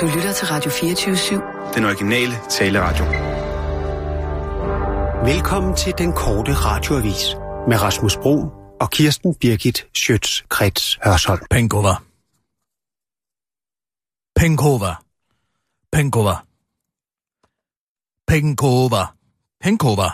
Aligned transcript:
Du 0.00 0.06
lytter 0.06 0.32
til 0.32 0.46
Radio 0.48 0.70
24-7. 0.70 1.74
Den 1.74 1.84
originale 1.84 2.34
taleradio. 2.50 3.04
Velkommen 5.32 5.76
til 5.76 5.92
den 5.98 6.12
korte 6.12 6.52
radioavis 6.52 7.22
med 7.68 7.82
Rasmus 7.82 8.16
Bro 8.16 8.34
og 8.80 8.90
Kirsten 8.90 9.34
Birgit 9.34 9.86
Schøtz-Krets 9.98 10.98
Hørsholm. 11.04 11.42
Penkova. 11.50 11.94
Penkova. 14.40 14.94
Penkova. 15.92 16.34
Penkova. 18.26 19.04
Penkova. 19.60 20.08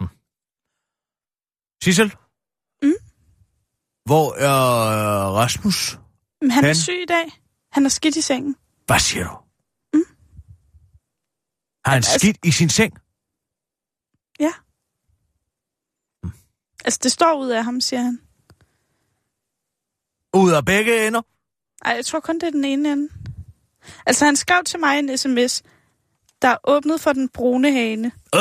Hm. 0.00 0.08
Sissel? 1.84 2.14
Mm? 2.82 2.92
Hvor 4.04 4.34
er 4.34 4.50
Rasmus? 5.40 5.98
Han 6.42 6.50
er 6.50 6.66
Han? 6.66 6.74
syg 6.74 7.02
i 7.02 7.06
dag. 7.08 7.24
Han 7.72 7.84
er 7.84 7.88
skidt 7.88 8.16
i 8.16 8.20
sengen. 8.20 8.56
Hvad 8.92 9.00
siger 9.00 9.24
du? 9.28 9.36
Mm? 9.92 10.04
Har 11.84 11.92
han 11.92 11.96
Altså- 11.96 12.18
skidt 12.18 12.38
i 12.44 12.50
sin 12.50 12.68
seng? 12.68 12.92
Ja. 14.40 14.52
Altså, 16.84 17.00
det 17.02 17.12
står 17.12 17.40
ud 17.40 17.48
af 17.48 17.64
ham, 17.64 17.80
siger 17.80 18.02
han. 18.02 18.20
Ud 20.34 20.52
af 20.52 20.64
begge 20.64 21.06
ender? 21.06 21.22
Ej, 21.84 21.92
jeg 21.92 22.06
tror 22.06 22.20
kun, 22.20 22.34
det 22.34 22.42
er 22.42 22.50
den 22.50 22.64
ene 22.64 22.92
ende. 22.92 23.08
Altså, 24.06 24.24
han 24.24 24.36
skrev 24.36 24.64
til 24.64 24.80
mig 24.80 24.98
en 24.98 25.18
sms, 25.18 25.62
der 26.42 26.48
er 26.48 26.56
åbnet 26.64 27.00
for 27.00 27.12
den 27.12 27.28
brune 27.28 27.72
hane. 27.72 28.12
Øh! 28.34 28.40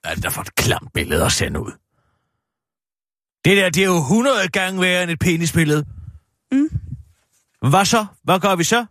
Hvad 0.00 0.10
er 0.10 0.14
det 0.14 0.22
der 0.22 0.30
for 0.30 0.40
et 0.42 0.54
klamt 0.54 0.92
billede 0.92 1.24
at 1.24 1.32
sende 1.32 1.60
ud? 1.60 1.72
Det 3.44 3.56
der, 3.56 3.70
det 3.70 3.82
er 3.82 3.86
jo 3.86 3.96
100 3.98 4.48
gange 4.48 4.80
værre 4.80 5.02
end 5.02 5.10
et 5.10 5.18
penisbillede. 5.18 5.86
Mm. 6.52 6.68
Hvad 7.70 7.84
så? 7.84 8.06
Hvad 8.22 8.40
gør 8.40 8.56
vi 8.56 8.64
så? 8.64 8.86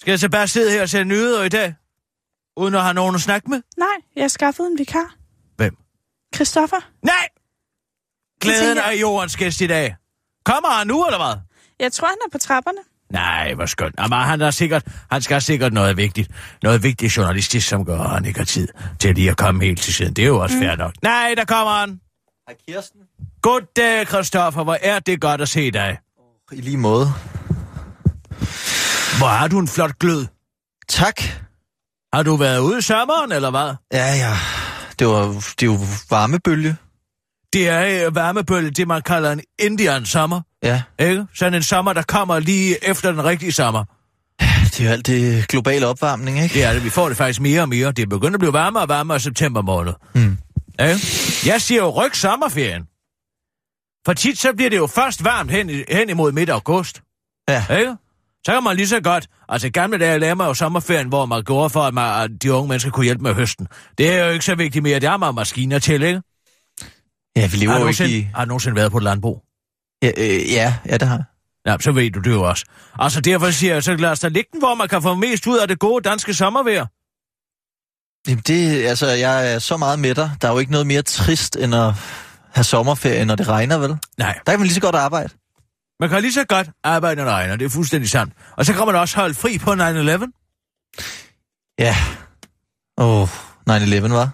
Skal 0.00 0.10
jeg 0.12 0.18
så 0.18 0.28
bare 0.28 0.48
sidde 0.48 0.70
her 0.72 0.82
og 0.82 0.88
sende 0.88 1.04
nyheder 1.04 1.44
i 1.44 1.48
dag? 1.48 1.74
Uden 2.56 2.74
at 2.74 2.82
have 2.82 2.94
nogen 2.94 3.14
at 3.14 3.20
snakke 3.20 3.50
med? 3.50 3.62
Nej, 3.78 3.88
jeg 4.16 4.22
har 4.22 4.28
skaffet 4.28 4.66
en 4.66 4.78
vikar. 4.78 5.14
Hvem? 5.56 5.76
Christoffer. 6.34 6.76
Nej! 7.02 7.28
Glæden 8.40 8.66
tænker 8.66 8.82
er 8.82 8.92
jordens 8.92 9.36
gæst 9.36 9.60
i 9.60 9.66
dag. 9.66 9.96
Kommer 10.44 10.68
han 10.68 10.86
nu, 10.86 11.06
eller 11.06 11.18
hvad? 11.18 11.34
Jeg 11.80 11.92
tror, 11.92 12.08
han 12.08 12.16
er 12.26 12.30
på 12.32 12.38
trapperne. 12.38 12.78
Nej, 13.10 13.54
hvor 13.54 13.66
skønt. 13.66 13.94
Jamen, 13.98 14.18
han, 14.18 14.40
er 14.40 14.50
sikkert, 14.50 14.84
han 15.10 15.22
skal 15.22 15.42
sikkert 15.42 15.72
noget 15.72 15.96
vigtigt. 15.96 16.30
Noget 16.62 16.82
vigtigt 16.82 17.16
journalistisk, 17.16 17.68
som 17.68 17.84
gør, 17.84 17.98
at 17.98 18.10
han 18.10 18.24
ikke 18.24 18.38
har 18.38 18.44
tid 18.44 18.68
til 18.98 19.14
lige 19.14 19.30
at 19.30 19.36
komme 19.36 19.64
helt 19.64 19.80
til 19.80 19.94
siden. 19.94 20.14
Det 20.14 20.22
er 20.22 20.28
jo 20.28 20.38
også 20.38 20.56
mm. 20.56 20.62
fair 20.62 20.76
nok. 20.76 20.92
Nej, 21.02 21.34
der 21.36 21.44
kommer 21.44 21.72
han. 21.72 22.00
Hej 22.48 22.56
Kirsten. 22.68 23.00
Goddag, 23.42 24.06
Christoffer. 24.06 24.64
Hvor 24.64 24.78
er 24.82 24.98
det 24.98 25.20
godt 25.20 25.40
at 25.40 25.48
se 25.48 25.70
dig. 25.70 25.98
I 26.52 26.60
lige 26.60 26.76
måde. 26.76 27.06
Hvor 29.20 29.28
har 29.28 29.48
du 29.48 29.58
en 29.58 29.68
flot 29.68 29.98
glød. 29.98 30.26
Tak. 30.88 31.22
Har 32.12 32.22
du 32.22 32.36
været 32.36 32.58
ude 32.58 32.78
i 32.78 32.82
sommeren, 32.82 33.32
eller 33.32 33.50
hvad? 33.50 33.74
Ja, 33.92 34.14
ja. 34.14 34.36
Det 34.98 35.06
var, 35.06 35.26
det 35.60 35.62
er 35.62 35.66
jo 35.66 35.78
varmebølge. 36.10 36.76
Det 37.52 37.68
er 37.68 38.06
øh, 38.06 38.14
varmebølge, 38.14 38.70
det 38.70 38.88
man 38.88 39.02
kalder 39.02 39.32
en 39.32 39.40
Indian 39.58 40.06
sommer. 40.06 40.40
Ja, 40.62 40.82
Ikke? 40.98 41.26
Sådan 41.34 41.54
en 41.54 41.62
sommer, 41.62 41.92
der 41.92 42.02
kommer 42.02 42.38
lige 42.38 42.88
efter 42.88 43.10
den 43.12 43.24
rigtige 43.24 43.52
sommer. 43.52 43.84
det 44.40 44.80
er 44.80 44.84
jo 44.84 44.90
alt 44.90 45.06
det 45.06 45.48
globale 45.48 45.86
opvarmning, 45.86 46.42
ikke? 46.42 46.72
Det. 46.74 46.84
Vi 46.84 46.90
får 46.90 47.08
det 47.08 47.16
faktisk 47.16 47.40
mere 47.40 47.62
og 47.62 47.68
mere. 47.68 47.92
Det 47.92 48.02
er 48.02 48.06
begyndt 48.06 48.34
at 48.34 48.40
blive 48.40 48.52
varmere 48.52 48.82
og 48.82 48.88
varmere 48.88 49.16
i 49.16 49.20
september 49.20 49.62
måned. 49.62 49.92
Mm. 50.14 50.38
Ikke? 50.80 51.00
Jeg 51.46 51.60
siger 51.60 51.82
jo 51.82 51.90
ryk 52.04 52.14
sommerferien. 52.14 52.82
For 54.06 54.12
tit 54.12 54.38
så 54.38 54.52
bliver 54.56 54.70
det 54.70 54.76
jo 54.76 54.86
først 54.86 55.24
varmt 55.24 55.50
hen, 55.50 55.70
hen 55.88 56.10
imod 56.10 56.32
midt 56.32 56.50
august. 56.50 57.02
Ja. 57.48 57.66
Ikke? 57.78 57.96
Så 58.46 58.52
kan 58.52 58.62
man 58.62 58.76
lige 58.76 58.88
så 58.88 59.00
godt... 59.00 59.28
Altså 59.48 59.66
i 59.66 59.70
gamle 59.70 59.98
dage 59.98 60.18
lavede 60.18 60.36
man 60.36 60.46
jo 60.46 60.54
sommerferien, 60.54 61.08
hvor 61.08 61.26
man 61.26 61.42
gjorde 61.44 61.70
for, 61.70 61.82
at, 61.82 61.94
man, 61.94 62.22
at 62.24 62.42
de 62.42 62.52
unge 62.52 62.68
mennesker 62.68 62.90
kunne 62.90 63.04
hjælpe 63.04 63.22
med 63.22 63.34
høsten. 63.34 63.68
Det 63.98 64.12
er 64.12 64.24
jo 64.24 64.30
ikke 64.32 64.44
så 64.44 64.54
vigtigt 64.54 64.82
mere. 64.82 65.00
Det 65.00 65.08
har 65.08 65.16
man 65.16 65.34
maskiner 65.34 65.78
til, 65.78 66.02
ikke? 66.02 66.22
Ja, 67.36 67.46
vi 67.46 67.56
lever 67.56 67.72
Har 67.72 67.80
jo 67.80 67.86
ikke 67.86 68.18
i... 68.18 68.28
har 68.34 68.44
du 68.44 68.48
nogensinde 68.48 68.76
været 68.76 68.92
på 68.92 68.98
et 68.98 69.04
landbrug? 69.04 69.42
Ja, 70.02 70.10
øh, 70.16 70.52
ja, 70.52 70.74
ja, 70.86 70.96
det 70.96 71.08
har 71.08 71.16
jeg. 71.16 71.24
Ja, 71.66 71.76
så 71.80 71.92
ved 71.92 72.10
du 72.10 72.20
det 72.20 72.30
jo 72.30 72.42
også. 72.42 72.64
Altså 72.98 73.20
derfor 73.20 73.50
siger 73.50 73.72
jeg, 73.72 73.82
så 73.82 73.96
lad 73.96 74.10
os 74.10 74.20
da 74.20 74.28
ligge 74.28 74.48
den, 74.52 74.60
hvor 74.60 74.74
man 74.74 74.88
kan 74.88 75.02
få 75.02 75.14
mest 75.14 75.46
ud 75.46 75.58
af 75.58 75.68
det 75.68 75.78
gode 75.78 76.08
danske 76.08 76.34
sommervejr. 76.34 76.86
Jamen 78.28 78.42
det, 78.46 78.84
altså, 78.84 79.06
jeg 79.06 79.54
er 79.54 79.58
så 79.58 79.76
meget 79.76 79.98
med 79.98 80.14
dig. 80.14 80.30
Der 80.42 80.48
er 80.48 80.52
jo 80.52 80.58
ikke 80.58 80.72
noget 80.72 80.86
mere 80.86 81.02
trist, 81.02 81.56
end 81.56 81.74
at 81.74 81.92
have 82.52 82.64
sommerferie, 82.64 83.24
når 83.24 83.36
det 83.36 83.48
regner, 83.48 83.78
vel? 83.78 83.96
Nej, 84.18 84.38
Der 84.46 84.52
kan 84.52 84.60
man 84.60 84.66
lige 84.66 84.74
så 84.74 84.80
godt 84.80 84.94
arbejde. 84.94 85.28
Man 86.00 86.08
kan 86.08 86.22
lige 86.22 86.32
så 86.32 86.44
godt 86.44 86.70
arbejde, 86.84 87.16
når 87.16 87.24
det 87.24 87.32
regner. 87.32 87.56
Det 87.56 87.64
er 87.64 87.68
fuldstændig 87.68 88.10
sandt. 88.10 88.32
Og 88.56 88.66
så 88.66 88.72
kan 88.72 88.86
man 88.86 88.94
også 88.96 89.16
holde 89.16 89.34
fri 89.34 89.58
på 89.58 89.72
9-11. 89.72 89.74
Ja. 91.78 91.96
Åh, 92.98 93.20
oh, 93.22 93.28
9-11, 93.70 94.08
var. 94.12 94.30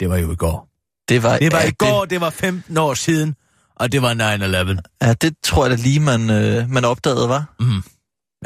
Det 0.00 0.10
var 0.10 0.16
jo 0.16 0.32
i 0.32 0.36
går. 0.36 0.68
Det 1.08 1.22
var, 1.22 1.38
Det 1.38 1.52
var 1.52 1.60
ja, 1.60 1.68
i 1.68 1.70
går, 1.70 2.04
det 2.04 2.20
var 2.20 2.30
15 2.30 2.76
år 2.78 2.94
siden, 2.94 3.34
og 3.76 3.92
det 3.92 4.02
var 4.02 4.14
9-11. 4.14 5.06
Ja, 5.06 5.12
det 5.12 5.34
tror 5.44 5.66
jeg 5.66 5.78
da 5.78 5.82
lige, 5.82 6.00
man, 6.00 6.30
øh, 6.30 6.70
man 6.70 6.84
opdagede, 6.84 7.28
var. 7.28 7.54
Mm. 7.60 7.82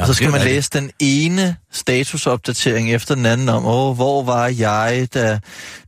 Og 0.00 0.06
så 0.06 0.14
skal 0.14 0.30
man 0.30 0.40
læse 0.40 0.70
den 0.72 0.90
ene 0.98 1.56
statusopdatering 1.72 2.92
efter 2.92 3.14
den 3.14 3.26
anden 3.26 3.48
om, 3.48 3.66
åh, 3.66 3.94
hvor 3.94 4.22
var 4.22 4.46
jeg, 4.46 5.08
da 5.14 5.40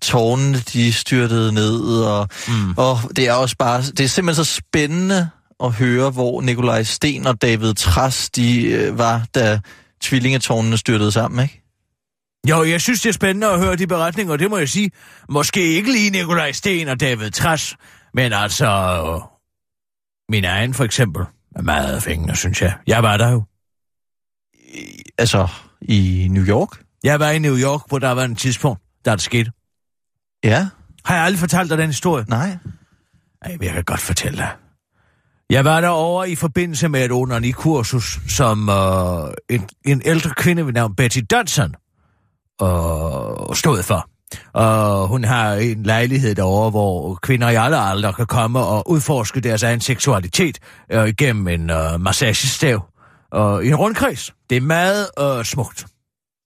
tårnene 0.02 0.58
de 0.58 0.92
styrtede 0.92 1.52
ned, 1.52 1.80
og, 2.02 2.28
Mm. 2.48 2.74
og 2.76 2.98
det 3.16 3.28
er 3.28 3.32
også 3.32 3.56
bare, 3.58 3.82
det 3.82 4.00
er 4.00 4.08
simpelthen 4.08 4.44
så 4.44 4.54
spændende 4.54 5.30
at 5.64 5.72
høre, 5.72 6.10
hvor 6.10 6.40
Nikolaj 6.40 6.82
Sten 6.82 7.26
og 7.26 7.42
David 7.42 7.74
Tras, 7.74 8.30
de 8.30 8.64
øh, 8.66 8.98
var, 8.98 9.26
da 9.34 9.60
tvillingetårnene 10.00 10.76
styrtede 10.78 11.12
sammen, 11.12 11.42
ikke? 11.42 11.58
Jo, 12.48 12.64
jeg 12.64 12.80
synes, 12.80 13.00
det 13.02 13.08
er 13.08 13.12
spændende 13.12 13.46
at 13.46 13.58
høre 13.60 13.76
de 13.76 13.86
beretninger, 13.86 14.36
det 14.36 14.50
må 14.50 14.58
jeg 14.58 14.68
sige. 14.68 14.90
Måske 15.28 15.60
ikke 15.62 15.92
lige 15.92 16.10
Nikolaj 16.10 16.52
Sten 16.52 16.88
og 16.88 17.00
David 17.00 17.30
Træs, 17.30 17.76
men 18.14 18.32
altså... 18.32 18.66
øh, 18.66 19.20
Min 20.28 20.44
egen, 20.44 20.74
for 20.74 20.84
eksempel, 20.84 21.22
er 21.56 21.62
meget 21.62 22.02
fængende, 22.02 22.36
synes 22.36 22.62
jeg. 22.62 22.74
Jeg 22.86 23.02
var 23.02 23.16
der 23.16 23.28
jo. 23.30 23.44
I- 24.74 25.02
Altså, 25.18 25.48
i 25.82 26.28
New 26.30 26.44
York? 26.44 26.68
Jeg 27.04 27.20
var 27.20 27.30
i 27.30 27.38
New 27.38 27.56
York, 27.58 27.80
hvor 27.88 27.98
der 27.98 28.10
var 28.10 28.24
en 28.24 28.36
tidspunkt, 28.36 28.82
der 29.04 29.10
det 29.14 29.22
skete. 29.22 29.52
Ja, 30.44 30.68
Har 31.04 31.14
jeg 31.14 31.24
aldrig 31.24 31.38
fortalt 31.40 31.70
dig 31.70 31.78
den 31.78 31.86
historie? 31.86 32.24
nej. 32.28 32.48
Nej, 33.44 33.56
men 33.56 33.62
jeg 33.62 33.72
kan 33.74 33.84
godt 33.84 34.00
fortælle 34.00 34.38
dig. 34.38 34.50
Jeg 35.52 35.64
var 35.64 35.80
derovre 35.80 36.30
i 36.30 36.34
forbindelse 36.34 36.88
med 36.88 37.04
et 37.04 37.12
onani-kursus, 37.12 38.20
som 38.28 38.68
øh, 38.68 39.34
en, 39.50 39.68
en 39.84 40.02
ældre 40.04 40.30
kvinde 40.36 40.66
ved 40.66 40.72
navn 40.72 40.94
Betty 40.94 41.18
Dodson 41.30 41.74
øh, 42.62 43.54
stod 43.54 43.82
for. 43.82 44.08
Og 44.52 45.08
hun 45.08 45.24
har 45.24 45.54
en 45.54 45.82
lejlighed 45.82 46.34
derovre, 46.34 46.70
hvor 46.70 47.14
kvinder 47.14 47.48
i 47.50 47.54
alle 47.54 47.78
aldre 47.78 48.12
kan 48.12 48.26
komme 48.26 48.58
og 48.58 48.90
udforske 48.90 49.40
deres 49.40 49.62
egen 49.62 49.80
seksualitet 49.80 50.58
øh, 50.92 51.08
igennem 51.08 51.48
en 51.48 51.70
øh, 51.70 52.00
massagestav 52.00 52.88
øh, 53.34 53.64
i 53.64 53.68
en 53.68 53.76
rundkreds. 53.76 54.34
Det 54.50 54.56
er 54.56 54.60
meget 54.60 55.06
øh, 55.20 55.44
smukt. 55.44 55.86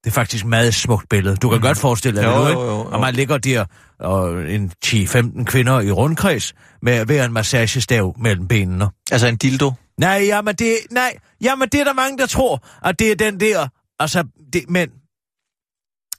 Det 0.07 0.13
er 0.13 0.15
faktisk 0.15 0.45
et 0.45 0.49
meget 0.49 0.75
smukt 0.75 1.09
billede. 1.09 1.37
Du 1.37 1.49
kan 1.49 1.59
mm. 1.59 1.63
godt 1.63 1.79
forestille 1.79 2.21
dig 2.21 2.27
Jo, 2.27 2.31
det, 2.31 2.39
nu, 2.39 2.45
jo, 2.45 2.49
ikke? 2.49 2.61
jo, 2.61 2.67
jo. 2.67 2.85
Og 2.85 3.01
man 3.01 3.15
ligger 3.15 3.39
der 3.39 3.65
og 4.01 4.51
en 4.51 4.73
10-15 4.85 5.45
kvinder 5.45 5.81
i 5.81 5.91
rundkreds 5.91 6.55
med 6.83 7.05
hver 7.05 7.25
en 7.25 7.33
massagestav 7.33 8.15
mellem 8.19 8.49
benene. 8.49 8.91
Altså 9.11 9.27
en 9.27 9.37
dildo. 9.37 9.73
Nej, 9.99 10.23
jamen 10.27 10.55
det, 10.55 10.77
nej, 10.91 11.17
jamen 11.41 11.69
det 11.69 11.81
er 11.81 11.85
der 11.85 11.93
mange, 11.93 12.19
der 12.19 12.27
tror, 12.27 12.67
at 12.85 12.99
det 12.99 13.11
er 13.11 13.15
den 13.15 13.41
der, 13.41 13.69
altså, 13.99 14.25
det, 14.53 14.71
men, 14.71 14.89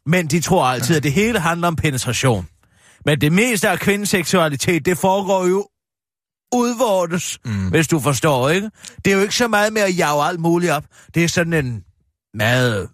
men 0.06 0.28
de 0.28 0.42
tror 0.42 0.66
altid, 0.66 0.96
at 0.96 1.04
det 1.04 1.14
hele 1.14 1.40
handler 1.40 1.68
om 1.68 1.76
penetration. 1.76 2.48
Men 3.06 3.22
det 3.22 3.32
meste 3.32 3.70
af 3.70 3.80
kvindens 3.80 4.10
seksualitet, 4.10 4.86
det 4.86 4.98
foregår 4.98 5.46
jo 5.46 5.68
udvortes, 6.56 7.40
mm. 7.46 7.70
hvis 7.70 7.88
du 7.88 8.00
forstår, 8.00 8.50
ikke? 8.50 8.70
Det 9.06 9.12
er 9.12 9.16
jo 9.16 9.22
ikke 9.22 9.36
så 9.36 9.48
meget 9.48 9.74
med 9.74 9.82
at 9.82 9.98
jage 9.98 10.24
alt 10.24 10.40
muligt 10.40 10.72
op. 10.72 10.84
Det 11.16 11.24
er 11.24 11.28
sådan 11.28 11.54
en 11.54 11.84
meget, 12.34 12.90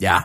ja, 0.00 0.18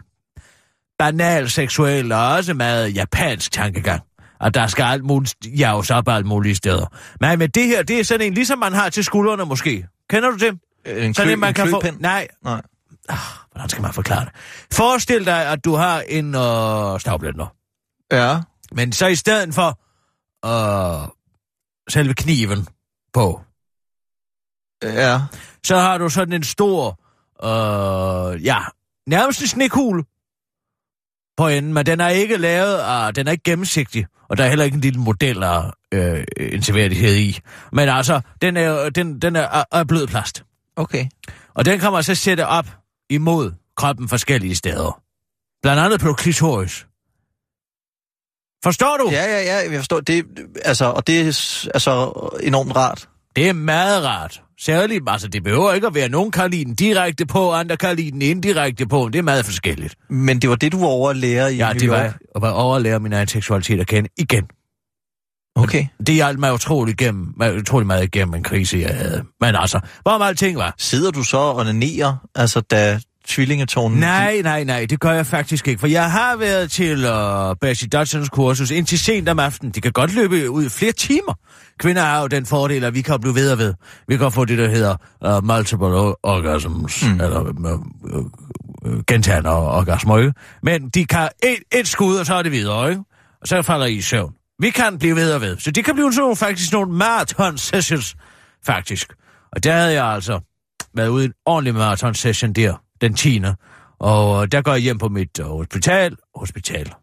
banal 0.97 1.49
seksuel 1.49 2.11
og 2.11 2.27
også 2.27 2.53
meget 2.53 2.95
japansk 2.95 3.51
tankegang. 3.51 4.01
Og 4.39 4.53
der 4.53 4.67
skal 4.67 4.83
alt 4.83 5.03
muligt 5.03 5.35
jages 5.57 5.91
op 5.91 6.07
alt 6.07 6.25
mulige 6.25 6.55
steder. 6.55 6.85
Men 7.21 7.49
det 7.49 7.67
her, 7.67 7.83
det 7.83 7.99
er 7.99 8.03
sådan 8.03 8.27
en, 8.27 8.33
ligesom 8.33 8.59
man 8.59 8.73
har 8.73 8.89
til 8.89 9.03
skuldrene 9.03 9.45
måske. 9.45 9.87
Kender 10.09 10.29
du 10.29 10.37
det? 10.37 10.49
En, 10.49 10.59
Sådan 10.85 11.13
klø, 11.13 11.33
en, 11.33 11.39
man 11.39 11.49
en 11.49 11.53
kan 11.53 11.69
få... 11.69 11.81
Nej, 11.99 12.27
Nej. 12.43 12.61
hvordan 13.51 13.69
skal 13.69 13.81
man 13.81 13.93
forklare 13.93 14.25
det? 14.25 14.31
Forestil 14.73 15.25
dig, 15.25 15.45
at 15.45 15.65
du 15.65 15.75
har 15.75 16.01
en 16.09 16.35
øh, 16.35 16.99
stavblender. 16.99 17.55
Ja. 18.11 18.39
Men 18.71 18.91
så 18.91 19.07
i 19.07 19.15
stedet 19.15 19.55
for 19.55 19.79
øh, 20.45 21.07
selve 21.89 22.13
kniven 22.13 22.67
på, 23.13 23.41
Ja. 24.83 25.21
så 25.63 25.77
har 25.77 25.97
du 25.97 26.09
sådan 26.09 26.33
en 26.33 26.43
stor, 26.43 26.99
øh, 27.43 28.45
ja, 28.45 28.59
nærmest 29.07 29.41
en 29.41 29.47
snekugle 29.47 30.03
på 31.37 31.47
enden, 31.47 31.73
men 31.73 31.85
den 31.85 31.99
er 32.01 32.07
ikke 32.07 32.37
lavet 32.37 32.77
af, 32.77 33.13
den 33.13 33.27
er 33.27 33.31
ikke 33.31 33.43
gennemsigtig, 33.43 34.05
og 34.29 34.37
der 34.37 34.43
er 34.43 34.49
heller 34.49 34.65
ikke 34.65 34.75
en 34.75 34.81
lille 34.81 34.99
model 34.99 35.43
af 35.43 35.71
øh, 35.93 36.23
en 36.39 36.63
seværdighed 36.63 37.15
i. 37.15 37.39
Men 37.71 37.89
altså, 37.89 38.21
den 38.41 38.57
er, 38.57 38.89
den, 38.89 39.19
den 39.19 39.35
er 39.35 39.47
af- 39.47 39.65
af 39.71 39.87
blød 39.87 40.07
plast. 40.07 40.43
Okay. 40.75 41.05
Og 41.53 41.65
den 41.65 41.79
kan 41.79 41.91
man 41.91 42.03
så 42.03 42.15
sætte 42.15 42.47
op 42.47 42.67
imod 43.09 43.51
kroppen 43.77 44.09
forskellige 44.09 44.55
steder. 44.55 45.01
Blandt 45.61 45.81
andet 45.83 45.99
på 45.99 46.13
klitoris. 46.13 46.87
Forstår 48.63 48.97
du? 48.97 49.09
Ja, 49.11 49.23
ja, 49.23 49.41
ja, 49.43 49.71
jeg 49.71 49.79
forstår. 49.79 49.99
Det, 49.99 50.25
altså, 50.65 50.85
og 50.85 51.07
det 51.07 51.19
er 51.21 51.25
altså 51.73 52.11
enormt 52.43 52.75
rart. 52.75 53.09
Det 53.35 53.49
er 53.49 53.53
meget 53.53 54.03
rart. 54.05 54.41
Særligt, 54.61 55.03
altså 55.07 55.27
det 55.27 55.43
behøver 55.43 55.73
ikke 55.73 55.87
at 55.87 55.95
være, 55.95 56.09
nogen 56.09 56.31
kan 56.31 56.51
lide 56.51 56.65
den 56.65 56.75
direkte 56.75 57.25
på, 57.25 57.51
andre 57.51 57.77
kan 57.77 57.95
lide 57.95 58.11
den 58.11 58.21
indirekte 58.21 58.87
på. 58.87 59.09
Det 59.13 59.19
er 59.19 59.23
meget 59.23 59.45
forskelligt. 59.45 59.95
Men 60.09 60.39
det 60.39 60.49
var 60.49 60.55
det, 60.55 60.71
du 60.71 60.79
var 60.79 60.87
over 60.87 61.09
at 61.09 61.17
lære 61.17 61.53
i 61.53 61.57
Ja, 61.57 61.69
New 61.73 61.79
det 61.79 61.89
var 61.89 62.03
York? 62.05 62.17
at 62.35 62.41
være 62.41 62.53
over 62.53 62.75
at 62.75 62.81
lære 62.81 62.99
min 62.99 63.13
egen 63.13 63.27
seksualitet 63.27 63.79
at 63.79 63.87
kende 63.87 64.09
igen. 64.17 64.43
Okay. 65.55 65.85
Det 66.07 66.15
hjalp 66.15 66.39
mig 66.39 66.53
utrolig, 66.53 66.97
gennem, 66.97 67.33
utrolig 67.59 67.87
meget 67.87 68.03
igennem 68.03 68.33
en 68.33 68.43
krise, 68.43 68.77
jeg 68.77 68.95
havde. 68.95 69.23
Men 69.41 69.55
altså, 69.55 69.79
hvorom 70.01 70.21
alting 70.21 70.57
var. 70.57 70.75
Sidder 70.77 71.11
du 71.11 71.23
så 71.23 71.37
og 71.37 71.55
onanerer, 71.55 72.15
altså 72.35 72.61
da 72.61 72.99
tvillingetårnen... 73.27 73.99
Nej, 73.99 74.41
nej, 74.43 74.63
nej, 74.63 74.85
det 74.85 74.99
gør 74.99 75.11
jeg 75.11 75.25
faktisk 75.25 75.67
ikke, 75.67 75.79
for 75.79 75.87
jeg 75.87 76.11
har 76.11 76.35
været 76.35 76.71
til 76.71 77.05
uh, 77.05 77.55
Basie 77.61 77.87
Dodsons 77.87 78.29
kursus 78.29 78.71
indtil 78.71 78.99
sent 78.99 79.29
om 79.29 79.39
aftenen. 79.39 79.71
Det 79.71 79.83
kan 79.83 79.91
godt 79.91 80.15
løbe 80.15 80.49
ud 80.49 80.65
i 80.65 80.69
flere 80.69 80.91
timer. 80.91 81.33
Kvinder 81.79 82.01
har 82.01 82.21
jo 82.21 82.27
den 82.27 82.45
fordel, 82.45 82.83
at 82.83 82.93
vi 82.93 83.01
kan 83.01 83.19
blive 83.21 83.35
ved 83.35 83.51
og 83.51 83.57
ved. 83.57 83.73
Vi 84.07 84.17
kan 84.17 84.31
få 84.31 84.45
det, 84.45 84.57
der 84.57 84.69
hedder 84.69 84.95
uh, 85.25 85.45
multiple 85.45 85.87
orgasms, 86.23 87.03
mm. 87.03 87.21
eller 87.21 87.41
uh, 87.41 87.47
uh, 87.47 88.25
uh, 88.85 89.03
gentagende 89.07 89.49
orgasmer, 89.49 90.17
ikke? 90.17 90.33
Men 90.63 90.89
de 90.89 91.05
kan 91.05 91.29
et, 91.43 91.79
et 91.79 91.87
skud, 91.87 92.15
og 92.15 92.25
så 92.25 92.33
er 92.33 92.41
det 92.41 92.51
videre, 92.51 92.89
ikke? 92.89 93.03
Og 93.41 93.47
så 93.47 93.61
falder 93.61 93.85
I 93.85 93.93
i 93.93 94.01
søvn. 94.01 94.33
Vi 94.59 94.69
kan 94.69 94.99
blive 94.99 95.15
ved 95.15 95.33
og 95.33 95.41
ved. 95.41 95.57
Så 95.57 95.71
det 95.71 95.85
kan 95.85 95.95
blive 95.95 96.13
sådan 96.13 96.35
faktisk 96.35 96.73
nogle 96.73 96.93
marathon 96.93 97.57
sessions, 97.57 98.15
faktisk. 98.65 99.13
Og 99.51 99.63
der 99.63 99.73
havde 99.73 99.93
jeg 99.93 100.05
altså 100.05 100.39
været 100.95 101.07
ude 101.07 101.23
i 101.23 101.27
en 101.27 101.33
ordentlig 101.45 101.73
marathon 101.73 102.13
session 102.13 102.53
der, 102.53 102.73
den 103.01 103.13
10. 103.13 103.41
Og 103.99 104.41
øh, 104.41 104.51
der 104.51 104.61
går 104.61 104.71
jeg 104.71 104.81
hjem 104.81 104.97
på 104.97 105.09
mit 105.09 105.39
øh, 105.39 105.45
hospital. 105.45 106.15
Hospital. 106.35 106.93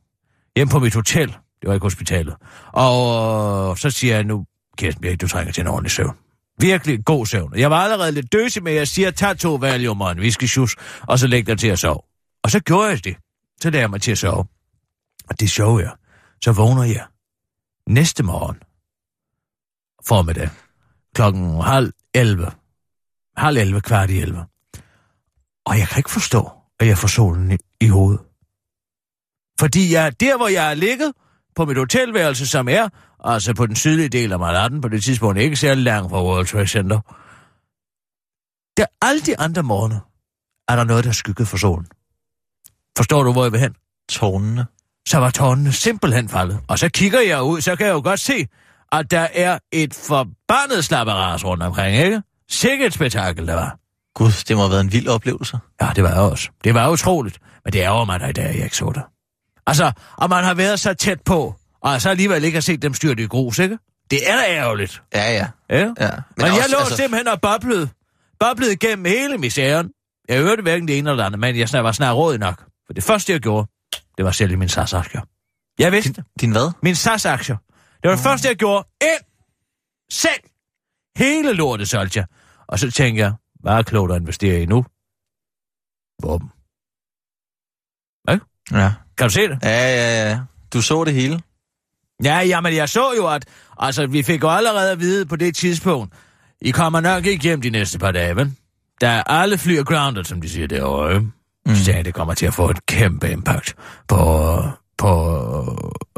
Hjem 0.56 0.68
på 0.68 0.78
mit 0.78 0.94
hotel. 0.94 1.28
Det 1.28 1.68
var 1.68 1.74
ikke 1.74 1.84
hospitalet. 1.84 2.36
Og 2.72 3.70
øh, 3.70 3.76
så 3.76 3.90
siger 3.90 4.14
jeg 4.14 4.24
nu, 4.24 4.46
Kirsten 4.78 5.02
Birk, 5.02 5.20
du 5.20 5.28
trænger 5.28 5.52
til 5.52 5.60
en 5.60 5.66
ordentlig 5.66 5.90
søvn. 5.90 6.16
Virkelig 6.60 7.04
god 7.04 7.26
søvn. 7.26 7.58
Jeg 7.58 7.70
var 7.70 7.76
allerede 7.76 8.12
lidt 8.12 8.32
døsig, 8.32 8.62
men 8.62 8.74
jeg 8.74 8.88
siger, 8.88 9.10
tag 9.10 9.38
to 9.38 9.54
valium 9.54 10.00
og 10.00 10.12
en 10.12 10.18
whiskyshus, 10.18 10.76
og 11.00 11.18
så 11.18 11.26
læg 11.26 11.46
dig 11.46 11.58
til 11.58 11.68
at 11.68 11.78
sove. 11.78 12.00
Og 12.42 12.50
så 12.50 12.60
gjorde 12.60 12.88
jeg 12.88 13.04
det. 13.04 13.16
Så 13.60 13.70
lagde 13.70 13.82
jeg 13.82 13.90
mig 13.90 14.02
til 14.02 14.12
at 14.12 14.18
sove. 14.18 14.44
Og 15.28 15.40
det 15.40 15.50
sjove 15.50 15.82
er, 15.82 15.90
så 16.44 16.52
vågner 16.52 16.82
jeg 16.84 17.04
næste 17.86 18.22
morgen 18.22 18.56
formiddag 20.08 20.50
klokken 21.14 21.60
halv 21.60 21.92
11. 22.14 22.50
Halv 23.36 23.56
11, 23.56 23.80
kvart 23.80 24.10
i 24.10 24.18
11. 24.18 24.46
Og 25.68 25.78
jeg 25.78 25.88
kan 25.88 25.98
ikke 25.98 26.10
forstå, 26.10 26.50
at 26.80 26.86
jeg 26.86 26.98
får 26.98 27.08
solen 27.08 27.52
i, 27.52 27.56
i 27.80 27.88
hovedet. 27.88 28.20
Fordi 29.60 29.92
jeg, 29.94 30.20
der, 30.20 30.36
hvor 30.36 30.48
jeg 30.48 30.70
er 30.70 30.74
ligget, 30.74 31.12
på 31.56 31.64
mit 31.64 31.76
hotelværelse, 31.76 32.46
som 32.46 32.68
er, 32.68 32.88
altså 33.24 33.54
på 33.54 33.66
den 33.66 33.76
sydlige 33.76 34.08
del 34.08 34.32
af 34.32 34.38
Manhattan, 34.38 34.80
på 34.80 34.88
det 34.88 35.04
tidspunkt 35.04 35.38
ikke 35.38 35.56
særlig 35.56 35.84
langt 35.84 36.10
fra 36.10 36.22
World 36.22 36.46
Trade 36.46 36.66
Center, 36.66 37.00
der 38.76 38.86
alle 39.02 39.20
de 39.20 39.38
andre 39.38 39.62
morgener, 39.62 40.00
er 40.68 40.76
der 40.76 40.84
noget, 40.84 41.04
der 41.04 41.10
er 41.10 41.14
skygget 41.14 41.48
for 41.48 41.56
solen. 41.56 41.86
Forstår 42.96 43.22
du, 43.22 43.32
hvor 43.32 43.42
jeg 43.42 43.52
vil 43.52 43.60
hen? 43.60 43.74
Tårnene. 44.08 44.66
så 45.08 45.18
var 45.18 45.30
tårnene 45.30 45.72
simpelthen 45.72 46.28
faldet. 46.28 46.60
Og 46.68 46.78
så 46.78 46.88
kigger 46.88 47.20
jeg 47.20 47.42
ud, 47.42 47.60
så 47.60 47.76
kan 47.76 47.86
jeg 47.86 47.92
jo 47.92 48.00
godt 48.04 48.20
se, 48.20 48.46
at 48.92 49.10
der 49.10 49.26
er 49.34 49.58
et 49.72 49.94
forbandet 49.94 50.84
slapperas 50.84 51.44
rundt 51.44 51.62
omkring, 51.62 51.96
ikke? 51.96 52.22
Sikkert 52.50 52.92
spektakel, 52.92 53.46
der 53.46 53.54
var. 53.54 53.78
Gud, 54.18 54.44
det 54.48 54.56
må 54.56 54.62
have 54.62 54.70
været 54.70 54.80
en 54.80 54.92
vild 54.92 55.08
oplevelse. 55.08 55.58
Ja, 55.82 55.90
det 55.96 56.04
var 56.04 56.10
jeg 56.10 56.18
også. 56.18 56.48
Det 56.64 56.74
var 56.74 56.90
utroligt. 56.90 57.38
Men 57.64 57.72
det 57.72 57.78
ærger 57.78 58.04
mig 58.04 58.20
da 58.20 58.26
i 58.26 58.32
dag, 58.32 58.44
jeg 58.44 58.64
ikke 58.64 58.76
så 58.76 58.92
det. 58.94 59.02
Altså, 59.66 59.92
og 60.16 60.28
man 60.28 60.44
har 60.44 60.54
været 60.54 60.80
så 60.80 60.94
tæt 60.94 61.20
på, 61.20 61.54
og 61.80 62.00
så 62.00 62.10
alligevel 62.10 62.44
ikke 62.44 62.56
har 62.56 62.60
set 62.60 62.82
dem 62.82 62.94
styrte 62.94 63.22
i 63.22 63.26
grus, 63.26 63.58
ikke? 63.58 63.78
Det 64.10 64.30
er 64.30 64.36
da 64.36 64.42
ærgerligt. 64.48 65.02
Ja, 65.14 65.32
ja. 65.32 65.46
Ja? 65.70 65.78
ja. 65.78 65.84
Men, 65.86 65.92
Men 66.36 66.46
jeg 66.46 66.52
også, 66.54 66.70
lå 66.70 66.78
altså... 66.78 66.96
simpelthen 66.96 67.28
og 67.28 67.40
boblede. 67.40 67.88
Boblede 68.40 68.72
igennem 68.72 69.04
hele 69.04 69.38
misæren. 69.38 69.90
Jeg 70.28 70.38
hørte 70.38 70.62
hverken 70.62 70.88
det 70.88 70.98
ene 70.98 71.10
eller 71.10 71.22
det 71.22 71.26
andet, 71.26 71.40
men 71.40 71.56
jeg 71.74 71.84
var 71.84 71.92
snart 71.92 72.16
råd 72.16 72.38
nok. 72.38 72.64
For 72.86 72.92
det 72.92 73.04
første, 73.04 73.32
jeg 73.32 73.40
gjorde, 73.40 73.68
det 74.16 74.24
var 74.24 74.30
selv 74.30 74.50
i 74.50 74.54
min 74.54 74.68
SAS-aktier. 74.68 75.20
Jeg 75.78 75.92
vidste, 75.92 76.12
Din, 76.12 76.24
din 76.40 76.50
hvad? 76.50 76.70
min 76.82 76.94
SAS-aktier. 76.94 77.56
Det 78.02 78.08
var 78.08 78.14
det 78.16 78.24
første, 78.24 78.48
jeg 78.48 78.56
gjorde. 78.56 78.88
Ind! 79.02 79.24
Selv! 80.10 80.40
Hele 81.16 81.52
lortet 81.52 81.88
solgte 81.88 82.18
jeg. 82.18 82.26
Og 82.68 82.78
så 82.78 82.90
tænkte 82.90 83.22
jeg, 83.22 83.32
hvad 83.60 83.72
er 83.72 83.82
klogt 83.82 84.12
at 84.12 84.20
investere 84.20 84.62
i 84.62 84.66
nu? 84.66 84.84
Våben. 86.22 86.50
Ja. 88.72 88.93
Kan 89.19 89.28
du 89.28 89.32
se 89.32 89.49
det? 89.49 89.58
Ja, 89.62 89.69
ja, 89.69 90.28
ja. 90.31 90.40
Du 90.72 90.82
så 90.82 91.05
det 91.05 91.14
hele. 91.14 91.40
Ja, 92.25 92.38
jamen 92.38 92.75
jeg 92.75 92.88
så 92.88 93.12
jo, 93.16 93.26
at 93.26 93.44
altså, 93.78 94.06
vi 94.06 94.22
fik 94.22 94.43
jo 94.43 94.49
allerede 94.49 94.93
at 94.93 95.00
vide 95.00 95.26
på 95.26 95.37
det 95.37 95.56
tidspunkt, 95.56 96.14
I 96.60 96.70
kommer 96.70 97.00
nok 97.00 97.26
ikke 97.26 97.43
hjem 97.43 97.60
de 97.60 97.70
næste 97.70 97.99
par 97.99 98.10
dage, 98.10 98.37
vel? 98.37 98.55
Der 99.00 99.08
er 99.08 99.22
alle 99.22 99.58
fly 99.58 99.72
er 99.72 99.84
grounded, 99.84 100.25
som 100.25 100.40
de 100.40 100.49
siger 100.49 100.66
derovre. 100.66 101.20
Mm. 101.20 101.32
Jeg, 101.87 102.04
det 102.04 102.14
kommer 102.14 102.34
til 102.34 102.46
at 102.46 102.54
få 102.54 102.70
et 102.70 102.87
kæmpe 102.87 103.31
impact 103.31 103.75
på, 104.08 104.62
på 104.99 105.11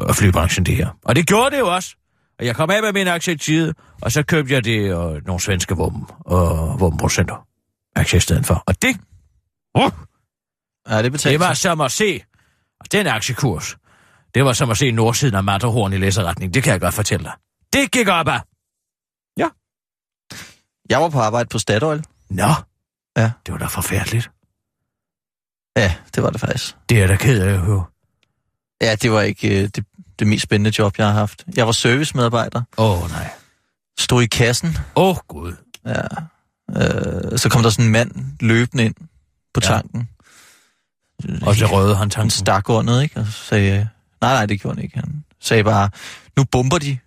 øh, 0.01 0.15
flybranchen, 0.15 0.67
det 0.67 0.77
her. 0.77 0.89
Og 1.05 1.17
det 1.17 1.27
gjorde 1.27 1.51
det 1.51 1.59
jo 1.59 1.75
også. 1.75 1.97
Og 2.41 2.47
jeg 2.47 2.57
kom 2.57 2.71
af 2.71 2.83
med 2.83 2.93
min 2.93 3.09
aktie 3.09 3.33
i 3.33 3.37
tide, 3.37 3.75
og 4.03 4.13
så 4.13 4.23
købte 4.23 4.55
jeg 4.55 4.65
det 4.65 4.81
øh, 4.81 5.27
nogle 5.27 5.41
svenske 5.41 5.77
våben, 5.77 6.03
øh, 6.33 6.81
våbenproducenter 6.81 7.47
aktier 7.97 8.19
i 8.19 8.21
stedet 8.21 8.47
for. 8.47 8.63
Og 8.67 8.83
det, 8.83 8.97
uh, 9.79 9.91
Ja, 10.89 11.03
det 11.03 11.13
betalte 11.13 11.33
det 11.33 11.41
var 11.41 11.55
som 11.55 11.81
at 11.81 11.93
se, 11.93 12.23
og 12.81 12.93
den 12.93 13.07
aktiekurs, 13.07 13.77
det 14.35 14.45
var 14.45 14.53
som 14.53 14.71
at 14.71 14.77
se 14.77 14.91
nordsiden 14.91 15.35
af 15.35 15.45
Matterhorn 15.45 15.93
i 15.93 15.99
læserretning. 15.99 16.55
Det 16.55 16.63
kan 16.63 16.73
jeg 16.73 16.81
godt 16.81 16.95
fortælle 16.95 17.25
dig. 17.25 17.33
Det 17.73 17.91
gik 17.91 18.09
op 18.09 18.29
ad. 18.29 18.41
Jeg 20.91 21.01
var 21.01 21.09
på 21.09 21.19
arbejde 21.19 21.49
på 21.49 21.59
Statoil. 21.59 22.05
Nå. 22.29 22.53
Ja. 23.17 23.33
Det 23.47 23.53
var 23.53 23.59
da 23.59 23.67
forfærdeligt. 23.67 24.31
Ja, 25.77 25.95
det 26.15 26.23
var 26.23 26.31
det 26.31 26.41
faktisk. 26.41 26.77
Det 26.89 27.03
er 27.03 27.07
da 27.07 27.17
ked 27.17 27.43
af 27.43 27.53
at 27.53 27.59
høre. 27.59 27.85
Ja, 28.83 28.95
det 28.95 29.13
var 29.13 29.21
ikke 29.21 29.63
øh, 29.63 29.69
det, 29.69 29.85
det 30.21 30.27
mest 30.29 30.43
spændende 30.43 30.73
job, 30.79 30.99
jeg 30.99 31.07
har 31.07 31.13
haft. 31.13 31.45
Jeg 31.57 31.67
var 31.67 31.73
servicemedarbejder. 31.73 32.63
Åh, 32.79 33.03
oh, 33.03 33.11
nej. 33.11 33.31
Stod 33.99 34.23
i 34.23 34.27
kassen. 34.27 34.77
Åh, 34.97 35.09
oh, 35.09 35.17
Gud. 35.29 35.53
Ja. 35.87 36.03
Øh, 36.71 37.39
så 37.39 37.49
kom 37.49 37.63
der 37.63 37.71
sådan 37.71 37.85
en 37.85 37.93
mand 37.93 38.13
løbende 38.41 38.85
ind 38.85 38.95
på 39.55 39.61
Ja. 39.63 39.67
tanken. 39.69 40.09
Og 41.43 41.55
så 41.57 41.67
røde 41.67 41.89
han 41.89 41.97
Han 41.97 42.11
tanken. 42.11 42.31
stak 42.31 42.69
under, 42.69 43.01
ikke? 43.01 43.21
Og 43.21 43.27
så 43.27 43.33
sagde, 43.33 43.89
nej, 44.21 44.33
nej, 44.35 44.47
det 44.47 44.61
gjorde 44.61 44.77
han 44.77 44.85
ikke. 44.85 44.97
Han 44.99 45.25
sagde 45.41 45.65
bare, 45.65 45.91
nu 46.37 46.45
bomber 46.45 46.79
de 46.79 46.99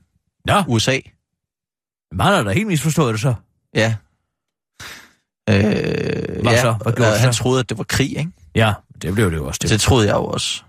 Nå, 0.46 0.64
USA. 0.68 1.00
man 2.12 2.28
har 2.28 2.44
da 2.44 2.52
helt 2.52 2.68
misforstået 2.68 3.14
det 3.14 3.22
så. 3.22 3.34
Ja. 3.76 3.96
Øh, 5.50 5.56
Hvad 6.42 6.52
ja, 6.54 6.62
så? 6.62 6.72
Hvad 6.72 6.94
gjorde 6.94 7.12
og 7.14 7.20
han 7.20 7.34
så? 7.34 7.40
troede, 7.40 7.60
at 7.60 7.70
det 7.70 7.78
var 7.78 7.84
krig, 7.84 8.18
ikke? 8.18 8.32
Ja, 8.56 8.74
det 9.02 9.14
blev 9.14 9.32
det 9.32 9.38
jo 9.38 9.48
også. 9.48 9.60
Det. 9.62 9.70
Det 9.70 9.82
troede 9.82 10.08
jeg 10.08 10.14
jo 10.16 10.26
også. 10.26 10.64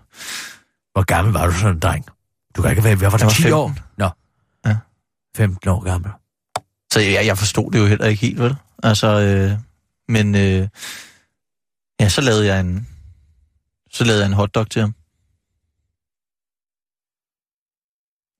Hvor 0.93 1.03
gammel 1.03 1.33
var 1.33 1.45
du 1.47 1.51
sådan 1.53 1.73
en 1.75 1.79
dreng? 1.79 2.05
Du 2.55 2.61
kan 2.61 2.71
ikke 2.71 2.83
være, 2.83 2.95
hvad 2.95 3.09
var 3.11 3.17
du, 3.17 3.23
var 3.23 3.31
10 3.31 3.41
15. 3.41 3.53
år? 3.53 3.73
Nå. 3.97 4.09
Ja. 4.65 4.77
15 5.37 5.69
år 5.69 5.83
gammel. 5.83 6.11
Så 6.93 6.99
jeg, 6.99 7.25
jeg 7.25 7.37
forstod 7.37 7.71
det 7.71 7.79
jo 7.79 7.85
heller 7.85 8.05
ikke 8.05 8.21
helt, 8.21 8.39
vel? 8.41 8.55
Altså, 8.83 9.07
øh, 9.07 9.51
men 10.07 10.35
øh, 10.35 10.67
ja, 11.99 12.09
så 12.09 12.21
lavede 12.21 12.45
jeg 12.45 12.59
en, 12.59 12.87
så 13.91 14.03
lavede 14.03 14.21
jeg 14.21 14.27
en 14.27 14.33
hotdog 14.33 14.69
til 14.69 14.81
ham. 14.81 14.95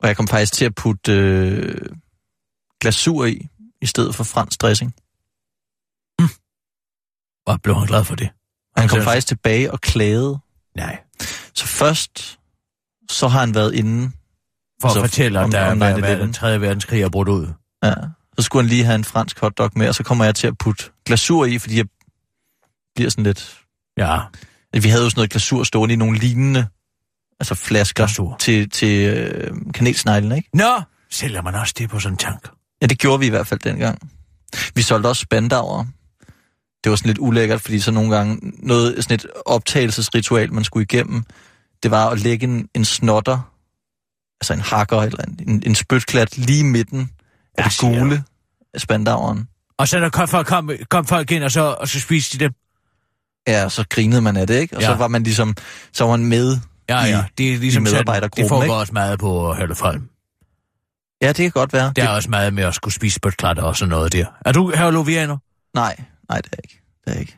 Og 0.01 0.07
jeg 0.07 0.17
kom 0.17 0.27
faktisk 0.27 0.53
til 0.53 0.65
at 0.65 0.75
putte 0.75 1.11
øh, 1.13 1.95
glasur 2.81 3.25
i, 3.25 3.47
i 3.81 3.85
stedet 3.85 4.15
for 4.15 4.23
fransk 4.23 4.61
dressing. 4.61 4.95
Og 7.47 7.61
blev 7.61 7.75
han 7.75 7.87
glad 7.87 8.03
for 8.03 8.15
det? 8.15 8.29
Og 8.75 8.81
han 8.81 8.89
kom 8.89 8.97
Altså- 8.97 9.09
faktisk 9.09 9.27
tilbage 9.27 9.71
og 9.71 9.81
klagede. 9.81 10.39
Nej. 10.75 11.03
Så 11.53 11.65
først, 11.67 12.39
så 13.11 13.27
har 13.27 13.39
han 13.39 13.55
været 13.55 13.73
inde, 13.73 14.11
For 14.81 14.87
Altså, 14.87 14.99
at 15.03 15.09
fortælle, 15.09 15.39
om- 15.39 15.51
der 15.51 15.71
om 15.71 15.79
var 15.79 15.93
9/11. 15.97 16.21
den 16.21 16.33
3. 16.33 16.61
verdenskrig 16.61 17.01
er 17.01 17.09
brudt 17.09 17.27
ud. 17.29 17.47
ja, 17.83 17.93
så 18.37 18.41
skulle 18.41 18.63
han 18.63 18.69
lige 18.69 18.83
have 18.83 18.95
en 18.95 19.03
fransk 19.03 19.39
hotdog 19.39 19.71
med, 19.75 19.87
og 19.89 19.95
så 19.95 20.03
kommer 20.03 20.25
jeg 20.25 20.35
til 20.35 20.47
at 20.47 20.57
putte 20.57 20.83
glasur 21.05 21.45
i, 21.45 21.57
fordi 21.59 21.77
jeg 21.77 21.85
bliver 22.95 23.09
sådan 23.09 23.23
lidt... 23.23 23.57
Ja, 23.97 24.19
Vi 24.81 24.89
havde 24.89 25.03
jo 25.03 25.09
sådan 25.09 25.19
noget 25.19 25.31
glasur 25.31 25.63
stående 25.63 25.93
i 25.93 25.95
nogle 25.95 26.17
lignende 26.19 26.67
altså 27.39 27.55
flasker 27.55 28.03
Glasur. 28.05 28.35
til, 28.39 28.69
til 28.69 29.09
øh, 29.09 29.51
kanelsneglen, 29.73 30.31
ikke? 30.31 30.49
Nå, 30.53 30.81
sælger 31.11 31.41
man 31.41 31.55
også 31.55 31.73
det 31.77 31.89
på 31.89 31.99
sådan 31.99 32.13
en 32.13 32.17
tank? 32.17 32.49
Ja, 32.81 32.87
det 32.87 32.99
gjorde 32.99 33.19
vi 33.19 33.25
i 33.25 33.29
hvert 33.29 33.47
fald 33.47 33.59
dengang. 33.59 34.11
Vi 34.75 34.81
solgte 34.81 35.07
også 35.07 35.21
spandauer. 35.21 35.85
Det 36.83 36.89
var 36.89 36.95
sådan 36.95 37.07
lidt 37.09 37.17
ulækkert, 37.19 37.61
fordi 37.61 37.79
så 37.79 37.91
nogle 37.91 38.15
gange 38.15 38.53
noget 38.59 39.03
sådan 39.03 39.15
et 39.15 39.25
optagelsesritual, 39.45 40.53
man 40.53 40.63
skulle 40.63 40.83
igennem, 40.83 41.23
det 41.85 41.91
var 41.91 42.09
at 42.09 42.19
lægge 42.19 42.43
en, 42.43 42.69
en 42.73 42.85
snotter, 42.85 43.51
altså 44.41 44.53
en 44.53 44.59
hakker 44.61 45.01
eller 45.01 45.23
en, 45.23 45.39
en, 45.47 45.63
en 45.65 45.75
spytklat 45.75 46.37
lige 46.37 46.59
i 46.59 46.63
midten 46.63 47.11
af 47.57 47.63
Ja, 47.63 47.69
det 47.69 47.99
gule 47.99 48.23
af 48.73 48.81
spandaueren. 48.81 49.47
Og 49.77 49.87
så 49.87 49.99
der 49.99 50.09
kom 50.09 50.27
folk, 50.27 50.47
kom, 50.47 50.69
kom 50.89 51.05
folk 51.05 51.31
ind, 51.31 51.43
og 51.43 51.51
så, 51.51 51.61
og 51.79 51.87
så 51.87 51.99
spiste 51.99 52.37
de 52.39 52.43
dem. 52.43 52.53
Ja, 53.47 53.69
så 53.69 53.85
grinede 53.89 54.21
man 54.21 54.37
af 54.37 54.47
det, 54.47 54.59
ikke? 54.59 54.75
Og 54.75 54.81
ja. 54.81 54.87
Så 54.87 54.93
var 54.95 55.07
man 55.07 55.23
ligesom, 55.23 55.55
så 55.93 56.03
var 56.03 56.11
man 56.17 56.25
med. 56.25 56.57
Ja, 56.89 57.05
i- 57.05 57.09
ja. 57.09 57.23
Det 57.37 57.53
er 57.53 57.57
ligesom 57.57 57.83
i 57.85 57.89
medarbejdergruppen, 57.89 58.43
det 58.43 58.49
foregår 58.49 58.63
ikke? 58.63 58.73
også 58.75 58.93
meget 58.93 59.19
på 59.19 59.53
Høllefolm. 59.53 60.09
Ja, 61.21 61.27
det 61.27 61.35
kan 61.35 61.51
godt 61.51 61.73
være. 61.73 61.93
Der 61.95 62.03
er 62.03 62.09
også 62.09 62.29
meget 62.29 62.53
med 62.53 62.63
at 62.63 62.75
skulle 62.75 62.93
spise 62.93 63.19
bøtklatter 63.19 63.63
og 63.63 63.75
sådan 63.75 63.89
noget 63.89 64.13
der. 64.13 64.25
Er 64.45 64.51
du 64.51 64.71
herlovianer? 64.75 65.37
Nej, 65.73 65.95
nej, 66.29 66.37
det 66.41 66.53
er 66.53 66.57
ikke. 66.63 66.81
Det 67.05 67.15
er 67.15 67.19
ikke. 67.19 67.37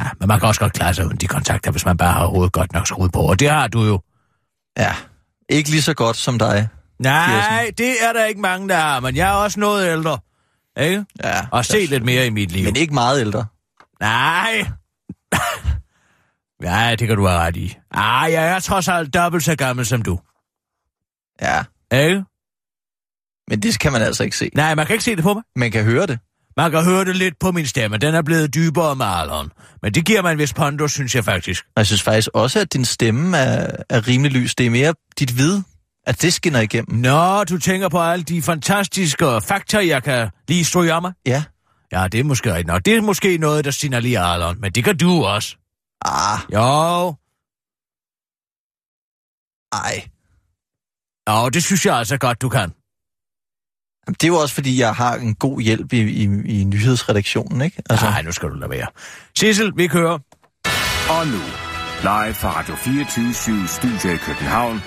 Ja, 0.00 0.08
men 0.20 0.28
man 0.28 0.40
kan 0.40 0.48
også 0.48 0.60
godt 0.60 0.72
klare 0.72 0.94
sig 0.94 1.06
uden 1.06 1.16
de 1.16 1.26
kontakter, 1.26 1.70
hvis 1.70 1.84
man 1.84 1.96
bare 1.96 2.12
har 2.12 2.26
hovedet 2.26 2.52
godt 2.52 2.72
nok 2.72 2.86
skruet 2.86 3.12
på. 3.12 3.20
Og 3.20 3.40
det 3.40 3.50
har 3.50 3.68
du 3.68 3.84
jo. 3.84 4.00
Ja, 4.78 4.94
ikke 5.48 5.70
lige 5.70 5.82
så 5.82 5.94
godt 5.94 6.16
som 6.16 6.38
dig. 6.38 6.68
Nej, 6.98 7.70
det 7.78 8.04
er 8.04 8.12
der 8.12 8.24
ikke 8.24 8.40
mange, 8.40 8.68
der 8.68 8.76
har, 8.76 9.00
men 9.00 9.16
jeg 9.16 9.28
er 9.28 9.34
også 9.34 9.60
noget 9.60 9.92
ældre. 9.92 10.18
Ikke? 10.80 11.04
Ja. 11.24 11.46
Og 11.50 11.64
set 11.64 11.90
lidt 11.90 12.04
mere 12.04 12.26
i 12.26 12.30
mit 12.30 12.52
liv. 12.52 12.64
Men 12.64 12.76
ikke 12.76 12.94
meget 12.94 13.20
ældre. 13.20 13.46
Nej. 14.00 14.66
ja, 16.62 16.96
det 16.98 17.08
kan 17.08 17.16
du 17.16 17.26
have 17.26 17.40
ret 17.40 17.56
i. 17.56 17.78
Ah, 17.90 18.32
jeg 18.32 18.48
er 18.48 18.60
trods 18.60 18.88
alt 18.88 19.14
dobbelt 19.14 19.44
så 19.44 19.56
gammel 19.56 19.86
som 19.86 20.02
du. 20.02 20.20
Ja, 21.42 21.64
Ikke? 21.92 22.24
men 23.48 23.62
det 23.62 23.78
kan 23.80 23.92
man 23.92 24.02
altså 24.02 24.24
ikke 24.24 24.36
se. 24.36 24.50
Nej, 24.54 24.74
man 24.74 24.86
kan 24.86 24.94
ikke 24.94 25.04
se 25.04 25.16
det 25.16 25.22
på 25.22 25.34
mig. 25.34 25.42
Man 25.56 25.72
kan 25.72 25.84
høre 25.84 26.06
det. 26.06 26.18
Man 26.56 26.70
kan 26.70 26.84
høre 26.84 27.04
det 27.04 27.16
lidt 27.16 27.38
på 27.40 27.52
min 27.52 27.66
stemme. 27.66 27.96
Den 27.96 28.14
er 28.14 28.22
blevet 28.22 28.54
dybere 28.54 28.96
med 28.96 29.06
alderen. 29.08 29.50
Men 29.82 29.94
det 29.94 30.06
giver 30.06 30.22
man 30.22 30.38
vist 30.38 30.54
pondus, 30.54 30.92
synes 30.92 31.14
jeg 31.14 31.24
faktisk. 31.24 31.64
Jeg 31.76 31.86
synes 31.86 32.02
faktisk 32.02 32.28
også, 32.34 32.60
at 32.60 32.72
din 32.72 32.84
stemme 32.84 33.36
er, 33.38 33.76
er 33.88 34.08
rimelig 34.08 34.32
lys. 34.32 34.54
Det 34.54 34.66
er 34.66 34.70
mere 34.70 34.94
dit 35.18 35.36
vid, 35.38 35.60
at 36.06 36.22
det 36.22 36.32
skinner 36.34 36.60
igennem. 36.60 36.98
Nå, 36.98 37.44
du 37.44 37.58
tænker 37.58 37.88
på 37.88 38.00
alle 38.00 38.22
de 38.24 38.42
fantastiske 38.42 39.40
fakta, 39.42 39.86
jeg 39.86 40.02
kan 40.02 40.30
lige 40.48 40.64
stryge 40.64 40.92
af 40.92 41.02
mig? 41.02 41.12
Ja. 41.26 41.44
Ja, 41.92 42.08
det 42.08 42.20
er 42.20 42.24
måske 42.24 42.50
rigtigt 42.50 42.66
nok. 42.66 42.84
Det 42.84 42.96
er 42.96 43.00
måske 43.00 43.38
noget, 43.38 43.64
der 43.64 43.70
signalerer 43.70 44.24
alderen. 44.24 44.60
Men 44.60 44.72
det 44.72 44.84
kan 44.84 44.96
du 44.98 45.24
også. 45.24 45.56
Ah, 46.04 46.38
Jo. 46.52 47.14
ej. 49.72 50.08
Jo, 51.30 51.48
det 51.48 51.64
synes 51.64 51.86
jeg 51.86 51.96
altså 51.96 52.16
godt, 52.18 52.42
du 52.42 52.48
kan. 52.48 52.72
Det 54.06 54.24
er 54.24 54.28
jo 54.28 54.36
også, 54.36 54.54
fordi 54.54 54.80
jeg 54.80 54.94
har 54.94 55.14
en 55.14 55.34
god 55.34 55.60
hjælp 55.60 55.92
i, 55.92 56.00
i, 56.00 56.22
i 56.60 56.64
nyhedsredaktionen, 56.64 57.60
ikke? 57.62 57.82
Altså. 57.90 58.06
Nej, 58.06 58.22
nu 58.22 58.32
skal 58.32 58.48
du 58.48 58.54
lade 58.54 58.70
være. 58.70 58.86
Sissel, 59.38 59.72
vi 59.76 59.86
kører. 59.86 60.18
Og 61.08 61.26
nu, 61.26 61.38
live 62.02 62.34
fra 62.34 62.58
Radio 62.58 62.74
24 62.74 63.34
Studio 63.68 64.14
i 64.14 64.16
København. 64.16 64.82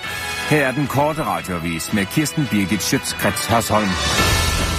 Her 0.49 0.67
er 0.67 0.71
den 0.71 0.87
korte 0.87 1.23
radiovis 1.23 1.93
med 1.93 2.05
Kirsten 2.05 2.47
Birgit 2.51 2.83
Schøtzgrads 2.83 3.45
Hasholm. 3.45 3.89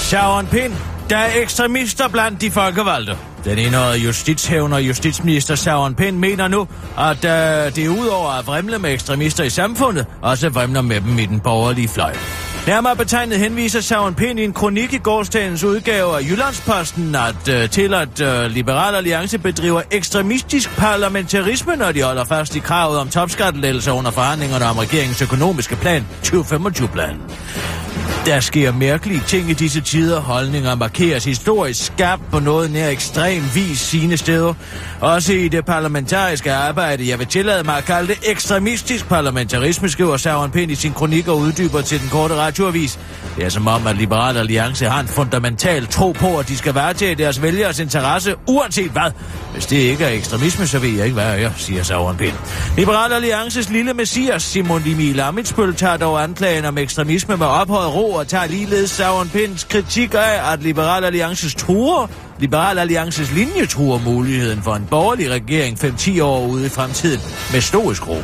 Sharon 0.00 0.46
Pind, 0.46 0.72
der 1.10 1.16
er 1.16 1.42
ekstremister 1.42 2.08
blandt 2.08 2.40
de 2.40 2.50
folkevalgte. 2.50 3.16
Den 3.44 3.58
enøjede 3.58 3.98
justitshævner 3.98 4.78
justitsminister 4.78 5.54
Sharon 5.54 5.94
Pind 5.94 6.16
mener 6.18 6.48
nu, 6.48 6.68
at 6.98 7.16
uh, 7.16 7.74
det 7.76 7.84
er 7.84 7.88
udover 7.88 8.30
at 8.30 8.46
vrimle 8.46 8.78
med 8.78 8.92
ekstremister 8.92 9.44
i 9.44 9.50
samfundet, 9.50 10.06
også 10.22 10.48
vrimler 10.48 10.82
med 10.82 11.00
dem 11.00 11.18
i 11.18 11.26
den 11.26 11.40
borgerlige 11.40 11.88
fløj. 11.88 12.14
Nærmere 12.66 12.96
betegnet 12.96 13.38
henviser 13.38 13.80
Søren 13.80 14.14
Pind 14.14 14.38
i 14.38 14.44
en 14.44 14.52
kronik 14.52 14.92
i 14.92 14.98
gårsdagens 14.98 15.64
udgave 15.64 16.16
af 16.16 16.22
Jyllandsposten 16.22 17.14
at, 17.14 17.48
øh, 17.48 17.70
til, 17.70 17.94
at 17.94 18.20
øh, 18.20 18.50
Liberal 18.50 18.94
Alliance 18.94 19.38
bedriver 19.38 19.82
ekstremistisk 19.90 20.76
parlamentarisme, 20.76 21.76
når 21.76 21.92
de 21.92 22.02
holder 22.02 22.24
fast 22.24 22.56
i 22.56 22.58
kravet 22.58 22.98
om 22.98 23.08
topskattelettelser 23.08 23.92
under 23.92 24.10
forhandlingerne 24.10 24.64
om 24.64 24.78
regeringens 24.78 25.22
økonomiske 25.22 25.76
plan 25.76 26.06
2025-planen. 26.24 27.20
Der 28.26 28.40
sker 28.40 28.72
mærkelige 28.72 29.22
ting 29.26 29.50
i 29.50 29.52
disse 29.52 29.80
tider. 29.80 30.20
Holdninger 30.20 30.74
markeres 30.74 31.24
historisk 31.24 31.84
skarpt 31.86 32.22
på 32.30 32.40
noget 32.40 32.70
nær 32.70 32.88
ekstrem 32.88 33.42
vis 33.54 33.78
sine 33.78 34.16
steder. 34.16 34.54
Også 35.00 35.32
i 35.32 35.48
det 35.48 35.64
parlamentariske 35.64 36.52
arbejde, 36.52 37.08
jeg 37.08 37.18
vil 37.18 37.26
tillade 37.26 37.64
mig 37.64 37.76
at 37.76 37.84
kalde 37.84 38.08
det 38.08 38.18
ekstremistisk 38.30 39.08
parlamentarisme, 39.08 39.88
skriver 39.88 40.16
Søren 40.16 40.50
Pind 40.50 40.70
i 40.70 40.74
sin 40.74 40.92
kronik 40.92 41.28
og 41.28 41.38
uddyber 41.38 41.80
til 41.80 42.00
den 42.00 42.08
korte 42.08 42.34
naturvis. 42.58 42.98
Det 43.36 43.44
er 43.44 43.48
som 43.48 43.66
om, 43.66 43.86
at 43.86 43.96
Liberal 43.96 44.36
Alliance 44.36 44.84
har 44.86 45.00
en 45.00 45.08
fundamental 45.08 45.86
tro 45.86 46.12
på, 46.12 46.38
at 46.38 46.48
de 46.48 46.56
skal 46.56 46.74
varetage 46.74 47.14
deres 47.14 47.42
vælgeres 47.42 47.78
interesse, 47.78 48.34
uanset 48.46 48.90
hvad. 48.90 49.10
Hvis 49.52 49.66
det 49.66 49.76
ikke 49.76 50.04
er 50.04 50.08
ekstremisme, 50.08 50.66
så 50.66 50.78
ved 50.78 50.88
jeg 50.88 51.04
ikke, 51.04 51.14
hvad 51.14 51.24
jeg 51.24 51.42
er, 51.42 51.50
siger 51.56 51.82
Sauron 51.82 52.16
Pind. 52.16 52.34
Liberal 52.76 53.12
Alliances 53.12 53.70
lille 53.70 53.94
messias, 53.94 54.42
Simon 54.42 54.82
Emil 54.86 55.20
Amitsbøl, 55.20 55.74
tager 55.74 55.96
dog 55.96 56.22
anklagen 56.22 56.64
om 56.64 56.78
ekstremisme 56.78 57.36
med 57.36 57.46
ophøjet 57.46 57.94
ro 57.94 58.12
og 58.12 58.28
tager 58.28 58.46
ligeledes 58.46 58.90
Sauron 58.90 59.28
Pinds 59.28 59.64
kritik 59.64 60.14
af, 60.14 60.52
at 60.52 60.62
Liberal 60.62 61.04
Alliances 61.04 61.54
truer, 61.54 62.06
Liberal 62.38 62.78
Alliances 62.78 63.32
linje 63.32 63.66
truer 63.66 63.98
muligheden 63.98 64.62
for 64.62 64.74
en 64.74 64.86
borgerlig 64.90 65.30
regering 65.30 65.84
5-10 65.84 66.22
år 66.22 66.46
ude 66.46 66.66
i 66.66 66.68
fremtiden 66.68 67.20
med 67.52 67.60
stoisk 67.60 68.08
ro. 68.08 68.16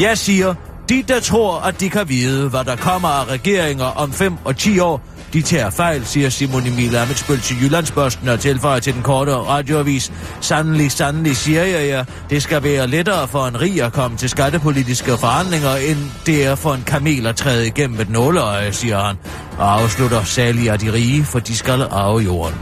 Jeg 0.00 0.18
siger, 0.18 0.54
de 0.88 1.02
der 1.08 1.20
tror, 1.20 1.60
at 1.60 1.80
de 1.80 1.90
kan 1.90 2.08
vide, 2.08 2.48
hvad 2.48 2.64
der 2.64 2.76
kommer 2.76 3.08
af 3.08 3.24
regeringer 3.24 3.84
om 3.84 4.12
5 4.12 4.32
og 4.44 4.56
10 4.56 4.78
år, 4.78 5.02
de 5.32 5.42
tager 5.42 5.70
fejl, 5.70 6.06
siger 6.06 6.28
Simon 6.28 6.66
Emil 6.66 6.96
Amitsbøl 6.96 7.40
til 7.40 7.56
Jyllandsposten 7.62 8.28
og 8.28 8.40
tilføjer 8.40 8.80
til 8.80 8.94
den 8.94 9.02
korte 9.02 9.36
radioavis. 9.36 10.12
Sandelig, 10.40 10.92
sandelig 10.92 11.36
siger 11.36 11.64
jeg 11.64 11.88
jer, 11.88 12.04
det 12.30 12.42
skal 12.42 12.62
være 12.62 12.86
lettere 12.86 13.28
for 13.28 13.46
en 13.46 13.60
rig 13.60 13.82
at 13.82 13.92
komme 13.92 14.16
til 14.16 14.28
skattepolitiske 14.28 15.16
forhandlinger, 15.16 15.76
end 15.76 15.98
det 16.26 16.46
er 16.46 16.54
for 16.54 16.74
en 16.74 16.82
kamel 16.86 17.26
at 17.26 17.36
træde 17.36 17.66
igennem 17.66 18.00
et 18.00 18.10
nåleøje, 18.10 18.72
siger 18.72 18.98
han, 18.98 19.16
og 19.58 19.80
afslutter 19.80 20.24
særlig 20.24 20.70
af 20.70 20.78
de 20.78 20.92
rige, 20.92 21.24
for 21.24 21.38
de 21.38 21.56
skal 21.56 21.82
arve 21.90 22.18
jorden. 22.18 22.54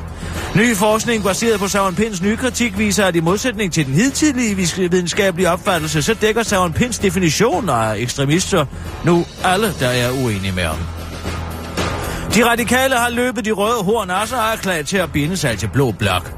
Ny 0.57 0.77
forskning 0.77 1.25
baseret 1.25 1.61
på 1.61 1.69
Søren 1.69 1.95
Pins 1.95 2.23
nye 2.23 2.37
kritik 2.37 2.79
viser, 2.79 3.07
at 3.07 3.17
i 3.17 3.21
modsætning 3.21 3.73
til 3.73 3.87
den 3.87 3.95
hidtidige 3.95 4.57
videnskabelige 4.57 5.51
opfattelse, 5.51 6.03
så 6.03 6.15
dækker 6.15 6.43
Søren 6.43 6.73
Pins 6.73 6.99
definition 6.99 7.69
af 7.69 7.97
ekstremister 7.97 8.67
nu 9.05 9.27
alle, 9.45 9.73
der 9.81 9.89
er 9.89 10.11
uenige 10.11 10.53
med 10.53 10.63
ham. 10.63 10.77
De 12.35 12.51
radikale 12.51 12.95
har 12.95 13.11
løbet 13.11 13.45
de 13.45 13.51
røde 13.51 13.83
horn 13.83 14.11
af 14.11 14.29
sig 14.29 14.39
og 14.39 14.53
er 14.53 14.57
klar 14.57 14.83
til 14.83 14.97
at 14.97 15.13
binde 15.13 15.37
sig 15.37 15.59
til 15.59 15.69
blå 15.73 15.93
blok. 15.93 16.33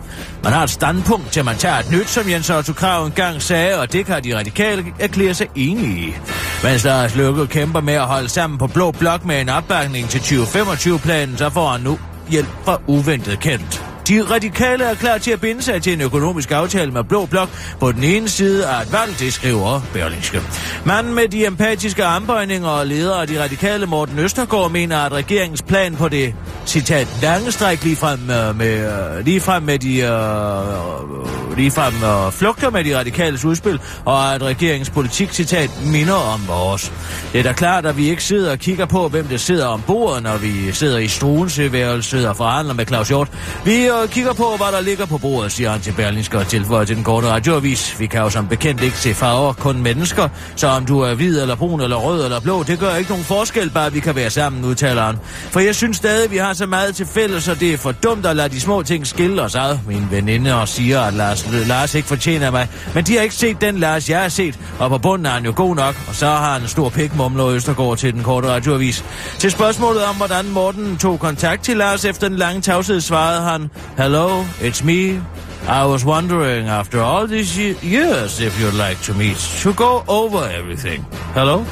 Man 0.44 0.52
har 0.52 0.62
et 0.62 0.70
standpunkt 0.70 1.32
til, 1.32 1.44
man 1.44 1.56
tager 1.56 1.78
et 1.78 1.90
nyt, 1.90 2.08
som 2.08 2.30
Jens 2.30 2.50
Otto 2.50 2.72
Krav 2.72 3.06
engang 3.06 3.42
sagde, 3.42 3.78
og 3.78 3.92
det 3.92 4.06
kan 4.06 4.24
de 4.24 4.36
radikale 4.38 4.84
erklære 4.98 5.34
sig 5.34 5.48
enige 5.54 6.08
i. 6.08 6.14
Mens 6.62 6.84
Lars 6.84 7.16
Løkke 7.16 7.46
kæmper 7.46 7.80
med 7.80 7.94
at 7.94 8.06
holde 8.06 8.28
sammen 8.28 8.58
på 8.58 8.66
blå 8.66 8.90
blok 8.90 9.24
med 9.24 9.40
en 9.40 9.48
opbakning 9.48 10.08
til 10.08 10.18
2025-planen, 10.18 11.38
så 11.38 11.50
får 11.50 11.68
han 11.68 11.80
nu 11.80 11.98
hjælp 12.30 12.48
fra 12.64 12.80
uventet 12.86 13.40
kendt. 13.40 13.95
De 14.08 14.22
radikale 14.22 14.84
er 14.84 14.94
klar 14.94 15.18
til 15.18 15.30
at 15.30 15.40
binde 15.40 15.62
sig 15.62 15.82
til 15.82 15.92
en 15.92 16.00
økonomisk 16.00 16.50
aftale 16.50 16.92
med 16.92 17.04
Blå 17.04 17.26
Blok 17.26 17.48
på 17.80 17.92
den 17.92 18.04
ene 18.04 18.28
side 18.28 18.66
af 18.66 18.82
et 18.82 18.92
valg, 18.92 19.18
det 19.18 19.32
skriver 19.32 19.80
Berlingske. 19.92 20.40
Manden 20.84 21.14
med 21.14 21.28
de 21.28 21.46
empatiske 21.46 22.04
armbøjninger 22.04 22.68
og 22.68 22.86
leder 22.86 23.14
af 23.14 23.26
de 23.26 23.42
radikale 23.42 23.86
Morten 23.86 24.18
Østergaard 24.18 24.70
mener, 24.70 24.98
at 24.98 25.12
regeringens 25.12 25.62
plan 25.62 25.96
på 25.96 26.08
det 26.08 26.34
citat 26.66 27.08
lange 27.22 27.52
stræk 27.52 27.84
ligefrem 27.84 28.30
øh, 28.30 28.58
med, 28.58 29.18
øh, 29.18 29.24
ligefrem 29.24 29.62
med 29.62 29.78
de 29.78 29.98
øh, 30.00 31.45
ligefrem 31.56 31.94
og 32.02 32.32
flugter 32.32 32.70
med 32.70 32.84
de 32.84 32.98
radikales 32.98 33.44
udspil, 33.44 33.80
og 34.04 34.34
at 34.34 34.42
regeringens 34.42 34.90
politik 34.90 35.32
citat 35.32 35.70
minder 35.84 36.14
om 36.34 36.48
vores. 36.48 36.92
Det 37.32 37.38
er 37.38 37.42
da 37.42 37.52
klart, 37.52 37.86
at 37.86 37.96
vi 37.96 38.10
ikke 38.10 38.24
sidder 38.24 38.50
og 38.50 38.58
kigger 38.58 38.86
på, 38.86 39.08
hvem 39.08 39.26
der 39.26 39.36
sidder 39.36 39.66
om 39.66 39.82
bordet, 39.86 40.22
når 40.22 40.36
vi 40.36 40.72
sidder 40.72 40.98
i 40.98 41.08
struenseværelset 41.08 42.28
og 42.28 42.36
forhandler 42.36 42.74
med 42.74 42.86
Claus 42.86 43.08
Hjort. 43.08 43.28
Vi 43.64 43.86
øh, 43.86 44.08
kigger 44.08 44.32
på, 44.32 44.54
hvad 44.56 44.72
der 44.72 44.80
ligger 44.80 45.06
på 45.06 45.18
bordet, 45.18 45.52
siger 45.52 45.70
han 45.70 45.80
til 45.80 45.92
Berlingske 45.92 46.38
og 46.38 46.46
tilføjer 46.46 46.84
til 46.84 46.96
den 46.96 47.04
korte 47.04 47.28
radioavis. 47.28 48.00
Vi 48.00 48.06
kan 48.06 48.20
jo 48.20 48.30
som 48.30 48.48
bekendt 48.48 48.82
ikke 48.82 48.96
se 48.98 49.14
farver, 49.14 49.52
kun 49.52 49.82
mennesker. 49.82 50.28
Så 50.56 50.66
om 50.66 50.86
du 50.86 51.00
er 51.00 51.14
hvid 51.14 51.40
eller 51.40 51.54
brun 51.54 51.80
eller 51.80 51.96
rød 51.96 52.24
eller 52.24 52.40
blå, 52.40 52.62
det 52.62 52.78
gør 52.78 52.94
ikke 52.94 53.10
nogen 53.10 53.24
forskel, 53.24 53.70
bare 53.70 53.92
vi 53.92 54.00
kan 54.00 54.14
være 54.16 54.30
sammen, 54.30 54.64
udtaler 54.64 55.02
han. 55.02 55.18
For 55.50 55.60
jeg 55.60 55.74
synes 55.74 55.96
stadig, 55.96 56.30
vi 56.30 56.36
har 56.36 56.52
så 56.52 56.66
meget 56.66 56.96
til 56.96 57.06
fælles, 57.06 57.48
og 57.48 57.60
det 57.60 57.72
er 57.72 57.78
for 57.78 57.92
dumt 57.92 58.26
at 58.26 58.36
lade 58.36 58.48
de 58.48 58.60
små 58.60 58.82
ting 58.82 59.06
skille 59.06 59.42
os 59.42 59.54
ad. 59.54 59.78
Min 59.86 60.08
veninde 60.10 60.54
og 60.54 60.68
siger, 60.68 61.00
at 61.00 61.14
Lars, 61.14 61.45
Lars 61.52 61.94
ikke 61.94 62.08
fortjener 62.08 62.50
mig. 62.50 62.68
Men 62.94 63.04
de 63.04 63.14
har 63.14 63.22
ikke 63.22 63.34
set 63.34 63.60
den 63.60 63.78
Lars, 63.78 64.10
jeg 64.10 64.20
har 64.20 64.28
set, 64.28 64.58
og 64.78 64.90
på 64.90 64.98
bunden 64.98 65.26
er 65.26 65.30
han 65.30 65.44
jo 65.44 65.52
god 65.56 65.76
nok. 65.76 65.94
Og 66.08 66.14
så 66.14 66.26
har 66.26 66.52
han 66.52 66.62
en 66.62 66.68
stor 66.68 66.88
pik, 66.88 67.16
mumler 67.16 67.46
Østergaard 67.46 67.96
til 67.98 68.12
den 68.12 68.22
korte 68.22 68.48
radioavis. 68.48 69.04
Til 69.38 69.50
spørgsmålet 69.50 70.04
om, 70.04 70.16
hvordan 70.16 70.48
Morten 70.50 70.96
tog 70.96 71.20
kontakt 71.20 71.62
til 71.62 71.76
Lars 71.76 72.04
efter 72.04 72.28
den 72.28 72.36
lange 72.36 72.60
tavshed, 72.60 73.00
svarede 73.00 73.42
han, 73.42 73.70
Hello, 73.98 74.42
it's 74.42 74.84
me. 74.84 75.22
I 75.68 75.84
was 75.84 76.06
wondering 76.06 76.68
after 76.68 77.02
all 77.02 77.28
these 77.28 77.76
years 77.82 78.40
if 78.40 78.60
you'd 78.60 78.88
like 78.88 79.02
to 79.02 79.14
meet 79.18 79.36
to 79.62 79.72
go 79.72 80.02
over 80.06 80.42
everything. 80.58 81.06
Hello? 81.34 81.64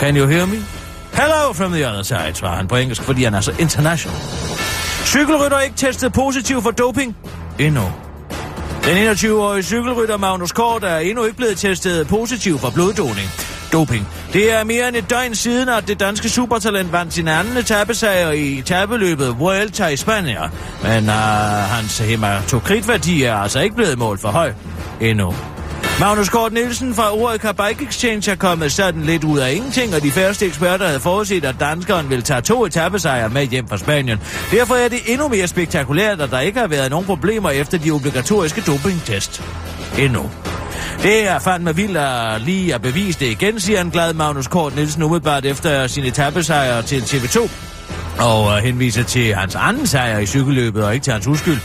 Can 0.00 0.16
you 0.16 0.26
hear 0.26 0.46
me? 0.46 0.56
Hello 1.12 1.52
from 1.52 1.72
the 1.72 1.88
other 1.90 2.02
side, 2.02 2.34
svarer 2.34 2.56
han 2.56 2.68
på 2.68 2.76
engelsk, 2.76 3.02
fordi 3.02 3.24
han 3.24 3.34
er 3.34 3.40
så 3.40 3.52
international. 3.58 4.16
Cykelrytter 5.04 5.60
ikke 5.60 5.76
testet 5.76 6.12
positiv 6.12 6.62
for 6.62 6.70
doping? 6.70 7.16
Endnu. 7.58 8.07
Den 8.88 8.96
21-årige 8.96 9.62
cykelrytter 9.62 10.16
Magnus 10.16 10.52
Kort 10.52 10.84
er 10.84 10.96
endnu 10.96 11.24
ikke 11.24 11.36
blevet 11.36 11.58
testet 11.58 12.08
positiv 12.08 12.58
for 12.58 12.70
bloddoning. 12.70 13.30
doping. 13.72 14.08
Det 14.32 14.52
er 14.52 14.64
mere 14.64 14.88
end 14.88 14.96
et 14.96 15.10
døgn 15.10 15.34
siden, 15.34 15.68
at 15.68 15.88
det 15.88 16.00
danske 16.00 16.28
supertalent 16.28 16.92
vandt 16.92 17.14
sin 17.14 17.28
anden 17.28 17.56
etappesejr 17.56 18.30
i 18.30 18.58
etappeløbet 18.58 19.38
Vuelta 19.38 19.86
i 19.86 19.96
Spanien. 19.96 20.38
Men 20.82 21.04
uh, 21.04 21.14
hans 21.74 21.98
hematokritværdi 21.98 23.22
er 23.22 23.34
altså 23.34 23.60
ikke 23.60 23.76
blevet 23.76 23.98
målt 23.98 24.20
for 24.20 24.28
høj 24.28 24.52
endnu. 25.00 25.34
Magnus 26.00 26.28
Kort 26.28 26.52
Nielsen 26.52 26.94
fra 26.94 27.14
Orica 27.14 27.52
Bike 27.52 27.84
Exchange 27.84 28.30
er 28.30 28.36
kommet 28.36 28.72
sådan 28.72 29.02
lidt 29.02 29.24
ud 29.24 29.38
af 29.38 29.52
ingenting, 29.52 29.94
og 29.94 30.02
de 30.02 30.10
færreste 30.10 30.46
eksperter 30.46 30.86
havde 30.86 31.00
forudset, 31.00 31.44
at 31.44 31.54
danskeren 31.60 32.10
vil 32.10 32.22
tage 32.22 32.40
to 32.40 32.64
etappesejre 32.64 33.28
med 33.28 33.46
hjem 33.46 33.68
fra 33.68 33.78
Spanien. 33.78 34.18
Derfor 34.50 34.74
er 34.74 34.88
det 34.88 34.98
endnu 35.06 35.28
mere 35.28 35.46
spektakulært, 35.46 36.20
at 36.20 36.30
der 36.30 36.40
ikke 36.40 36.60
har 36.60 36.66
været 36.66 36.90
nogen 36.90 37.06
problemer 37.06 37.50
efter 37.50 37.78
de 37.78 37.90
obligatoriske 37.90 38.60
dopingtest. 38.60 39.42
Endnu. 39.98 40.30
Det 41.02 41.28
er 41.28 41.38
fandme 41.38 41.76
vildt 41.76 41.96
at 41.96 42.40
lige 42.40 42.74
at 42.74 42.82
bevise 42.82 43.20
det 43.20 43.26
igen, 43.26 43.60
siger 43.60 43.80
en 43.80 43.90
glad 43.90 44.14
Magnus 44.14 44.46
Kort 44.46 44.76
Nielsen 44.76 45.02
umiddelbart 45.02 45.44
efter 45.44 45.86
sin 45.86 46.04
etappesejr 46.04 46.80
til 46.80 47.00
TV2 47.00 47.50
og 48.18 48.56
øh, 48.56 48.64
henviser 48.64 49.02
til 49.02 49.34
hans 49.34 49.54
anden 49.54 49.86
sejr 49.86 50.18
i 50.18 50.26
cykelløbet 50.26 50.84
og 50.84 50.94
ikke 50.94 51.04
til 51.04 51.12
hans 51.12 51.26
uskyld. 51.26 51.58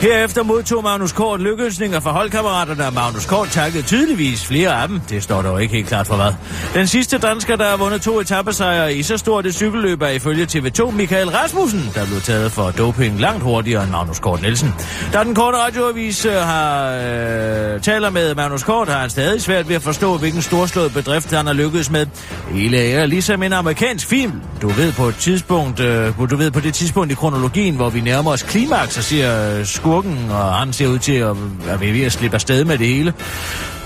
Herefter 0.00 0.42
modtog 0.42 0.82
Magnus 0.82 1.12
Kort 1.12 1.40
lykkeønsninger 1.40 2.00
fra 2.00 2.12
holdkammeraterne, 2.12 2.86
og 2.86 2.92
Magnus 2.92 3.26
Kort 3.26 3.48
takkede 3.48 3.82
tydeligvis 3.82 4.46
flere 4.46 4.82
af 4.82 4.88
dem. 4.88 5.00
Det 5.00 5.22
står 5.22 5.42
dog 5.42 5.62
ikke 5.62 5.74
helt 5.74 5.88
klart 5.88 6.06
for 6.06 6.16
hvad. 6.16 6.32
Den 6.74 6.86
sidste 6.86 7.18
dansker, 7.18 7.56
der 7.56 7.68
har 7.68 7.76
vundet 7.76 8.02
to 8.02 8.20
etappesejre 8.20 8.94
i 8.94 9.02
så 9.02 9.16
stort 9.16 9.46
et 9.46 9.54
cykelløb, 9.54 10.02
er 10.02 10.08
ifølge 10.08 10.44
TV2 10.44 10.90
Michael 10.90 11.28
Rasmussen, 11.28 11.90
der 11.94 12.06
blev 12.06 12.20
taget 12.20 12.52
for 12.52 12.70
doping 12.70 13.20
langt 13.20 13.42
hurtigere 13.42 13.82
end 13.82 13.90
Magnus 13.90 14.18
Kort 14.18 14.42
Nielsen. 14.42 14.74
Da 15.12 15.24
den 15.24 15.34
korte 15.34 15.58
radioavis 15.58 16.24
øh, 16.24 16.32
har 16.32 16.90
øh, 16.90 17.80
taler 17.80 18.10
med 18.10 18.34
Magnus 18.34 18.62
Kort, 18.62 18.88
har 18.88 18.98
han 18.98 19.10
stadig 19.10 19.42
svært 19.42 19.68
ved 19.68 19.76
at 19.76 19.82
forstå, 19.82 20.16
hvilken 20.18 20.42
storslået 20.42 20.92
bedrift 20.92 21.32
han 21.32 21.46
har 21.46 21.52
lykkedes 21.52 21.90
med. 21.90 22.06
Hele 22.50 22.92
er 22.92 23.06
ligesom 23.06 23.42
en 23.42 23.52
amerikansk 23.52 24.06
film. 24.06 24.32
Du 24.62 24.68
ved 24.68 24.92
på 24.92 25.08
et 25.08 25.16
tidspunkt, 25.16 25.80
øh, 25.80 26.12
du 26.30 26.36
ved 26.36 26.50
på 26.50 26.60
det 26.60 26.74
tidspunkt 26.74 27.12
i 27.12 27.14
kronologien, 27.14 27.76
hvor 27.76 27.90
vi 27.90 28.00
nærmer 28.00 28.30
os 28.30 28.42
klimaks 28.42 28.98
og 28.98 29.04
ser 29.04 29.58
øh, 29.58 29.64
skurken, 29.84 30.30
og 30.30 30.54
han 30.54 30.72
ser 30.72 30.86
ud 30.86 30.98
til 30.98 31.12
at 31.12 31.36
være 31.66 31.92
ved 31.92 32.04
at 32.04 32.12
slippe 32.12 32.34
afsted 32.34 32.64
med 32.64 32.78
det 32.78 32.86
hele. 32.86 33.14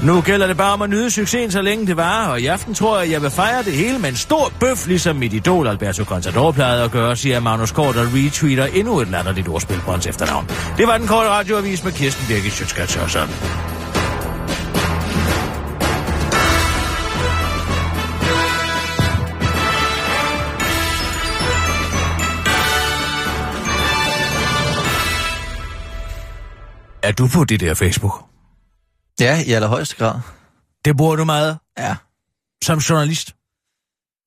Nu 0.02 0.20
gælder 0.20 0.46
det 0.46 0.56
bare 0.56 0.72
om 0.72 0.82
at 0.82 0.90
nyde 0.90 1.10
succesen, 1.10 1.50
så 1.50 1.62
længe 1.62 1.86
det 1.86 1.96
varer, 1.96 2.28
og 2.28 2.40
i 2.40 2.46
aften 2.46 2.74
tror 2.74 3.00
jeg, 3.00 3.10
jeg 3.10 3.22
vil 3.22 3.30
fejre 3.30 3.62
det 3.62 3.72
hele 3.72 3.98
med 3.98 4.08
en 4.08 4.16
stor 4.16 4.52
bøf, 4.60 4.86
ligesom 4.86 5.16
mit 5.16 5.32
idol 5.32 5.68
Alberto 5.68 6.04
Contador 6.04 6.52
plejede 6.52 6.84
at 6.84 6.90
gøre, 6.90 7.16
siger 7.16 7.40
Magnus 7.40 7.72
Kort 7.72 7.96
og 7.96 8.06
retweeter 8.14 8.64
endnu 8.64 9.00
et 9.00 9.08
latterligt 9.08 9.48
ordspil 9.48 9.80
på 9.84 9.90
hans 9.90 10.06
efternavn. 10.06 10.50
Det 10.76 10.86
var 10.86 10.98
den 10.98 11.06
korte 11.06 11.28
radioavis 11.28 11.84
med 11.84 11.92
Kirsten 11.92 12.24
Birgit 12.28 12.52
Sjøtskat 12.52 12.90
sådan. 12.90 13.28
Er 27.08 27.12
du 27.12 27.28
på 27.34 27.44
det 27.44 27.60
der 27.60 27.74
Facebook? 27.74 28.24
Ja, 29.20 29.42
i 29.46 29.52
allerhøjeste 29.52 29.96
grad. 29.96 30.20
Det 30.84 30.96
bruger 30.96 31.16
du 31.16 31.24
meget 31.24 31.58
Ja. 31.78 31.96
som 32.64 32.78
journalist. 32.78 33.34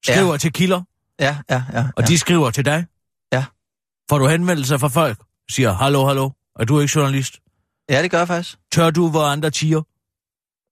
Skriver 0.05 0.31
ja. 0.31 0.37
til 0.37 0.53
kilder, 0.53 0.81
Ja, 1.19 1.37
ja, 1.49 1.63
ja. 1.73 1.83
og 1.95 2.03
ja. 2.03 2.07
de 2.07 2.17
skriver 2.17 2.49
til 2.51 2.65
dig. 2.65 2.85
Ja. 3.33 3.45
Får 4.09 4.17
du 4.17 4.27
henvendelser 4.27 4.77
fra 4.77 4.87
folk? 4.87 5.17
Siger, 5.51 5.71
hallo, 5.73 6.05
hallo, 6.07 6.29
er 6.59 6.65
du 6.65 6.79
ikke 6.79 6.91
journalist? 6.95 7.39
Ja, 7.89 8.01
det 8.01 8.11
gør 8.11 8.17
jeg 8.17 8.27
faktisk. 8.27 8.57
Tør 8.71 8.89
du, 8.89 9.09
hvor 9.09 9.23
andre 9.23 9.49
tiger? 9.49 9.81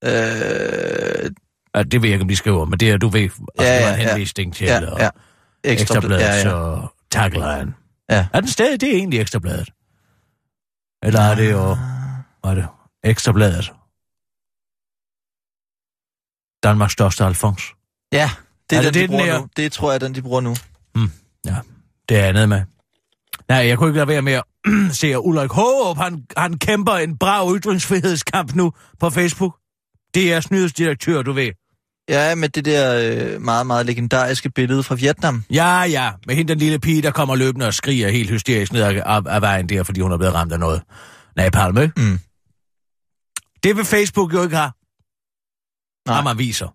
Øh, 0.04 1.32
Ja, 1.76 1.84
det 1.84 2.02
ved 2.02 2.10
jeg 2.10 2.14
ikke, 2.14 2.22
om 2.24 2.28
de 2.28 2.36
skriver, 2.36 2.66
men 2.66 2.80
det 2.80 2.92
er, 2.92 2.98
du 2.98 3.08
ved, 3.10 3.24
at 3.24 3.66
Ja, 3.66 3.66
ja, 3.90 3.94
en 3.96 4.02
ja. 4.02 4.08
henvisning 4.10 4.56
til 4.56 4.68
ja, 4.68 4.92
og 4.92 5.00
ja. 5.00 5.10
Ekstrabladet, 5.64 6.22
ja, 6.24 6.34
ja. 6.36 6.44
så 6.44 6.88
tagline. 7.12 7.74
Ja. 8.10 8.28
Er 8.34 8.40
den 8.40 8.50
stadig, 8.50 8.82
det 8.82 8.90
er 8.90 8.94
egentlig 8.98 9.20
Ekstrabladet? 9.20 9.70
Eller 11.04 11.22
er 11.22 11.36
det 11.36 11.52
jo, 11.52 11.78
hvad 12.42 12.52
er 12.52 12.56
det, 12.56 12.68
Ekstrabladet? 13.04 13.72
Danmarks 16.64 16.94
største 16.94 17.26
Alfons. 17.26 17.64
Ja, 18.14 18.30
det 18.70 18.76
er, 18.76 18.80
Er 18.80 18.84
det 18.86 18.94
den, 18.94 18.94
de 18.94 19.00
det, 19.02 19.10
den 19.10 19.18
bruger 19.18 19.34
er? 19.34 19.40
nu. 19.40 19.48
Det 19.58 19.72
tror 19.72 19.92
jeg, 19.92 19.96
er 19.96 20.00
den, 20.00 20.16
de 20.16 20.22
bruger 20.22 20.42
nu. 20.42 20.56
Ja, 21.46 21.56
det 22.10 22.18
er 22.20 22.26
andet 22.26 22.50
med. 22.50 22.62
Nej, 23.50 23.58
jeg 23.68 23.78
kunne 23.78 23.90
ikke 23.90 23.98
lade 23.98 24.08
være 24.08 24.22
med 24.22 24.34
at 24.34 24.44
se, 25.00 25.08
at 25.08 25.18
Ulrik 25.24 25.52
Håb, 25.52 25.98
han, 25.98 26.26
han 26.38 26.58
kæmper 26.58 26.94
en 26.94 27.18
brav 27.18 27.56
ytringsfrihedskamp 27.58 28.56
nu 28.56 28.74
på 29.00 29.10
Facebook. 29.10 29.56
Det 30.14 30.34
er 30.34 30.48
nyhedsdirektør, 30.52 31.22
du 31.22 31.32
ved. 31.32 31.52
Ja, 32.10 32.36
med 32.36 32.50
det 32.50 32.66
der 32.66 33.12
øh, 33.36 33.42
meget, 33.42 33.68
meget 33.68 33.86
legendariske 33.86 34.50
billede 34.50 34.84
fra 34.84 34.96
Vietnam. 34.96 35.44
Ja, 35.54 35.82
ja, 35.84 36.12
med 36.26 36.36
hende 36.36 36.50
den 36.54 36.60
lille 36.60 36.80
pige, 36.80 37.02
der 37.02 37.12
kommer 37.12 37.36
løbende 37.36 37.68
og 37.68 37.74
skriger 37.74 38.10
helt 38.10 38.30
hysterisk 38.30 38.74
ned 38.74 38.82
af, 38.82 39.02
af, 39.06 39.22
af 39.26 39.42
vejen 39.42 39.70
der, 39.70 39.84
fordi 39.84 40.02
hun 40.02 40.12
er 40.12 40.18
blevet 40.18 40.34
ramt 40.34 40.54
af 40.54 40.60
noget. 40.60 40.82
Napalm, 41.36 41.78
ikke? 41.78 41.94
Mm. 42.02 42.20
Det 43.64 43.76
vil 43.76 43.86
Facebook 43.86 44.34
jo 44.34 44.44
ikke 44.44 44.56
have, 44.56 44.72
Nej. 46.08 46.16
når 46.18 46.24
man 46.24 46.38
viser. 46.38 46.68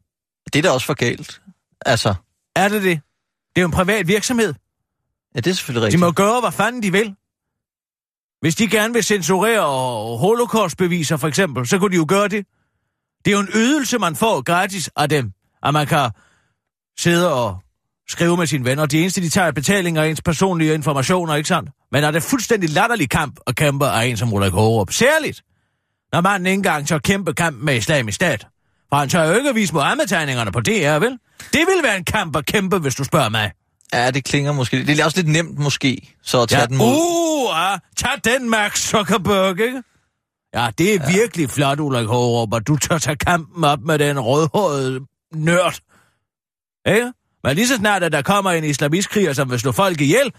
Det 0.53 0.59
er 0.59 0.63
da 0.63 0.71
også 0.71 0.87
for 0.87 0.95
galt. 0.95 1.43
Altså, 1.87 2.15
Er 2.57 2.69
det 2.69 2.83
det? 2.83 3.01
Det 3.55 3.57
er 3.57 3.61
jo 3.61 3.67
en 3.67 3.73
privat 3.73 4.09
virksomhed. 4.09 4.55
ja, 5.35 5.41
det 5.41 5.51
er 5.51 5.55
selvfølgelig 5.55 5.81
De 5.81 5.87
rigtigt. 5.87 6.01
må 6.01 6.11
gøre, 6.13 6.41
hvad 6.41 6.53
fanden 6.53 6.83
de 6.83 6.93
vil. 6.93 7.15
Hvis 8.41 8.55
de 8.55 8.69
gerne 8.69 8.95
vil 8.95 9.05
censurere 9.05 10.19
holocaustbeviser, 10.19 11.17
for 11.17 11.29
eksempel, 11.29 11.67
så 11.67 11.79
kunne 11.79 11.91
de 11.91 11.97
jo 11.97 12.05
gøre 12.09 12.29
det. 12.29 12.47
Det 13.25 13.31
er 13.31 13.33
jo 13.35 13.41
en 13.41 13.49
ydelse, 13.55 13.99
man 13.99 14.17
får 14.17 14.43
gratis 14.43 14.91
af 14.97 15.09
dem, 15.09 15.33
at 15.63 15.73
man 15.73 15.87
kan 15.87 16.11
sidde 16.99 17.35
og 17.35 17.63
skrive 18.09 18.37
med 18.37 18.47
sine 18.47 18.65
venner. 18.65 18.87
De 18.87 19.01
eneste, 19.01 19.21
de 19.21 19.29
tager 19.29 19.47
er 19.47 19.53
betaling 19.53 19.99
af 19.99 20.07
ens 20.07 20.23
personlige 20.23 20.75
informationer, 20.75 21.35
ikke 21.35 21.49
sandt? 21.49 21.71
Men 21.93 22.05
er 22.05 22.11
det 22.11 22.23
fuldstændig 22.23 22.71
latterlig 22.71 23.11
kamp 23.11 23.41
at 23.47 23.57
kæmpe 23.57 23.87
af 23.87 24.05
en 24.07 24.17
som 24.17 24.33
Ulrik 24.33 24.53
Hårup? 24.53 24.93
Særligt, 24.93 25.43
når 26.15 26.21
manden 26.21 26.47
ikke 26.47 26.55
engang 26.55 26.87
tør 26.89 26.99
kæmpe 26.99 27.35
kamp 27.35 27.57
med 27.63 27.77
islamisk 27.77 28.17
stat. 28.17 28.47
For 28.89 28.97
han 28.97 29.09
tør 29.09 29.25
jo 29.25 29.35
ikke 29.35 29.49
at 29.49 29.55
vise 29.55 29.75
Mohammed-tegningerne 29.75 30.53
på 30.53 30.61
DR, 30.61 30.99
vel? 30.99 31.19
Det 31.53 31.61
vil 31.61 31.83
være 31.83 31.97
en 31.97 32.05
kamp 32.05 32.37
at 32.37 32.47
kæmpe, 32.47 32.79
hvis 32.79 32.95
du 32.95 33.05
spørger 33.05 33.29
mig. 33.29 33.53
Ja, 33.93 34.11
det 34.11 34.25
klinger 34.25 34.53
måske. 34.53 34.87
Det 34.87 35.01
er 35.01 35.05
også 35.05 35.19
lidt 35.19 35.29
nemt 35.29 35.59
måske, 35.59 36.15
så 36.23 36.43
at 36.43 36.49
tage 36.49 36.61
Ja, 36.61 36.67
den 36.67 36.77
mod. 36.77 36.87
uh, 36.87 37.57
ja, 37.57 37.77
tag 37.97 38.11
den, 38.25 38.51
Max 38.51 38.79
Zuckerberg, 38.79 39.61
ikke? 39.61 39.83
Ja, 40.55 40.71
det 40.79 40.95
er 40.95 40.99
ja. 41.07 41.13
virkelig 41.13 41.51
flot, 41.51 41.81
Ulrik 41.81 42.07
Hårup, 42.07 42.53
og 42.53 42.67
du 42.67 42.77
tør 42.77 42.99
tage 42.99 43.17
kampen 43.17 43.65
op 43.65 43.81
med 43.81 43.99
den 43.99 44.21
rødhårede 44.21 45.01
nørd. 45.35 45.79
Ikke? 46.95 47.13
Men 47.45 47.57
lige 47.57 47.69
så 47.69 47.77
snart, 47.77 48.03
at 48.03 48.13
der 48.13 48.23
kommer 48.23 48.51
en 48.51 48.65
islamistkriger, 48.65 49.33
som 49.33 49.51
vil 49.51 49.61
slå 49.61 49.73
folk 49.73 50.01
ihjel 50.01 50.33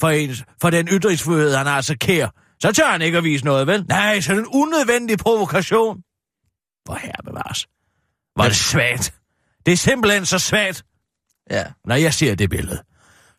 for, 0.00 0.08
en, 0.08 0.36
for 0.60 0.70
den 0.70 0.88
ytringsfrihed, 0.88 1.54
han 1.54 1.66
har 1.66 1.80
så 1.80 1.96
kær, 2.00 2.28
så 2.62 2.72
tør 2.72 2.90
han 2.90 3.02
ikke 3.02 3.18
at 3.18 3.24
vise 3.24 3.44
noget, 3.44 3.66
vel? 3.66 3.84
Nej, 3.88 4.20
så 4.20 4.32
er 4.32 4.36
det 4.36 4.42
en 4.42 4.50
unødvendig 4.52 5.18
provokation. 5.18 6.02
Hvor 6.84 6.94
herre 6.94 7.22
bevares. 7.24 7.66
Hvor 8.34 8.44
er 8.44 8.48
det 8.48 8.56
svagt. 8.56 9.14
Det 9.66 9.72
er 9.72 9.76
simpelthen 9.76 10.26
så 10.26 10.38
svagt. 10.38 10.84
Ja. 11.50 11.64
Når 11.84 11.94
jeg 11.94 12.14
ser 12.14 12.34
det 12.34 12.50
billede, 12.50 12.82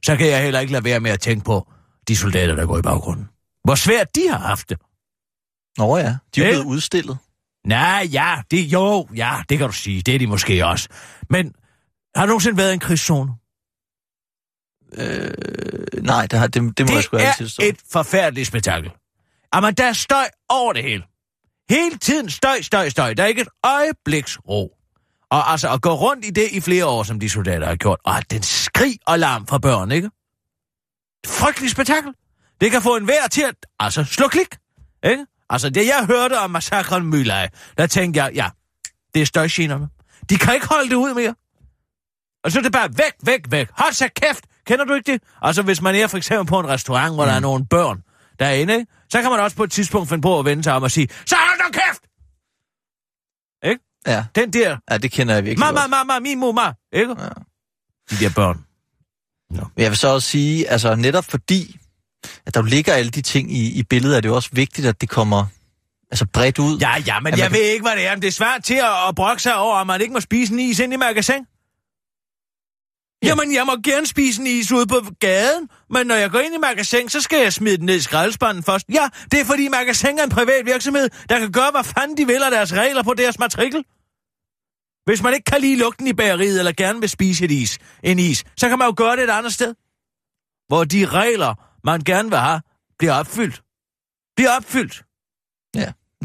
så 0.06 0.16
kan 0.16 0.28
jeg 0.28 0.44
heller 0.44 0.60
ikke 0.60 0.74
lade 0.74 0.84
være 0.84 1.00
med 1.00 1.12
at 1.12 1.20
tænke 1.20 1.46
på 1.46 1.68
de 2.08 2.18
soldater, 2.18 2.56
der 2.56 2.66
går 2.66 2.78
i 2.78 2.82
baggrunden. 2.82 3.30
Hvor 3.64 3.76
svært 3.76 4.16
de 4.16 4.28
har 4.30 4.38
haft 4.38 4.70
det. 4.70 4.78
Nå 5.78 5.98
ja, 5.98 6.16
de 6.36 6.44
er 6.44 6.50
blevet 6.52 6.66
udstillet. 6.66 7.18
Nej, 7.68 8.10
ja, 8.12 8.42
det, 8.52 8.64
jo, 8.64 9.08
ja, 9.16 9.44
det 9.50 9.58
kan 9.58 9.68
du 9.68 9.74
sige. 9.74 10.02
Det 10.02 10.16
er 10.16 10.20
de 10.20 10.28
måske 10.28 10.66
også. 10.66 10.90
Men 11.30 11.56
har 12.16 12.26
du 12.26 12.28
nogensinde 12.28 12.58
været 12.58 12.72
i 12.72 12.74
en 12.74 12.80
krigszone? 12.80 13.32
Øh, 14.94 16.04
nej, 16.04 16.26
det, 16.26 16.40
har, 16.40 16.48
det, 16.48 16.78
det 16.78 16.90
må 16.90 16.96
jeg 16.96 17.04
sgu 17.04 17.18
det 17.18 17.24
altid 17.24 17.46
er 17.46 17.50
stå. 17.50 17.64
et 17.64 17.78
forfærdeligt 17.92 18.48
spektakel. 18.48 18.92
Jamen, 19.54 19.74
der 19.74 19.86
er 19.86 19.94
støj 19.94 20.26
over 20.50 20.74
det 20.74 20.84
hele. 20.84 21.04
Hele 21.70 21.98
tiden 21.98 22.30
støj, 22.30 22.62
støj, 22.62 22.90
støj. 22.90 23.14
Der 23.14 23.24
er 23.24 23.28
ikke 23.28 23.42
et 23.42 23.48
øjebliks 23.66 24.40
ro. 24.50 24.72
Og 25.30 25.52
altså 25.52 25.74
at 25.74 25.82
gå 25.82 25.94
rundt 25.94 26.26
i 26.26 26.30
det 26.30 26.52
i 26.52 26.62
flere 26.62 26.86
år, 26.86 27.04
som 27.04 27.20
de 27.20 27.30
soldater 27.30 27.68
har 27.68 27.76
gjort. 27.76 28.00
Og 28.04 28.32
den 28.32 28.44
skrig 28.44 28.98
og 29.08 29.20
larm 29.20 29.48
fra 29.48 29.58
børn, 29.58 29.92
ikke? 29.92 30.10
Frygtelig 31.28 31.72
spektakel. 31.72 32.14
Det 32.62 32.72
kan 32.72 32.82
få 32.82 32.96
en 32.96 33.08
vær 33.08 33.28
til 33.32 33.42
at 33.42 33.56
altså, 33.80 34.04
slå 34.04 34.28
klik. 34.28 34.56
Ikke? 35.04 35.26
Altså, 35.50 35.70
det 35.70 35.88
jeg 35.88 36.06
hørte 36.06 36.40
om 36.40 36.52
massakren 36.52 37.06
Mølej, 37.06 37.50
der 37.78 37.88
tænkte 37.88 38.24
jeg, 38.24 38.34
ja, 38.36 38.50
det 39.14 39.22
er 39.22 39.26
støjgenerne. 39.26 39.90
De 40.30 40.38
kan 40.38 40.54
ikke 40.54 40.68
holde 40.68 40.90
det 40.90 40.96
ud 40.96 41.14
mere. 41.14 41.36
Og 42.44 42.52
så 42.52 42.60
er 42.60 42.64
det 42.64 42.72
bare 42.72 42.90
væk, 42.98 43.14
væk, 43.24 43.52
væk. 43.52 43.68
Hold 43.72 43.94
så 43.94 44.10
kæft. 44.16 44.46
Kender 44.66 44.86
du 44.86 44.94
ikke 44.94 45.12
det? 45.12 45.22
Altså, 45.42 45.62
hvis 45.62 45.82
man 45.82 45.96
er 45.96 46.08
for 46.08 46.18
eksempel 46.18 46.46
på 46.46 46.60
en 46.60 46.68
restaurant, 46.68 47.14
hvor 47.14 47.24
mm. 47.24 47.30
der 47.30 47.36
er 47.36 47.40
nogle 47.40 47.66
børn 47.66 48.04
derinde, 48.40 48.74
ikke? 48.74 48.92
så 49.10 49.22
kan 49.22 49.32
man 49.32 49.40
også 49.40 49.58
på 49.58 49.64
et 49.64 49.72
tidspunkt 49.72 50.10
finde 50.10 50.22
på 50.22 50.40
at 50.40 50.46
vende 50.46 50.64
sig 50.64 50.74
om 50.74 50.84
og 50.84 50.92
sige, 50.92 51.08
så 51.26 51.36
hold 51.36 51.60
nu 51.60 51.72
kæft! 51.72 52.04
Ja. 54.08 54.26
Den 54.36 54.54
der, 54.54 54.78
ja, 54.92 54.98
det 54.98 55.12
kender 55.12 55.34
jeg 55.34 55.44
virkelig 55.44 55.60
mamma, 55.60 55.80
godt. 55.82 55.90
mamma, 55.90 56.20
min 56.20 56.40
mor, 56.40 56.76
ikke? 56.94 57.16
Ja. 57.20 57.28
De 58.12 58.16
der 58.24 58.30
børn. 58.36 58.66
Men 59.50 59.72
jeg 59.78 59.90
vil 59.92 59.98
så 59.98 60.08
også 60.08 60.30
sige, 60.30 60.70
altså 60.70 60.96
netop 60.96 61.26
fordi, 61.26 61.80
at 62.46 62.54
der 62.54 62.62
ligger 62.62 62.94
alle 62.94 63.12
de 63.12 63.22
ting 63.22 63.52
i, 63.58 63.72
i 63.80 63.84
billedet, 63.84 64.18
er 64.18 64.22
det 64.22 64.30
jo 64.30 64.36
også 64.36 64.50
vigtigt, 64.52 64.88
at 64.88 65.02
det 65.02 65.10
kommer 65.10 65.46
altså 66.12 66.26
bredt 66.34 66.60
ud. 66.60 66.78
Ja, 66.80 66.98
ja, 67.08 67.20
men 67.20 67.32
jeg 67.38 67.42
kan- 67.50 67.52
ved 67.52 67.62
ikke, 67.62 67.84
hvad 67.84 67.96
det 67.96 68.08
er. 68.08 68.12
Men 68.16 68.22
det 68.22 68.28
er 68.28 68.32
svært 68.32 68.64
til 68.64 68.74
at, 68.76 69.08
at 69.10 69.16
brokke 69.16 69.42
sig 69.42 69.56
over, 69.56 69.76
at 69.76 69.88
man 69.88 70.02
ikke 70.02 70.14
må 70.14 70.20
spise 70.20 70.54
en 70.54 70.60
is 70.60 70.80
ind 70.80 70.94
i 70.94 70.96
magasin. 70.98 71.46
Jamen, 73.24 73.54
jeg 73.54 73.66
må 73.66 73.76
gerne 73.84 74.06
spise 74.06 74.42
en 74.42 74.48
is 74.48 74.72
ude 74.72 74.88
på 74.88 74.96
gaden, 75.20 75.70
men 75.90 76.08
når 76.08 76.16
jeg 76.16 76.32
går 76.32 76.40
ind 76.40 76.56
i 76.56 76.58
magasin, 76.58 77.10
så 77.10 77.22
skal 77.22 77.42
jeg 77.42 77.54
smide 77.54 77.78
den 77.78 77.86
ned 77.86 77.96
i 77.96 78.00
skraldespanden 78.00 78.64
først. 78.64 78.86
Ja, 78.90 79.10
det 79.32 79.40
er 79.40 79.46
fordi 79.46 79.68
magasin 79.68 80.20
er 80.20 80.24
en 80.24 80.30
privat 80.30 80.66
virksomhed, 80.66 81.10
der 81.30 81.40
kan 81.40 81.52
gøre, 81.52 81.72
hvad 81.72 81.84
fanden 81.84 82.18
de 82.18 82.26
vil 82.28 82.44
af 82.44 82.52
deres 82.52 82.74
regler 82.74 83.04
på 83.04 83.14
deres 83.14 83.40
matrikel. 83.40 83.86
Hvis 85.06 85.24
man 85.24 85.34
ikke 85.34 85.46
kan 85.46 85.62
lide 85.62 85.76
lugten 85.76 86.08
i 86.08 86.14
bageriet, 86.14 86.60
eller 86.60 86.72
gerne 86.72 87.00
vil 87.00 87.10
spise 87.10 87.46
et 87.46 87.52
is, 87.52 87.80
en 88.04 88.20
is, 88.20 88.44
så 88.58 88.70
kan 88.70 88.80
man 88.80 88.88
jo 88.88 88.94
gøre 88.98 89.16
det 89.16 89.24
et 89.24 89.30
andet 89.30 89.54
sted. 89.54 89.74
Hvor 90.68 90.84
de 90.84 91.06
regler, 91.06 91.54
man 91.84 92.02
gerne 92.02 92.30
vil 92.30 92.40
have, 92.40 92.62
bliver 93.00 93.14
opfyldt. 93.14 93.64
Bliver 94.36 94.52
opfyldt. 94.58 95.04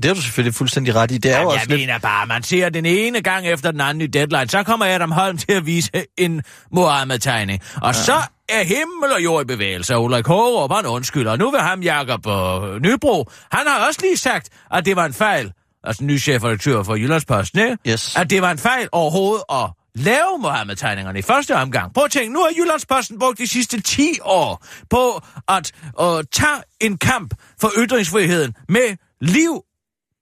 Det 0.03 0.05
har 0.05 0.15
du 0.15 0.23
selvfølgelig 0.23 0.55
fuldstændig 0.55 0.95
ret 0.95 1.11
i. 1.11 1.19
Det 1.19 1.31
er 1.31 1.35
jo 1.35 1.41
Jamen, 1.41 1.47
også 1.47 1.61
jeg 1.61 1.69
lidt... 1.69 1.81
mener 1.81 1.99
bare, 1.99 2.27
man 2.27 2.43
ser 2.43 2.69
den 2.69 2.87
ene 2.87 3.21
gang 3.21 3.47
efter 3.47 3.71
den 3.71 3.81
anden 3.81 4.01
i 4.01 4.07
deadline, 4.07 4.49
så 4.49 4.63
kommer 4.63 4.87
Adam 4.87 5.11
Holm 5.11 5.39
til 5.39 5.53
at 5.53 5.67
vise 5.67 5.91
en 6.19 6.43
Mohammed-tegning. 6.73 7.63
Og 7.83 7.89
ja. 7.89 7.93
så 7.93 8.17
er 8.49 8.65
himmel 8.65 9.13
og 9.15 9.25
jord 9.25 9.43
i 9.43 9.47
bevægelse, 9.47 9.95
og 9.95 10.05
Ulrik 10.05 10.27
Hårup, 10.27 10.73
han 10.73 10.87
undskylder. 10.87 11.31
Og 11.31 11.39
nu 11.39 11.51
vil 11.51 11.61
ham 11.61 11.83
Jakob 11.83 12.27
uh, 12.27 12.83
Nybro, 12.83 13.31
han 13.53 13.67
har 13.67 13.87
også 13.87 14.01
lige 14.03 14.17
sagt, 14.17 14.49
at 14.73 14.87
det 14.87 14.97
var 14.97 15.05
en 15.05 15.15
fejl, 15.15 15.53
altså 15.85 16.05
ny 16.05 16.21
chefredaktør 16.21 16.83
for 16.83 16.95
Jyllandsposten, 16.95 17.61
ikke? 17.61 17.77
Yes. 17.89 18.17
at 18.17 18.31
det 18.31 18.43
var 18.43 18.51
en 18.51 18.59
fejl 18.59 18.89
overhovedet 18.93 19.45
at 19.51 19.71
lave 19.95 20.39
Mohammed-tegningerne 20.41 21.19
i 21.19 21.23
første 21.23 21.57
omgang. 21.57 21.95
Prøv 21.95 22.05
at 22.05 22.11
tænke, 22.11 22.33
nu 22.33 22.41
har 22.41 22.51
Jyllandsposten 22.59 23.19
brugt 23.19 23.39
de 23.39 23.47
sidste 23.47 23.81
10 23.81 24.19
år 24.23 24.65
på 24.91 25.23
at 25.49 25.73
uh, 26.03 26.21
tage 26.33 26.63
en 26.81 26.99
kamp 26.99 27.35
for 27.61 27.71
ytringsfriheden 27.79 28.55
med 28.69 28.97
liv, 29.21 29.63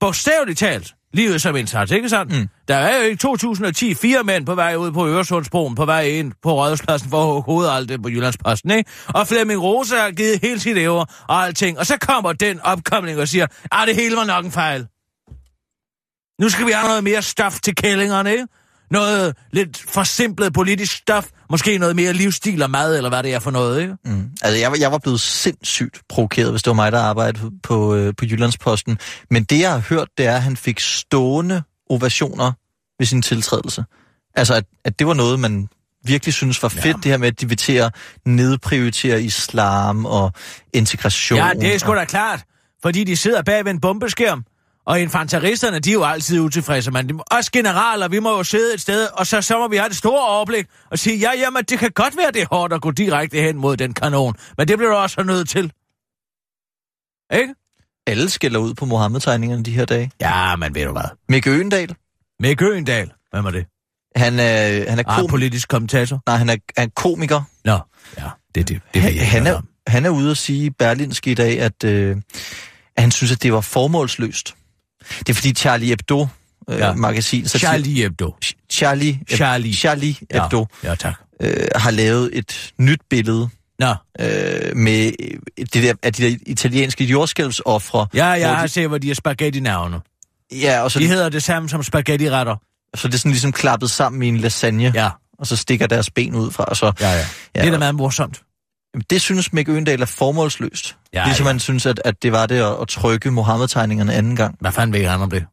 bogstaveligt 0.01 0.59
talt, 0.59 0.95
livet 1.13 1.43
som 1.43 1.57
indsats, 1.57 1.93
ikke 1.93 2.09
sandt? 2.09 2.33
Mm. 2.33 2.49
Der 2.69 2.77
er 2.77 3.05
jo 3.05 3.11
i 3.11 3.17
2010 3.17 3.95
fire 3.95 4.23
mænd 4.23 4.47
på 4.47 4.55
vej 4.55 4.77
ud 4.77 4.93
på 4.93 5.09
Øresundsbroen, 5.09 5.75
på 5.75 5.85
vej 5.85 6.03
ind 6.03 6.33
på 6.43 6.53
Rådhuspladsen 6.53 7.11
for 7.11 7.23
at 7.23 7.27
hugge 7.27 7.43
hovedet 7.43 7.73
alt 7.73 7.89
det 7.89 8.03
på 8.03 8.09
Jyllandsposten, 8.09 8.71
ikke? 8.71 8.91
Og 9.07 9.29
Flemming 9.29 9.63
Rose 9.63 9.97
har 9.97 10.11
givet 10.11 10.41
helt 10.43 10.63
sit 10.63 10.77
æver 10.77 11.05
og 11.29 11.45
alting. 11.45 11.79
Og 11.79 11.87
så 11.87 11.97
kommer 11.99 12.33
den 12.33 12.61
opkomling 12.61 13.19
og 13.19 13.29
siger, 13.29 13.47
ah, 13.73 13.87
det 13.87 13.97
hele 13.97 14.17
var 14.17 14.25
nok 14.25 14.45
en 14.45 14.53
fejl. 14.53 14.87
Nu 16.41 16.49
skal 16.49 16.67
vi 16.67 16.71
have 16.71 16.89
noget 16.89 17.05
mere 17.05 17.23
stof 17.23 17.61
til 17.61 17.75
kællingerne, 17.75 18.33
ikke? 18.33 18.47
Noget 18.91 19.37
lidt 19.53 19.79
forsimplet 19.89 20.53
politisk 20.53 20.97
stof. 20.97 21.27
Måske 21.51 21.79
noget 21.79 21.97
mere 21.97 22.13
livsstil 22.13 22.63
og 22.63 22.71
mad, 22.71 22.97
eller 22.97 23.09
hvad 23.11 23.23
det 23.23 23.35
er 23.35 23.39
for 23.39 23.51
noget, 23.51 23.81
ikke? 23.83 23.95
Mm. 24.05 24.31
Altså, 24.43 24.59
jeg, 24.59 24.71
var- 24.71 24.77
jeg 24.81 24.93
var 24.93 24.99
blevet 24.99 25.21
sindssygt 25.21 26.01
provokeret, 26.09 26.51
hvis 26.51 26.63
det 26.63 26.71
var 26.71 26.75
mig, 26.75 26.93
der 26.93 27.01
arbejdede 27.01 27.43
på, 27.43 27.51
på, 27.63 27.95
øh, 27.95 28.15
på 28.19 28.25
Jyllandsposten. 28.25 28.99
Men 29.31 29.45
det, 29.45 29.61
jeg 29.61 29.71
har 29.71 29.79
hørt, 29.79 30.09
det 30.19 30.27
er, 30.27 30.35
at 30.37 30.43
han 30.43 30.57
fik 30.57 30.81
stående 30.81 31.63
ovationer 31.91 32.53
ved 32.99 33.07
sin 33.07 33.23
tiltrædelse. 33.23 33.85
Altså, 34.35 34.55
at, 34.55 34.65
at 34.85 34.99
det 34.99 35.07
var 35.07 35.15
noget, 35.15 35.41
man 35.41 35.69
virkelig 36.05 36.35
synes 36.35 36.63
var 36.63 36.69
fedt, 36.69 36.85
ja. 36.87 36.93
det 36.93 37.05
her 37.05 37.17
med, 37.17 37.29
at 37.29 37.41
de 37.41 37.49
vil 37.49 37.57
til 37.59 37.73
at 37.73 37.95
nedprioritere 38.25 39.23
islam 39.23 40.07
og 40.07 40.33
integration. 40.73 41.39
Ja, 41.39 41.51
det 41.61 41.75
er 41.75 41.79
sgu 41.79 41.95
da 41.95 42.05
klart. 42.05 42.45
Fordi 42.83 43.05
de 43.05 43.17
sidder 43.17 43.43
bag 43.43 43.65
ved 43.65 43.73
en 43.73 43.81
bombeskærm. 43.81 44.45
Og 44.87 45.01
infanteristerne, 45.01 45.79
de 45.79 45.91
er 45.91 45.95
jo 45.95 46.05
altid 46.05 46.41
utilfredse, 46.41 46.91
men 46.91 47.21
os 47.31 47.51
generaler, 47.51 48.09
vi 48.09 48.19
må 48.19 48.37
jo 48.37 48.45
sidde 48.45 48.75
et 48.75 48.81
sted, 48.81 49.07
og 49.13 49.27
så, 49.27 49.43
så 49.43 49.59
må 49.59 49.69
vi 49.69 49.77
have 49.77 49.89
det 49.89 49.97
store 49.97 50.29
overblik 50.29 50.67
og 50.91 50.99
sige, 50.99 51.19
ja, 51.19 51.31
jamen, 51.39 51.65
det 51.65 51.79
kan 51.79 51.91
godt 51.95 52.17
være, 52.17 52.31
det 52.33 52.43
er 52.43 52.47
hårdt 52.51 52.73
at 52.73 52.81
gå 52.81 52.91
direkte 52.91 53.41
hen 53.41 53.57
mod 53.57 53.77
den 53.77 53.95
kanon, 53.95 54.35
men 54.59 54.69
det 54.69 54.79
bliver 54.79 54.91
du 54.91 54.97
også 54.97 55.23
nødt 55.23 55.49
til. 55.49 55.73
Ikke? 57.41 57.55
Alle 58.07 58.31
skælder 58.31 58.59
ud 58.61 58.75
på 58.75 58.85
Mohammed-tegningerne 58.85 59.63
de 59.63 59.73
her 59.73 59.85
dage. 59.85 60.11
Ja, 60.21 60.57
men 60.57 60.75
ved 60.75 60.85
du 60.85 60.93
hvad? 60.93 61.05
Mikke 61.29 61.51
Øgendal, 61.51 61.95
Mick 62.41 62.63
Øgendal, 62.63 63.13
hvem 63.33 63.47
er 63.47 63.51
det? 63.51 63.67
han 64.17 64.39
er, 64.39 64.91
han 64.91 64.99
er, 64.99 65.03
Ah, 65.07 65.19
kom... 65.21 65.27
politisk 65.27 65.69
kommentator. 65.69 66.23
Nej, 66.27 66.37
han 66.37 66.49
er, 66.49 66.57
han 66.79 66.89
er 66.89 66.93
komiker. 66.97 67.43
Nå, 67.65 67.79
ja, 68.19 68.29
det 68.55 68.61
er 68.61 68.65
det. 68.65 68.81
det 68.95 69.03
han, 69.03 69.17
jeg 69.17 69.31
han, 69.31 69.47
er, 69.47 69.55
om. 69.55 69.69
han 69.87 70.05
er 70.07 70.11
ude 70.11 70.31
at 70.31 70.37
sige 70.37 70.65
i 70.67 70.71
Berlinske 70.71 71.31
i 71.31 71.35
dag, 71.35 71.61
at, 71.61 71.85
øh, 71.85 72.17
at 72.97 73.03
han 73.03 73.11
synes, 73.11 73.33
at 73.33 73.43
det 73.43 73.53
var 73.53 73.61
formålsløst. 73.61 74.56
Det 75.19 75.29
er 75.29 75.35
fordi 75.35 75.55
Charlie 75.55 75.89
Hebdo 75.89 76.27
øh, 76.71 76.79
Ja. 76.79 76.93
magasin, 76.95 77.49
så 77.49 77.59
Charlie 77.59 78.03
Hebdo. 78.03 78.35
Charlie, 78.73 79.21
Charlie. 79.31 79.75
Charlie 79.75 80.17
Hebdo 80.33 80.67
Ja, 80.83 80.89
ja 80.89 80.95
tak. 80.95 81.15
øh, 81.41 81.67
har 81.77 81.91
lavet 81.91 82.31
et 82.33 82.73
nyt 82.79 83.01
billede 83.11 83.49
Nå, 83.79 83.95
øh, 84.21 84.77
med 84.77 85.13
øh, 85.21 85.67
det 85.73 85.83
der, 85.83 85.95
af 86.03 86.13
de 86.13 86.23
der 86.31 86.37
italienske 86.47 87.05
jordskælvsoffre. 87.05 88.07
ja, 88.15 88.27
jeg 88.27 88.57
har 88.57 88.63
de, 88.67 88.73
set, 88.73 88.89
hvor 88.89 88.99
de 88.99 89.11
er 89.11 89.15
spaghetti-navne. 89.15 90.01
ja, 90.53 90.81
og 90.81 90.91
så, 90.91 90.99
De 90.99 91.07
hedder 91.07 91.29
det 91.29 91.43
samme 91.43 91.69
som 91.69 91.83
spaghetti-retter. 91.83 92.57
så 92.95 93.09
det 93.09 93.15
er 93.15 93.19
sådan 93.19 93.31
ligesom 93.31 93.53
klappet 93.53 93.91
sammen 93.91 94.23
i 94.23 94.29
en 94.29 94.37
lasagne, 94.37 94.93
Ja, 94.95 95.11
og 95.39 95.47
så 95.47 95.57
stikker 95.57 95.87
deres 95.87 96.11
ben 96.11 96.35
ud 96.35 96.51
fra. 96.51 96.65
Og 96.65 96.77
så, 96.77 96.93
ja, 97.01 97.11
ja. 97.13 97.17
Ja. 97.55 97.61
Det 97.61 97.67
er 97.67 97.71
da 97.71 97.79
meget 97.79 97.95
morsomt. 97.95 98.43
Jamen, 98.97 99.05
det 99.11 99.21
synes 99.21 99.53
Mick 99.53 99.69
Øgendal 99.69 100.03
er 100.03 100.07
formålsløst. 100.07 100.97
Ja, 101.13 101.25
ligesom 101.25 101.45
ja. 101.45 101.51
han 101.51 101.61
synes, 101.61 101.87
at, 101.87 102.01
at 102.05 102.23
det 102.23 102.33
var 102.33 102.47
det 102.47 102.61
at, 102.61 102.81
at 102.81 102.89
trykke 102.89 103.31
Mohammed-tegningerne 103.31 104.13
anden 104.13 104.37
gang. 104.37 104.57
Hvad 104.61 104.73
fanden 104.73 104.93
ved 104.93 105.07
han 105.07 105.21
om 105.21 105.31
det? 105.31 105.47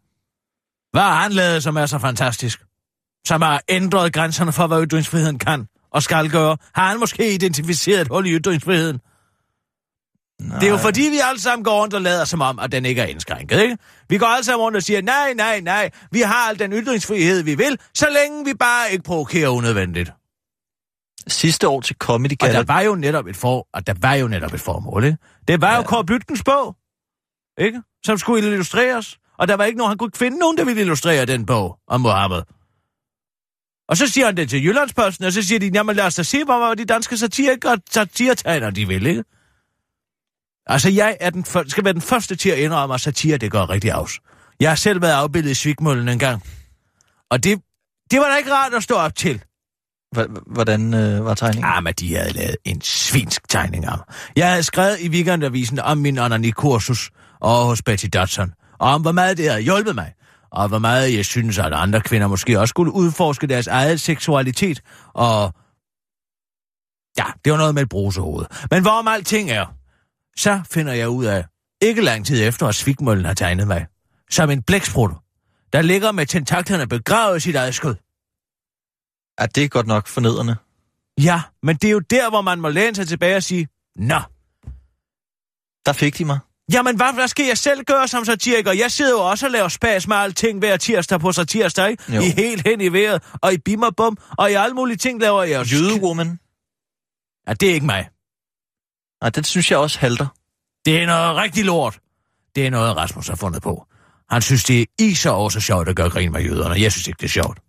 Hvad 0.91 1.01
har 1.01 1.21
han 1.21 1.31
lavet, 1.31 1.63
som 1.63 1.75
er 1.75 1.85
så 1.85 1.99
fantastisk? 1.99 2.61
Som 3.27 3.41
har 3.41 3.61
ændret 3.69 4.13
grænserne 4.13 4.51
for, 4.51 4.67
hvad 4.67 4.85
ytringsfriheden 4.87 5.39
kan 5.39 5.67
og 5.91 6.03
skal 6.03 6.29
gøre? 6.29 6.57
Har 6.75 6.87
han 6.87 6.99
måske 6.99 7.33
identificeret 7.33 8.01
et 8.01 8.07
hul 8.07 8.27
i 8.27 8.29
ytringsfriheden? 8.29 8.99
Nej. 10.41 10.59
Det 10.59 10.67
er 10.67 10.71
jo 10.71 10.77
fordi, 10.77 11.01
vi 11.01 11.19
alle 11.23 11.41
sammen 11.41 11.63
går 11.63 11.81
rundt 11.81 11.93
og 11.93 12.01
lader 12.01 12.25
som 12.25 12.41
om, 12.41 12.59
at 12.59 12.71
den 12.71 12.85
ikke 12.85 13.01
er 13.01 13.05
indskrænket, 13.05 13.61
ikke? 13.61 13.77
Vi 14.09 14.17
går 14.17 14.25
alle 14.25 14.45
sammen 14.45 14.61
rundt 14.61 14.77
og 14.77 14.83
siger, 14.83 15.01
nej, 15.01 15.33
nej, 15.33 15.59
nej, 15.59 15.89
vi 16.11 16.21
har 16.21 16.49
al 16.49 16.59
den 16.59 16.73
ytringsfrihed, 16.73 17.43
vi 17.43 17.55
vil, 17.55 17.77
så 17.95 18.07
længe 18.09 18.45
vi 18.45 18.53
bare 18.53 18.91
ikke 18.91 19.03
provokerer 19.03 19.49
unødvendigt. 19.49 20.11
Sidste 21.27 21.67
år 21.67 21.81
til 21.81 21.95
Comedy 21.99 22.31
Og 22.31 22.37
Gala, 22.37 22.53
der 22.53 22.63
var 22.63 22.81
jo 22.81 22.95
netop 22.95 23.27
et, 23.27 23.35
for, 23.35 23.67
og 23.73 23.87
der 23.87 23.93
var 24.01 24.13
jo 24.13 24.27
netop 24.27 24.53
et 24.53 24.59
formål, 24.61 25.03
ikke? 25.03 25.17
Det 25.47 25.61
var 25.61 25.71
ja. 25.71 25.75
jo. 25.77 25.81
Kåre 25.83 26.05
Blytkens 26.05 26.43
bog, 26.43 26.75
ikke? 27.57 27.81
Som 28.05 28.17
skulle 28.17 28.47
illustreres. 28.51 29.19
Og 29.37 29.47
der 29.47 29.53
var 29.55 29.63
ikke 29.65 29.77
nogen, 29.77 29.89
han 29.89 29.97
kunne 29.97 30.11
finde 30.15 30.37
nogen, 30.39 30.57
der 30.57 30.65
ville 30.65 30.81
illustrere 30.81 31.25
den 31.25 31.45
bog 31.45 31.79
om 31.87 32.01
Mohammed. 32.01 32.41
Og 33.89 33.97
så 33.97 34.07
siger 34.07 34.25
han 34.25 34.37
det 34.37 34.49
til 34.49 34.63
Jyllandsposten, 34.65 35.25
og 35.25 35.31
så 35.33 35.41
siger 35.43 35.59
de, 35.59 35.71
jamen 35.73 35.95
lad 35.95 36.05
os 36.05 36.15
da 36.15 36.23
se, 36.23 36.43
hvor 36.43 36.73
de 36.73 36.85
danske 36.85 37.17
satirikere 37.17 37.77
satiretegner, 37.91 38.69
de 38.69 38.87
vil, 38.87 39.05
ikke? 39.05 39.23
Altså, 40.65 40.89
jeg 40.89 41.17
er 41.19 41.29
den, 41.29 41.45
før- 41.45 41.63
skal 41.67 41.83
være 41.83 41.93
den 41.93 42.01
første 42.01 42.35
til 42.35 42.49
at 42.49 42.57
indrømme, 42.57 42.95
at 42.95 43.01
satire, 43.01 43.37
det 43.37 43.51
gør 43.51 43.69
rigtig 43.69 43.91
afs. 43.91 44.19
Jeg 44.59 44.69
har 44.69 44.75
selv 44.75 45.01
været 45.01 45.13
afbildet 45.13 45.51
i 45.51 45.53
Svigmøllen 45.53 46.07
en 46.09 46.19
gang. 46.19 46.43
Og 47.29 47.43
det, 47.43 47.61
det 48.11 48.19
var 48.19 48.27
da 48.27 48.35
ikke 48.37 48.53
rart 48.53 48.73
at 48.73 48.83
stå 48.83 48.95
op 48.95 49.15
til. 49.15 49.43
Hvordan 50.45 50.93
øh, 50.93 51.25
var 51.25 51.33
tegningen? 51.33 51.71
Ah, 51.73 51.83
men 51.83 51.93
de 51.93 52.15
havde 52.15 52.33
lavet 52.33 52.55
en 52.65 52.81
svinsk 52.81 53.49
tegning 53.49 53.85
af 53.85 53.91
mig. 53.97 54.05
Jeg 54.35 54.49
havde 54.49 54.63
skrevet 54.63 54.99
i 54.99 55.09
weekendavisen 55.09 55.79
om 55.79 55.97
min 55.97 56.17
onani-kursus 56.17 57.09
og 57.39 57.65
hos 57.65 57.81
Betty 57.81 58.05
Dodson, 58.13 58.53
og 58.79 58.89
om 58.93 59.01
hvor 59.01 59.11
meget 59.11 59.37
det 59.37 59.49
havde 59.49 59.61
hjulpet 59.61 59.95
mig, 59.95 60.13
og 60.51 60.67
hvor 60.67 60.79
meget 60.79 61.17
jeg 61.17 61.25
synes, 61.25 61.57
at 61.59 61.73
andre 61.73 62.01
kvinder 62.01 62.27
måske 62.27 62.59
også 62.59 62.71
skulle 62.71 62.93
udforske 62.93 63.47
deres 63.47 63.67
eget 63.67 64.01
seksualitet, 64.01 64.81
og 65.13 65.53
ja, 67.17 67.25
det 67.45 67.51
var 67.51 67.57
noget 67.57 67.75
med 67.75 67.81
et 67.83 67.89
brusehoved. 67.89 68.45
Men 68.71 68.81
hvorom 68.81 69.07
alting 69.07 69.51
er, 69.51 69.65
så 70.37 70.61
finder 70.71 70.93
jeg 70.93 71.09
ud 71.09 71.25
af, 71.25 71.45
ikke 71.81 72.01
lang 72.01 72.25
tid 72.25 72.47
efter, 72.47 72.67
at 72.67 72.75
Svigmøllen 72.75 73.25
har 73.25 73.33
tegnet 73.33 73.67
mig, 73.67 73.85
som 74.31 74.49
en 74.49 74.61
blæksprut, 74.61 75.11
der 75.73 75.81
ligger 75.81 76.11
med 76.11 76.25
tentaklerne 76.25 76.87
begravet 76.87 77.37
i 77.37 77.39
sit 77.39 77.55
eget 77.55 77.75
skød. 77.75 77.95
Ja, 79.39 79.45
det 79.45 79.63
er 79.63 79.67
godt 79.67 79.87
nok 79.87 80.07
fornedrende. 80.07 80.55
Ja, 81.21 81.41
men 81.63 81.75
det 81.75 81.87
er 81.87 81.91
jo 81.91 81.99
der, 81.99 82.29
hvor 82.29 82.41
man 82.41 82.61
må 82.61 82.69
læne 82.69 82.95
sig 82.95 83.07
tilbage 83.07 83.35
og 83.35 83.43
sige, 83.43 83.67
Nå, 83.95 84.19
Der 85.85 85.93
fik 85.93 86.17
de 86.17 86.25
mig. 86.25 86.39
Jamen, 86.73 86.95
hvad, 86.95 87.13
hvad 87.13 87.27
skal 87.27 87.45
jeg 87.45 87.57
selv 87.57 87.83
gøre 87.83 88.07
som 88.07 88.25
satiriker? 88.25 88.71
Jeg 88.71 88.91
sidder 88.91 89.11
jo 89.11 89.19
også 89.19 89.45
og 89.45 89.51
laver 89.51 89.67
spas 89.67 90.07
med 90.07 90.17
alting 90.17 90.59
hver 90.59 90.77
tirsdag 90.77 91.19
på 91.19 91.31
satirsdag, 91.31 91.89
ikke? 91.89 92.15
Jo. 92.15 92.21
I 92.21 92.29
helt 92.29 92.67
hen 92.67 92.81
i 92.81 92.87
vejret, 92.87 93.23
og 93.41 93.53
i 93.53 93.57
bim 93.57 93.81
og 93.81 93.95
bum, 93.95 94.17
og 94.37 94.51
i 94.51 94.53
alle 94.53 94.75
mulige 94.75 94.97
ting 94.97 95.21
laver 95.21 95.43
jeg. 95.43 95.65
Jødewoman. 95.65 96.39
Ja, 97.47 97.53
det 97.53 97.69
er 97.69 97.73
ikke 97.73 97.85
mig. 97.85 98.09
Nej, 99.21 99.29
det 99.29 99.45
synes 99.45 99.71
jeg 99.71 99.79
også 99.79 99.99
halter. 99.99 100.27
Det 100.85 101.01
er 101.01 101.05
noget 101.05 101.35
rigtig 101.35 101.65
lort. 101.65 101.99
Det 102.55 102.65
er 102.67 102.71
noget, 102.71 102.95
Rasmus 102.97 103.27
har 103.27 103.35
fundet 103.35 103.61
på. 103.61 103.85
Han 104.29 104.41
synes, 104.41 104.63
det 104.63 104.81
er 104.81 104.85
i 104.99 105.13
så 105.15 105.29
også 105.29 105.59
sjovt 105.59 105.89
at 105.89 105.95
gøre 105.95 106.09
grin 106.09 106.31
med 106.31 106.41
jøderne. 106.41 106.81
Jeg 106.81 106.91
synes 106.91 107.07
ikke, 107.07 107.17
det 107.17 107.25
er 107.25 107.29
sjovt. 107.29 107.59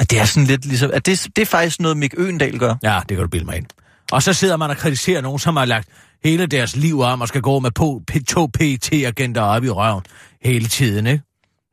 At 0.00 0.10
det 0.10 0.20
er 0.20 0.24
sådan 0.24 0.46
lidt 0.46 0.64
ligesom... 0.64 0.90
At 0.94 1.06
det, 1.06 1.26
det 1.36 1.42
er 1.42 1.46
faktisk 1.46 1.80
noget, 1.80 1.96
Mick 1.96 2.14
Øgendal 2.16 2.58
gør. 2.58 2.74
Ja, 2.82 3.00
det 3.08 3.16
kan 3.16 3.24
du 3.24 3.28
bilde 3.28 3.44
mig 3.46 3.56
ind. 3.56 3.66
Og 4.12 4.22
så 4.22 4.32
sidder 4.32 4.56
man 4.56 4.70
og 4.70 4.76
kritiserer 4.76 5.20
nogen, 5.20 5.38
som 5.38 5.56
har 5.56 5.64
lagt 5.64 5.88
hele 6.24 6.46
deres 6.46 6.76
liv 6.76 7.00
om 7.00 7.20
og 7.20 7.28
skal 7.28 7.40
gå 7.40 7.58
med 7.58 7.70
på 7.70 8.02
to 8.28 8.50
PT-agenter 8.58 9.40
op 9.40 9.64
i 9.64 9.70
røven 9.70 10.04
hele 10.42 10.68
tiden, 10.68 11.06
ikke? 11.06 11.22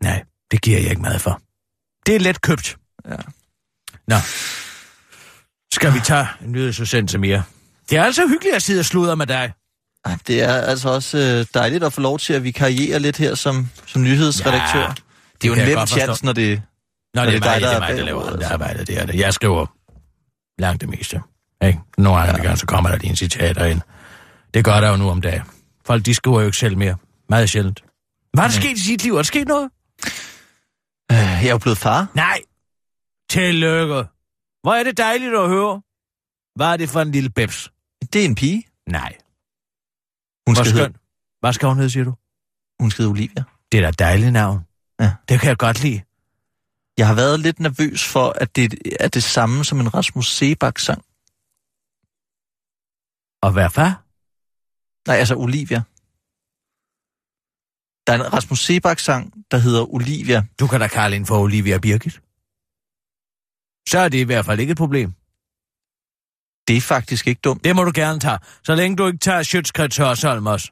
Nej, 0.04 0.24
det 0.52 0.62
giver 0.62 0.80
jeg 0.80 0.90
ikke 0.90 1.02
meget 1.02 1.22
for. 1.22 1.42
Det 2.06 2.16
er 2.16 2.20
let 2.20 2.42
købt. 2.42 2.78
Ja. 3.10 3.16
Nå. 4.08 4.16
Skal 5.74 5.94
vi 5.94 6.00
tage 6.00 6.28
en 6.46 6.52
nyhedsudsendelse 6.52 7.18
mere? 7.18 7.44
Det 7.90 7.98
er 7.98 8.04
altså 8.04 8.28
hyggeligt 8.28 8.56
at 8.56 8.62
sidde 8.62 8.80
og 8.80 8.86
sludre 8.86 9.16
med 9.18 9.28
dig. 9.28 9.52
Det 10.28 10.42
er 10.42 10.54
altså 10.54 10.90
også 10.90 11.18
øh, 11.18 11.46
dejligt 11.54 11.84
at 11.84 11.94
få 11.94 12.02
lov 12.02 12.20
til 12.20 12.34
at 12.34 12.44
vikariere 12.44 13.00
lidt 13.00 13.18
her 13.18 13.36
som, 13.36 13.70
som 13.86 14.04
nyhedsredaktør. 14.04 14.80
Ja, 14.80 14.94
det 15.42 15.52
er 15.52 15.56
jo 15.56 15.62
en 15.62 15.78
nem 15.78 15.88
chance, 15.88 16.26
når 16.26 16.34
det... 16.34 16.62
Nå, 17.13 17.21
det 17.21 17.28
er 17.28 17.32
det 17.32 17.41
mig, 17.41 17.54
dig, 17.54 17.62
det 17.62 17.69
der 17.69 17.76
er 17.76 17.80
mig, 17.80 17.97
der 17.97 18.04
laver 18.04 18.19
ordet, 18.19 18.32
det 18.34 18.38
altså? 18.38 18.54
arbejde, 18.54 18.86
det 18.86 19.00
er 19.02 19.06
det. 19.06 19.15
Jeg 19.15 19.34
skriver 19.34 19.65
Langt 20.62 20.82
det 20.82 20.89
meste. 20.89 21.21
Ikke? 21.63 21.80
Nogle 21.97 22.19
gange, 22.19 22.36
ja. 22.38 22.41
gange 22.43 22.58
så 22.58 22.65
kommer 22.65 22.89
der 22.89 22.97
en 22.97 23.15
citater 23.15 23.65
ind. 23.65 23.82
Det 24.54 24.65
gør 24.65 24.82
der 24.82 24.89
jo 24.89 24.97
nu 24.97 25.10
om 25.10 25.21
dagen. 25.21 25.41
Folk, 25.86 26.06
de 26.06 26.13
skriver 26.13 26.39
jo 26.39 26.45
ikke 26.45 26.58
selv 26.58 26.78
mere. 26.78 26.97
Meget 27.30 27.50
sjældent. 27.50 27.84
Hvad 28.34 28.43
er 28.43 28.47
der 28.47 28.54
sket 28.56 28.78
i 28.78 28.82
sit 28.82 29.04
liv? 29.04 29.13
Er 29.13 29.17
der 29.17 29.24
sket 29.24 29.47
noget? 29.47 29.69
Øh, 31.12 31.17
Jeg 31.17 31.45
er 31.45 31.52
jo 31.52 31.58
blevet 31.58 31.78
far. 31.78 32.08
Nej. 32.15 32.39
Tillykke. 33.30 33.93
Hvor 34.63 34.74
er 34.74 34.84
det 34.84 34.97
dejligt 34.97 35.34
at 35.36 35.47
høre. 35.50 35.82
Hvad 36.56 36.67
er 36.67 36.78
det 36.78 36.89
for 36.89 37.02
en 37.02 37.12
lille 37.12 37.30
bebs? 37.30 37.71
Det 38.13 38.21
er 38.21 38.26
en 38.26 38.36
pige. 38.36 38.63
Nej. 38.89 39.13
Hun 40.47 40.56
Hvor 40.56 40.63
skal, 40.63 40.78
hedde. 40.78 40.93
Hvad 41.39 41.54
skal 41.54 41.67
hun 41.67 41.78
hedde, 41.78 41.89
siger 41.89 42.04
du? 42.04 42.13
hun 42.80 42.91
skal 42.91 43.02
hedde 43.04 43.12
Olivia. 43.12 43.43
Det 43.71 43.78
er 43.78 43.82
da 43.82 43.89
et 43.89 44.00
dejligt 44.00 44.34
navn. 44.34 44.60
Ja. 45.00 45.12
Det 45.30 45.39
kan 45.39 45.50
jeg 45.50 45.58
godt 45.58 45.84
lide. 45.84 46.02
Jeg 46.98 47.08
har 47.08 47.16
været 47.16 47.40
lidt 47.40 47.60
nervøs 47.60 48.08
for, 48.08 48.30
at 48.30 48.56
det 48.56 48.80
er 49.00 49.08
det 49.08 49.24
samme 49.24 49.66
som 49.66 49.80
en 49.80 49.94
Rasmus 49.94 50.28
Sebak-sang. 50.38 51.02
Og 53.42 53.52
hvad 53.52 53.70
far? 53.70 54.04
Nej, 55.08 55.18
altså 55.18 55.36
Olivia. 55.36 55.82
Der 58.08 58.14
er 58.14 58.18
en 58.26 58.34
Rasmus 58.34 58.60
Sebak-sang, 58.66 59.34
der 59.52 59.58
hedder 59.58 59.94
Olivia. 59.94 60.44
Du 60.60 60.68
kan 60.68 60.80
da 60.80 60.88
kalde 60.88 61.16
ind 61.16 61.26
for 61.26 61.40
Olivia 61.40 61.78
Birgit. 61.78 62.22
Så 63.90 64.00
er 64.00 64.10
det 64.10 64.18
i 64.18 64.24
hvert 64.24 64.46
fald 64.46 64.60
ikke 64.60 64.72
et 64.72 64.78
problem. 64.78 65.14
Det 66.68 66.78
er 66.78 66.82
faktisk 66.82 67.28
ikke 67.28 67.42
dumt. 67.42 67.64
Det 67.64 67.76
må 67.76 67.84
du 67.84 67.92
gerne 67.96 68.20
tage, 68.20 68.40
så 68.64 68.76
længe 68.76 68.98
du 68.98 69.08
ikke 69.08 69.20
tager 69.20 69.44
Sjøtskridt 69.44 69.98
Hørsholm 69.98 70.46
også. 70.46 70.72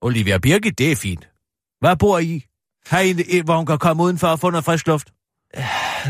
Olivia 0.00 0.38
Birgit, 0.38 0.78
det 0.78 0.92
er 0.92 0.96
fint. 0.96 1.28
Hvad 1.80 1.96
bor 1.96 2.18
I? 2.18 2.44
Har 2.86 3.00
I, 3.00 3.40
hvor 3.40 3.56
hun 3.56 3.66
kan 3.66 3.78
komme 3.78 4.02
udenfor 4.02 4.28
og 4.28 4.40
få 4.40 4.50
noget 4.50 4.64
frisk 4.64 4.86
luft? 4.86 5.12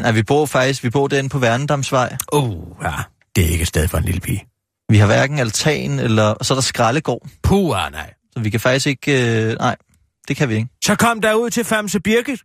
Nej, 0.01 0.13
vi 0.13 0.23
bor 0.23 0.47
faktisk, 0.47 0.85
vi 0.85 0.91
bor 0.91 1.09
derinde 1.09 1.29
på 1.29 1.39
Værnedamsvej. 1.39 2.17
Åh, 2.33 2.45
oh, 2.45 2.57
ja. 2.83 2.93
Det 3.37 3.45
er 3.45 3.49
ikke 3.49 3.63
et 3.63 3.69
sted 3.69 3.89
for 3.89 3.99
en 3.99 4.05
lille 4.05 4.21
pige. 4.21 4.47
Vi 4.89 4.99
har 4.99 5.07
hverken 5.07 5.39
altan, 5.39 5.99
eller 5.99 6.25
og 6.25 6.45
så 6.47 6.55
er 6.55 6.57
der 6.57 6.63
skraldegård. 6.63 7.29
Puh, 7.43 7.85
ah, 7.85 7.93
nej. 7.93 8.15
Så 8.33 8.41
vi 8.41 8.51
kan 8.51 8.61
faktisk 8.61 8.87
ikke... 8.87 9.13
Øh, 9.13 9.59
nej, 9.59 9.77
det 10.29 10.37
kan 10.37 10.49
vi 10.49 10.55
ikke. 10.55 10.69
Så 10.85 10.97
kom 10.97 11.21
der 11.21 11.35
ud 11.35 11.51
til 11.51 11.65
Famse 11.65 12.01
Birgit. 12.01 12.41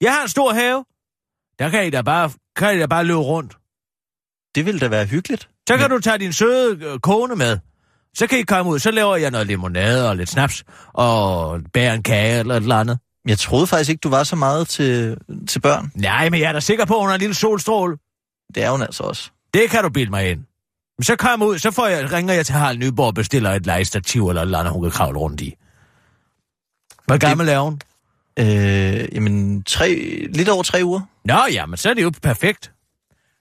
Jeg 0.00 0.12
har 0.12 0.22
en 0.22 0.28
stor 0.28 0.52
have. 0.52 0.84
Der 1.58 1.70
kan 1.70 1.86
I 1.86 1.90
da 1.90 2.02
bare, 2.02 2.30
kan 2.56 2.76
I 2.76 2.80
da 2.80 2.86
bare 2.86 3.04
løbe 3.04 3.18
rundt. 3.18 3.56
Det 4.54 4.66
ville 4.66 4.80
da 4.80 4.88
være 4.88 5.06
hyggeligt. 5.06 5.48
Så 5.68 5.76
kan 5.76 5.90
du 5.90 6.00
tage 6.00 6.18
din 6.18 6.32
søde 6.32 6.84
øh, 6.84 6.98
kone 6.98 7.36
med. 7.36 7.58
Så 8.14 8.26
kan 8.26 8.38
I 8.38 8.42
komme 8.42 8.72
ud, 8.72 8.78
så 8.78 8.90
laver 8.90 9.16
jeg 9.16 9.30
noget 9.30 9.46
limonade 9.46 10.08
og 10.08 10.16
lidt 10.16 10.28
snaps, 10.28 10.64
og 10.92 11.60
bærer 11.72 11.94
en 11.94 12.02
kage 12.02 12.38
eller 12.38 12.54
et 12.54 12.60
eller 12.60 12.76
andet. 12.76 12.98
Jeg 13.26 13.38
troede 13.38 13.66
faktisk 13.66 13.90
ikke, 13.90 14.00
du 14.00 14.08
var 14.08 14.24
så 14.24 14.36
meget 14.36 14.68
til, 14.68 15.16
til 15.48 15.60
børn. 15.60 15.92
Nej, 15.94 16.30
men 16.30 16.40
jeg 16.40 16.48
er 16.48 16.52
da 16.52 16.60
sikker 16.60 16.84
på, 16.84 16.94
at 16.94 17.00
hun 17.00 17.08
har 17.08 17.14
en 17.14 17.20
lille 17.20 17.34
solstråle. 17.34 17.96
Det 18.54 18.64
er 18.64 18.70
hun 18.70 18.82
altså 18.82 19.02
også. 19.02 19.30
Det 19.54 19.70
kan 19.70 19.82
du 19.82 19.88
bilde 19.88 20.10
mig 20.10 20.30
ind. 20.30 20.40
Men 20.98 21.04
så 21.04 21.16
kom 21.16 21.42
ud, 21.42 21.58
så 21.58 21.70
får 21.70 21.86
jeg, 21.86 22.12
ringer 22.12 22.34
jeg 22.34 22.46
til 22.46 22.54
Harald 22.54 22.78
Nyborg 22.78 23.06
og 23.06 23.14
bestiller 23.14 23.52
et 23.52 23.66
legestativ 23.66 24.28
eller 24.28 24.42
et 24.42 24.46
eller 24.46 24.58
andet, 24.58 24.72
hun 24.72 24.82
kan 24.82 24.90
kravle 24.90 25.18
rundt 25.18 25.40
i. 25.40 25.54
Hvor 27.06 27.18
gammel 27.18 27.48
er 27.48 27.58
hun? 27.58 27.80
Øh, 28.38 29.14
jamen, 29.14 29.62
tre, 29.62 29.88
lidt 30.32 30.48
over 30.48 30.62
tre 30.62 30.80
uger. 30.84 31.00
Nå, 31.24 31.40
jamen, 31.52 31.76
så 31.76 31.90
er 31.90 31.94
det 31.94 32.02
jo 32.02 32.12
perfekt. 32.22 32.72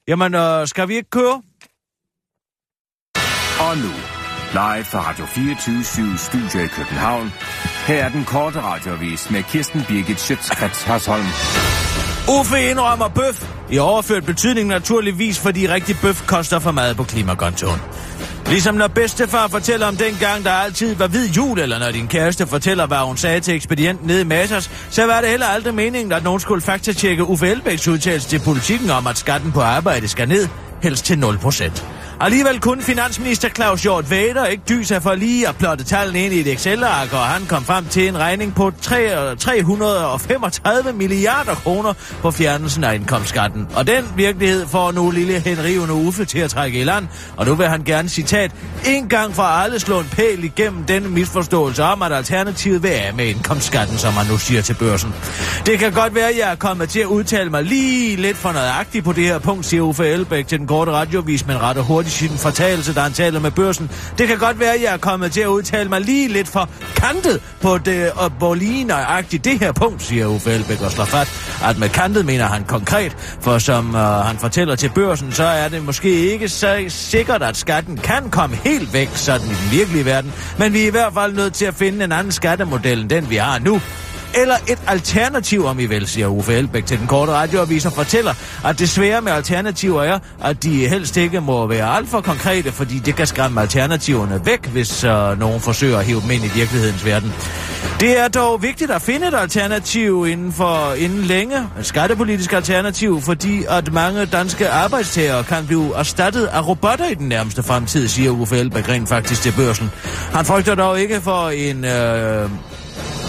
Jamen, 0.08 0.36
øh, 0.36 0.68
skal 0.68 0.88
vi 0.88 0.96
ikke 0.96 1.10
køre? 1.10 1.42
Og 3.60 3.78
nu, 3.78 3.92
live 4.52 4.84
fra 4.86 5.10
Radio 5.10 5.26
24 5.26 6.18
Studio 6.18 6.66
i 6.66 6.68
København. 6.68 7.32
Her 7.86 8.04
er 8.04 8.10
den 8.10 8.26
korte 8.26 8.62
radiovis 8.62 9.32
med 9.32 9.44
Kirsten 9.44 9.82
Birgit 9.88 10.20
Schøtzgrads 10.20 10.84
Hasholm. 10.84 11.26
Uffe 12.40 12.70
indrømmer 12.70 13.08
bøf. 13.08 13.50
I 13.70 13.78
overført 13.78 14.26
betydning 14.26 14.68
naturligvis, 14.68 15.40
fordi 15.40 15.68
rigtig 15.68 15.96
bøf 16.02 16.28
koster 16.28 16.60
for 16.60 16.72
meget 16.72 16.98
på 16.98 17.04
klimakontoen. 17.04 17.82
Ligesom 18.48 18.76
når 18.76 18.88
bedstefar 18.88 19.48
fortæller 19.48 19.88
om 19.88 19.98
den 19.98 20.18
gang, 20.20 20.44
der 20.44 20.52
altid 20.52 20.96
var 20.96 21.08
hvid 21.08 21.30
jul, 21.30 21.60
eller 21.60 21.80
når 21.80 21.92
din 21.92 22.08
kæreste 22.08 22.48
fortæller, 22.48 22.88
hvad 22.88 22.98
hun 22.98 23.18
sagde 23.18 23.40
til 23.40 23.56
ekspedienten 23.56 24.08
nede 24.08 24.22
i 24.22 24.26
Massers, 24.26 24.72
så 24.90 25.06
var 25.06 25.22
det 25.22 25.30
heller 25.30 25.46
aldrig 25.46 25.74
meningen, 25.74 26.12
at 26.12 26.24
nogen 26.24 26.40
skulle 26.40 26.62
faktatjekke 26.62 27.24
Uffe 27.24 27.48
Elbæks 27.48 27.88
udtalelse 27.88 28.30
til 28.30 28.40
politikken 28.40 28.90
om, 28.90 29.08
at 29.08 29.18
skatten 29.18 29.52
på 29.52 29.62
arbejde 29.62 30.08
skal 30.08 30.28
ned, 30.28 30.48
helst 30.84 31.06
til 31.06 31.16
0%. 31.16 31.84
Alligevel 32.20 32.60
kunne 32.60 32.82
finansminister 32.82 33.50
Claus 33.50 33.82
Hjort 33.82 34.10
Vader 34.10 34.46
ikke 34.46 34.64
dyse 34.70 35.02
for 35.02 35.16
lige 35.16 35.48
at 35.48 35.56
plotte 35.56 35.84
tallene 35.84 36.26
ind 36.26 36.34
i 36.34 36.40
et 36.40 36.48
Excel-ark, 36.48 37.14
og 37.14 37.20
han 37.20 37.46
kom 37.46 37.64
frem 37.64 37.86
til 37.86 38.08
en 38.08 38.18
regning 38.18 38.56
på 38.56 38.72
3, 38.82 39.36
335 39.36 40.94
milliarder 40.94 41.56
kroner 41.56 41.94
på 42.22 42.32
fjernelsen 42.32 42.84
af 42.84 42.96
indkomstskatten. 42.96 43.68
Og 43.76 43.88
den 43.88 44.04
virkelighed 44.16 44.68
får 44.68 44.92
nu 44.92 45.12
lille 45.12 45.40
Henrivende 45.40 45.94
Uffe 45.94 46.26
til 46.26 46.40
at 46.40 46.50
trække 46.50 46.80
i 46.80 46.84
land, 46.84 47.08
og 47.38 47.46
nu 47.46 47.56
vil 47.56 47.68
han 47.68 47.84
gerne 47.84 48.10
citat, 48.10 48.52
en 48.86 49.10
gang 49.10 49.36
for 49.36 49.44
alle 49.44 49.80
slå 49.80 50.00
en 50.00 50.08
pæl 50.12 50.44
igennem 50.44 50.84
denne 50.84 51.10
misforståelse 51.10 51.84
om, 51.84 52.02
at 52.02 52.12
alternativet 52.14 52.84
vil 52.84 52.90
af 52.90 53.14
med 53.14 53.26
indkomstskatten, 53.26 53.98
som 53.98 54.14
han 54.14 54.28
nu 54.28 54.38
siger 54.38 54.62
til 54.62 54.74
børsen. 54.74 55.14
Det 55.66 55.80
kan 55.80 55.92
godt 55.92 56.16
være, 56.16 56.30
at 56.30 56.38
jeg 56.38 56.52
er 56.52 56.56
kommet 56.56 56.90
til 56.90 57.00
at 57.00 57.06
udtale 57.08 57.50
mig 57.50 57.64
lige 57.64 58.16
lidt 58.16 58.38
for 58.38 58.52
nøjagtigt 58.52 59.06
på 59.06 59.14
det 59.14 59.24
her 59.24 59.40
punkt, 59.40 59.66
siger 59.66 59.82
Uffe 59.82 60.08
Elbæk 60.08 60.48
til 60.48 60.60
den 60.60 60.68
korte 60.68 60.92
radiovis, 60.92 61.48
men 61.48 61.62
ret 61.62 61.84
hurtigt 61.84 62.05
i 62.06 62.10
sin 62.10 62.38
fortalelse, 62.38 62.94
da 62.94 63.00
han 63.00 63.14
taler 63.14 63.40
med 63.40 63.52
børsen. 63.52 63.92
Det 64.18 64.28
kan 64.28 64.38
godt 64.38 64.60
være, 64.60 64.74
at 64.74 64.82
jeg 64.82 64.94
er 64.94 64.98
kommet 64.98 65.32
til 65.32 65.42
at 65.42 65.48
udtale 65.48 65.90
mig 65.90 66.02
lige 66.02 66.28
lidt 66.28 66.48
for 66.48 66.70
kantet 66.96 67.42
på 67.62 67.78
det, 67.78 68.12
og 68.12 68.32
på 68.40 68.54
lige 68.54 68.84
nøjagtigt 68.84 69.46
det 69.46 69.60
her 69.60 69.72
punkt, 69.72 70.04
siger 70.04 70.28
Uffe 70.28 70.52
Elbæk 70.52 70.82
og 70.82 70.92
slår 70.92 71.06
fat, 71.06 71.28
at 71.64 71.78
med 71.80 71.90
kantet 71.90 72.26
mener 72.26 72.46
han 72.46 72.64
konkret, 72.64 73.18
for 73.42 73.58
som 73.58 73.96
øh, 73.96 74.02
han 74.02 74.38
fortæller 74.38 74.76
til 74.76 74.90
børsen, 74.90 75.32
så 75.32 75.44
er 75.44 75.68
det 75.68 75.86
måske 75.86 76.10
ikke 76.10 76.50
så 76.50 76.86
sikkert, 76.88 77.44
at 77.44 77.58
skatten 77.58 77.98
kan 77.98 78.30
komme 78.30 78.56
helt 78.56 78.94
væk 78.94 79.10
sådan 79.14 79.48
i 79.48 79.50
den 79.50 79.72
virkelige 79.72 80.06
verden, 80.06 80.34
men 80.60 80.74
vi 80.74 80.84
er 80.84 80.88
i 80.88 80.92
hvert 80.92 81.14
fald 81.14 81.34
nødt 81.34 81.54
til 81.54 81.66
at 81.66 81.76
finde 81.76 82.04
en 82.04 82.12
anden 82.12 82.32
skattemodel 82.32 83.00
end 83.02 83.10
den, 83.10 83.30
vi 83.30 83.36
har 83.36 83.60
nu 83.60 83.82
eller 84.36 84.56
et 84.68 84.80
alternativ, 84.88 85.66
om 85.66 85.80
I 85.80 85.86
vil, 85.86 86.08
siger 86.08 86.28
Uffe 86.28 86.54
Elbæk 86.54 86.86
til 86.86 87.00
den 87.00 87.08
korte 87.08 87.32
radioavis 87.32 87.86
og 87.86 87.92
fortæller, 87.94 88.34
at 88.66 88.80
det 88.80 88.90
svære 88.90 89.22
med 89.22 89.32
alternativer 89.32 90.04
er, 90.04 90.20
at 90.44 90.64
de 90.64 90.88
helst 90.88 91.18
ikke 91.18 91.42
må 91.42 91.68
være 91.68 91.96
alt 91.98 92.10
for 92.10 92.22
konkrete, 92.22 92.72
fordi 92.72 93.00
det 93.00 93.16
kan 93.16 93.28
skræmme 93.28 93.62
alternativerne 93.62 94.42
væk, 94.46 94.66
hvis 94.68 95.04
øh, 95.04 95.40
nogen 95.40 95.62
forsøger 95.62 95.98
at 95.98 96.06
hive 96.06 96.22
dem 96.22 96.32
ind 96.32 96.44
i 96.44 96.50
virkelighedens 96.56 97.06
verden. 97.06 97.34
Det 98.00 98.20
er 98.20 98.28
dog 98.28 98.62
vigtigt 98.62 98.92
at 98.92 99.02
finde 99.02 99.28
et 99.28 99.34
alternativ 99.34 100.28
inden 100.30 100.54
for 100.54 100.94
inden 100.98 101.22
længe, 101.22 101.58
et 101.80 101.86
skattepolitisk 101.86 102.54
alternativ, 102.54 103.22
fordi 103.22 103.64
at 103.70 103.94
mange 103.94 104.26
danske 104.26 104.70
arbejdstager 104.70 105.44
kan 105.44 105.66
blive 105.68 105.96
erstattet 105.96 106.46
af 106.46 106.68
robotter 106.68 107.10
i 107.10 107.14
den 107.14 107.30
nærmeste 107.30 107.64
fremtid, 107.64 108.08
siger 108.08 108.32
Uffe 108.32 108.58
Elbæk 108.58 108.90
rent 108.90 109.10
faktisk 109.10 109.42
til 109.42 109.54
børsen. 109.58 109.92
Han 110.34 110.46
frygter 110.46 110.76
dog 110.76 111.00
ikke 111.00 111.22
for 111.22 111.50
en... 111.50 111.86
Øh, 111.86 112.50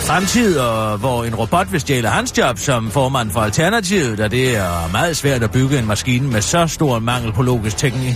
fremtid, 0.06 0.58
og 0.58 0.98
hvor 0.98 1.24
en 1.24 1.34
robot 1.34 1.72
vil 1.72 1.80
stjæle 1.80 2.08
hans 2.08 2.38
job 2.38 2.58
som 2.58 2.90
formand 2.90 3.30
for 3.30 3.40
Alternativet, 3.40 4.18
da 4.18 4.28
det 4.28 4.56
er 4.56 4.90
meget 4.92 5.16
svært 5.16 5.42
at 5.42 5.50
bygge 5.50 5.78
en 5.78 5.86
maskine 5.86 6.28
med 6.28 6.42
så 6.42 6.66
stor 6.66 6.98
mangel 6.98 7.32
på 7.32 7.42
logisk 7.42 7.76
teknik. 7.76 8.14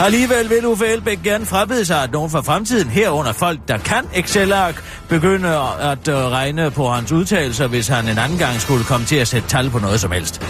Alligevel 0.00 0.50
vil 0.50 0.66
Uffe 0.66 0.86
Elbæk 0.86 1.22
gerne 1.22 1.46
frabede 1.46 1.84
sig, 1.84 2.02
at 2.02 2.12
nogen 2.12 2.30
fra 2.30 2.40
fremtiden, 2.40 2.88
herunder 2.88 3.32
folk, 3.32 3.58
der 3.68 3.78
kan 3.78 4.04
Excel-ark, 4.14 4.82
begynder 5.08 5.80
at 5.80 6.08
øh, 6.08 6.14
regne 6.14 6.70
på 6.70 6.88
hans 6.88 7.12
udtalelser, 7.12 7.66
hvis 7.66 7.88
han 7.88 8.08
en 8.08 8.18
anden 8.18 8.38
gang 8.38 8.60
skulle 8.60 8.84
komme 8.84 9.06
til 9.06 9.16
at 9.16 9.28
sætte 9.28 9.48
tal 9.48 9.70
på 9.70 9.78
noget 9.78 10.00
som 10.00 10.12
helst. 10.12 10.42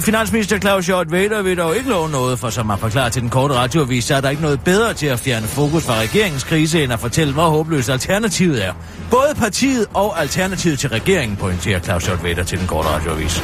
Finansminister 0.00 0.58
Claus 0.58 0.86
Hjort 0.86 1.12
Vader 1.12 1.42
vil 1.42 1.58
dog 1.58 1.76
ikke 1.76 1.88
love 1.88 2.10
noget, 2.10 2.38
for 2.38 2.50
som 2.50 2.70
han 2.70 2.78
forklarer 2.78 3.08
til 3.08 3.22
den 3.22 3.30
korte 3.30 3.54
radioavis, 3.54 4.04
så 4.04 4.14
er 4.14 4.20
der 4.20 4.30
ikke 4.30 4.42
noget 4.42 4.60
bedre 4.60 4.94
til 4.94 5.06
at 5.06 5.20
fjerne 5.20 5.46
fokus 5.46 5.84
fra 5.84 5.94
regeringens 5.94 6.44
krise, 6.44 6.84
end 6.84 6.92
at 6.92 7.00
fortælle, 7.00 7.32
hvor 7.32 7.48
håbløst 7.48 7.90
alternativet 7.90 8.64
er. 8.64 8.72
Både 9.10 9.34
partiet 9.36 9.77
og 9.94 10.20
alternativet 10.20 10.78
til 10.78 10.88
regeringen, 10.88 11.36
pointerer 11.36 11.80
Claus 11.80 12.06
Hjort 12.06 12.24
Vader 12.24 12.42
til 12.42 12.58
den 12.58 12.66
korte 12.66 12.88
radioavis. 12.88 13.42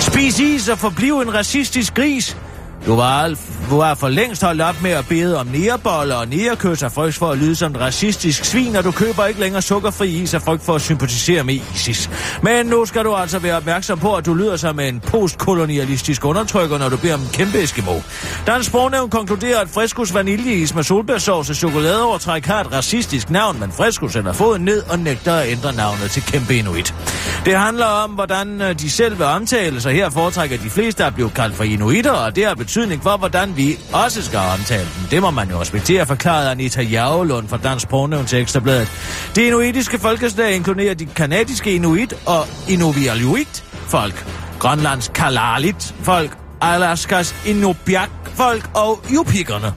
Spis 0.00 0.40
is 0.40 0.68
og 0.68 0.78
forbliv 0.78 1.20
en 1.20 1.34
racistisk 1.34 1.94
gris. 1.94 2.36
Du 2.86 2.96
var, 2.96 3.34
du 3.70 3.76
var 3.76 3.94
for 3.94 4.08
længst 4.08 4.42
holdt 4.42 4.62
op 4.62 4.82
med 4.82 4.90
at 4.90 5.08
bede 5.08 5.40
om 5.40 5.46
næreboller 5.46 6.14
og 6.14 6.28
nærkøs 6.28 6.82
af 6.82 6.92
frygt 6.92 7.14
for 7.14 7.30
at 7.30 7.38
lyde 7.38 7.54
som 7.56 7.70
et 7.72 7.80
racistisk 7.80 8.44
svin, 8.44 8.76
og 8.76 8.84
du 8.84 8.90
køber 8.90 9.26
ikke 9.26 9.40
længere 9.40 9.62
sukkerfri 9.62 10.08
is 10.08 10.34
af 10.34 10.42
frygt 10.42 10.64
for 10.64 10.74
at 10.74 10.80
sympatisere 10.80 11.44
med 11.44 11.54
ISIS. 11.74 12.10
Men 12.42 12.66
nu 12.66 12.86
skal 12.86 13.04
du 13.04 13.14
altså 13.14 13.38
være 13.38 13.56
opmærksom 13.56 13.98
på, 13.98 14.14
at 14.14 14.26
du 14.26 14.34
lyder 14.34 14.56
som 14.56 14.80
en 14.80 15.00
postkolonialistisk 15.00 16.24
undertrykker, 16.24 16.78
når 16.78 16.88
du 16.88 16.96
beder 16.96 17.14
om 17.14 17.20
en 17.20 17.28
kæmpe 17.32 17.62
Eskimo. 17.62 17.92
Dansk 18.46 18.68
Sprognævn 18.68 19.10
konkluderer, 19.10 19.60
at 19.60 19.68
friskus 19.68 20.14
vaniljeis 20.14 20.74
med 20.74 20.82
solbærsauce 20.82 21.52
og 21.52 21.56
chokoladeovertræk 21.56 22.46
har 22.46 22.60
et 22.60 22.72
racistisk 22.72 23.30
navn, 23.30 23.60
men 23.60 23.72
friskus 23.72 24.12
sender 24.12 24.32
foden 24.32 24.64
ned 24.64 24.82
og 24.90 24.98
nægter 24.98 25.34
at 25.34 25.48
ændre 25.48 25.72
navnet 25.72 26.10
til 26.10 26.22
Kæmpe 26.22 26.56
Inuit. 26.56 26.94
Det 27.44 27.56
handler 27.56 27.86
om, 27.86 28.10
hvordan 28.10 28.60
øh, 28.62 28.78
de 28.78 28.90
selv 28.90 29.18
vil 29.18 29.26
omtale 29.26 29.80
sig. 29.80 29.92
Her 29.92 30.10
foretrækker 30.10 30.56
de 30.56 30.70
fleste 30.70 31.04
at 31.04 31.14
blive 31.14 31.30
kaldt 31.30 31.56
for 31.56 31.64
inuitter, 31.64 32.10
og 32.10 32.36
det 32.36 32.46
har 32.46 32.54
betydning 32.68 33.02
for, 33.02 33.16
hvordan 33.16 33.56
vi 33.56 33.78
også 33.92 34.22
skal 34.22 34.38
omtale 34.38 34.80
den. 34.80 35.08
Det 35.10 35.22
må 35.22 35.30
man 35.30 35.50
jo 35.50 35.60
respektere, 35.60 36.06
forklarede 36.06 36.50
Anita 36.50 36.82
Javelund 36.82 37.48
fra 37.48 37.56
Dansk 37.56 37.82
Sprognævn 37.82 38.26
til 38.26 38.40
Ekstrabladet. 38.40 38.88
Det 39.34 39.42
inuitiske 39.42 39.98
folkeslag 39.98 40.54
inkluderer 40.54 40.94
de 40.94 41.06
kanadiske 41.06 41.74
inuit 41.74 42.14
og 42.26 42.46
inuvialuit 42.68 43.64
folk, 43.86 44.26
Grønlands 44.58 45.10
kalalit 45.14 45.94
folk, 46.02 46.38
Alaskas 46.60 47.34
inupiak 47.46 48.10
folk 48.34 48.70
og 48.74 49.04
jupikkerne 49.14 49.72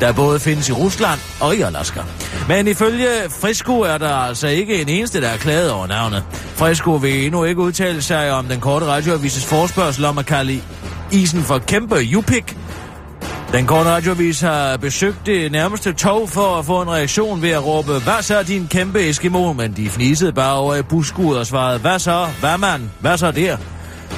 der 0.00 0.12
både 0.12 0.40
findes 0.40 0.68
i 0.68 0.72
Rusland 0.72 1.20
og 1.40 1.56
i 1.56 1.60
Alaska. 1.60 2.00
Men 2.48 2.68
ifølge 2.68 3.08
Frisco 3.40 3.80
er 3.80 3.98
der 3.98 4.14
altså 4.14 4.48
ikke 4.48 4.82
en 4.82 4.88
eneste, 4.88 5.20
der 5.20 5.28
er 5.28 5.36
klaget 5.36 5.70
over 5.70 5.86
navnet. 5.86 6.24
Frisco 6.32 6.90
vil 6.90 7.26
endnu 7.26 7.44
ikke 7.44 7.60
udtale 7.60 8.02
sig 8.02 8.32
om 8.32 8.44
den 8.44 8.60
korte 8.60 8.86
radioavises 8.86 9.46
forspørgsel 9.46 10.04
om 10.04 10.18
at 10.18 10.26
kalde 10.26 10.62
isen 11.12 11.42
for 11.42 11.58
kæmpe 11.58 11.96
Jupik. 11.96 12.56
Den 13.52 13.66
korte 13.66 13.90
radiovis 13.90 14.40
har 14.40 14.76
besøgt 14.76 15.26
det 15.26 15.52
nærmeste 15.52 15.92
tog 15.92 16.28
for 16.28 16.58
at 16.58 16.64
få 16.64 16.82
en 16.82 16.90
reaktion 16.90 17.42
ved 17.42 17.50
at 17.50 17.66
råbe, 17.66 17.92
hvad 17.92 18.22
så 18.22 18.42
din 18.42 18.68
kæmpe 18.68 19.08
Eskimo? 19.08 19.52
Men 19.52 19.72
de 19.76 19.88
fnisede 19.88 20.32
bare 20.32 20.56
over 20.56 20.74
i 20.74 20.82
buskud 20.82 21.36
og 21.36 21.46
svarede, 21.46 21.78
hvad 21.78 21.98
så? 21.98 22.26
Hvad 22.40 22.58
man, 22.58 22.90
Hvad 23.00 23.18
så 23.18 23.30
der? 23.30 23.56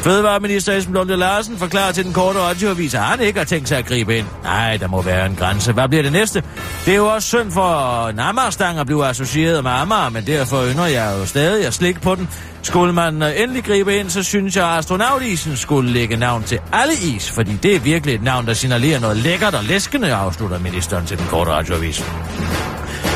Fødevareminister 0.04 0.72
Esben 0.72 0.94
Lunde 0.94 1.16
Larsen 1.16 1.58
forklarer 1.58 1.92
til 1.92 2.04
den 2.04 2.12
korte 2.12 2.38
radioavis, 2.38 2.94
at 2.94 3.00
han 3.00 3.20
ikke 3.20 3.38
har 3.38 3.44
tænkt 3.44 3.68
sig 3.68 3.78
at 3.78 3.86
gribe 3.86 4.18
ind. 4.18 4.26
Nej, 4.42 4.76
der 4.76 4.88
må 4.88 5.02
være 5.02 5.26
en 5.26 5.36
grænse. 5.36 5.72
Hvad 5.72 5.88
bliver 5.88 6.02
det 6.02 6.12
næste? 6.12 6.42
Det 6.84 6.92
er 6.92 6.96
jo 6.96 7.06
også 7.06 7.28
synd 7.28 7.52
for 7.52 8.08
en 8.08 8.18
Amagerstang 8.18 8.78
at 8.78 8.86
blive 8.86 9.06
associeret 9.06 9.62
med 9.64 9.70
Amager, 9.70 10.08
men 10.08 10.26
derfor 10.26 10.66
ynder 10.72 10.86
jeg 10.86 11.16
jo 11.20 11.26
stadig 11.26 11.66
at 11.66 11.74
slikke 11.74 12.00
på 12.00 12.14
den. 12.14 12.28
Skulle 12.62 12.92
man 12.92 13.22
øh, 13.22 13.40
endelig 13.42 13.64
gribe 13.64 13.96
ind, 13.96 14.10
så 14.10 14.22
synes 14.22 14.56
jeg, 14.56 14.66
at 14.68 14.78
astronautisen 14.78 15.56
skulle 15.56 15.90
lægge 15.90 16.16
navn 16.16 16.42
til 16.42 16.58
alle 16.72 16.94
is, 16.94 17.30
fordi 17.30 17.52
det 17.62 17.76
er 17.76 17.80
virkelig 17.80 18.14
et 18.14 18.22
navn, 18.22 18.46
der 18.46 18.54
signalerer 18.54 19.00
noget 19.00 19.16
lækkert 19.16 19.54
og 19.54 19.64
læskende, 19.64 20.14
afslutter 20.14 20.58
ministeren 20.58 21.06
til 21.06 21.18
den 21.18 21.26
korte 21.26 21.50
radioavis. 21.50 22.04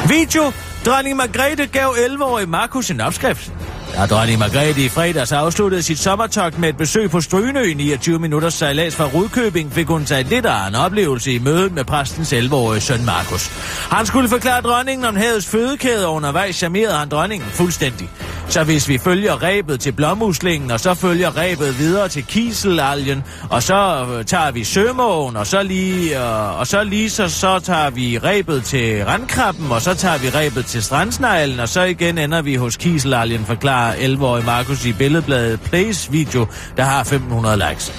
Video. 0.09 0.53
Dronning 0.87 1.17
Margrethe 1.17 1.67
gav 1.67 1.89
11-årig 1.89 2.49
Markus 2.49 2.91
en 2.91 3.01
opskrift. 3.01 3.53
Da 3.99 4.07
dronning 4.07 4.39
Margrethe 4.39 4.85
i 4.85 4.89
fredags 4.89 5.33
afsluttede 5.33 5.83
sit 5.83 5.99
sommertogt 5.99 6.59
med 6.59 6.69
et 6.69 6.77
besøg 6.77 7.11
på 7.11 7.21
Strynø 7.21 7.63
i 7.63 7.75
29 7.75 8.19
minutters 8.19 8.55
sejlads 8.55 8.97
fra 8.97 9.05
Rudkøbing, 9.05 9.73
fik 9.73 9.87
hun 9.87 10.07
sig 10.07 10.25
lidt 10.25 10.47
af 10.47 10.69
en 10.69 10.75
oplevelse 10.75 11.33
i 11.33 11.39
mødet 11.39 11.73
med 11.73 11.85
præstens 11.85 12.33
11-årige 12.33 12.81
søn 12.81 13.05
Markus. 13.05 13.49
Han 13.91 14.07
skulle 14.07 14.29
forklare 14.29 14.61
dronningen 14.61 15.05
om 15.05 15.17
havets 15.17 15.47
fødekæde, 15.47 16.07
og 16.07 16.15
undervejs 16.15 16.57
charmerede 16.57 16.95
han 16.95 17.09
dronningen 17.09 17.49
fuldstændig. 17.49 18.11
Så 18.49 18.65
hvis 18.65 18.89
vi 18.89 18.99
følger 18.99 19.43
rebet 19.43 19.81
til 19.81 19.93
blommuslingen, 19.93 20.71
og 20.71 20.81
så 20.81 20.95
følger 20.95 21.37
rebet 21.37 21.79
videre 21.79 22.09
til 22.09 22.25
kiselalgen, 22.25 23.25
og 23.51 23.63
så 23.63 24.07
øh, 24.19 24.25
tager 24.25 24.51
vi 24.51 24.65
sømågen, 24.65 25.37
og 25.37 25.47
så 25.47 25.63
lige, 25.63 26.19
øh, 26.19 26.61
og 26.61 26.67
så 26.67 26.85
lige 26.85 27.11
så, 27.11 27.29
så 27.29 27.59
tager 27.59 27.91
vi 27.91 28.19
rebet 28.19 28.65
til 28.65 29.05
randkrabben, 29.05 29.71
og 29.71 29.83
så 29.83 29.95
tager 29.95 30.19
vi 30.19 30.29
rebet 30.29 30.67
til 30.67 30.83
strandsneglen, 30.83 31.61
og 31.61 31.69
så 31.69 31.83
igen 31.83 32.19
ender 32.19 32.43
vi 32.43 32.55
hos 32.55 32.77
kiselalgen, 32.77 33.45
forklarer 33.47 33.88
11-årige 33.93 34.47
Markus 34.47 34.87
i 34.87 34.93
billedbladet 34.93 35.61
Plays 35.61 36.13
video, 36.13 36.47
der 36.77 36.83
har 36.83 37.01
1500 37.01 37.57
likes. 37.69 37.93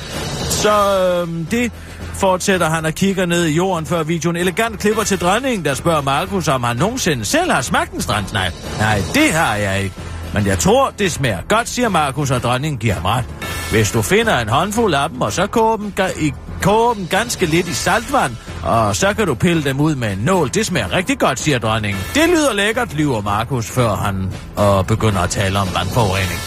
Så 0.49 0.71
øh, 0.99 1.52
det 1.52 1.71
fortsætter 2.13 2.69
han 2.69 2.86
og 2.86 2.93
kigger 2.93 3.25
ned 3.25 3.45
i 3.45 3.56
jorden, 3.56 3.86
før 3.86 4.04
videoen 4.04 4.36
elegant 4.36 4.80
klipper 4.80 5.04
til 5.04 5.19
dronningen, 5.19 5.65
der 5.65 5.73
spørger 5.73 6.02
Markus, 6.02 6.47
om 6.47 6.63
han 6.63 6.78
nogensinde 6.78 7.25
selv 7.25 7.52
har 7.52 7.62
smagt 7.62 7.93
en 7.93 8.02
strandsnegl. 8.02 8.54
Nej, 8.80 9.02
det 9.13 9.34
har 9.34 9.56
jeg 9.56 9.84
ikke. 9.84 9.95
Men 10.34 10.45
jeg 10.45 10.60
tror, 10.60 10.93
det 10.99 11.12
smager 11.12 11.41
godt, 11.47 11.69
siger 11.69 11.89
Markus, 11.89 12.32
og 12.32 12.43
dronningen 12.43 12.80
giver 12.80 13.02
mig 13.02 13.12
ret. 13.12 13.25
Hvis 13.71 13.91
du 13.91 14.02
finder 14.02 14.39
en 14.39 14.49
håndfuld 14.49 14.93
af 14.93 15.10
dem, 15.10 15.21
og 15.21 15.34
så 15.34 15.47
koger 15.47 15.78
dem, 15.78 15.93
i, 16.19 16.34
koge 16.61 16.95
dem 16.95 17.07
ganske 17.07 17.45
lidt 17.45 17.67
i 17.67 17.73
saltvand, 17.73 18.35
og 18.63 18.95
så 18.95 19.13
kan 19.13 19.27
du 19.27 19.33
pille 19.35 19.63
dem 19.63 19.79
ud 19.79 19.95
med 19.95 20.13
en 20.13 20.17
nål. 20.17 20.49
Det 20.53 20.65
smager 20.65 20.91
rigtig 20.91 21.19
godt, 21.19 21.39
siger 21.39 21.59
dronningen. 21.59 22.01
Det 22.13 22.29
lyder 22.29 22.53
lækkert, 22.53 22.93
lyver 22.93 23.21
Markus, 23.21 23.69
før 23.69 23.95
han 23.95 24.33
og 24.55 24.87
begynder 24.87 25.19
at 25.19 25.29
tale 25.29 25.59
om 25.59 25.67
vandforurening. 25.73 26.39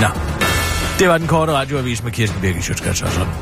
Nå, 0.00 0.08
det 0.98 1.08
var 1.08 1.18
den 1.18 1.26
korte 1.26 1.52
radioavis 1.52 2.04
med 2.04 2.12
Kirsten 2.12 2.40
Birgit 2.40 2.64
Sjøtskrets 2.64 3.02
og 3.02 3.08
sådan. 3.08 3.32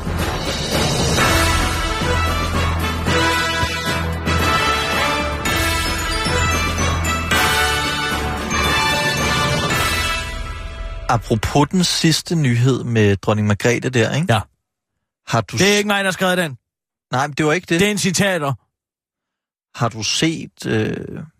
Apropos 11.09 11.67
den 11.71 11.83
sidste 11.83 12.35
nyhed 12.35 12.83
med 12.83 13.15
dronning 13.15 13.47
Margrethe 13.47 13.89
der, 13.89 14.15
ikke? 14.15 14.33
Ja. 14.33 14.39
Har 15.27 15.41
du... 15.41 15.57
Det 15.57 15.73
er 15.73 15.77
ikke 15.77 15.87
mig, 15.87 15.97
der 15.97 16.03
har 16.03 16.11
skrevet 16.11 16.37
den. 16.37 16.57
Nej, 17.11 17.27
men 17.27 17.33
det 17.33 17.45
var 17.45 17.53
ikke 17.53 17.65
det. 17.69 17.79
Det 17.79 17.87
er 17.87 17.91
en 17.91 17.97
citater. 17.97 18.53
Har 19.79 19.89
du 19.89 20.03
set 20.03 20.65
øh, 20.65 20.95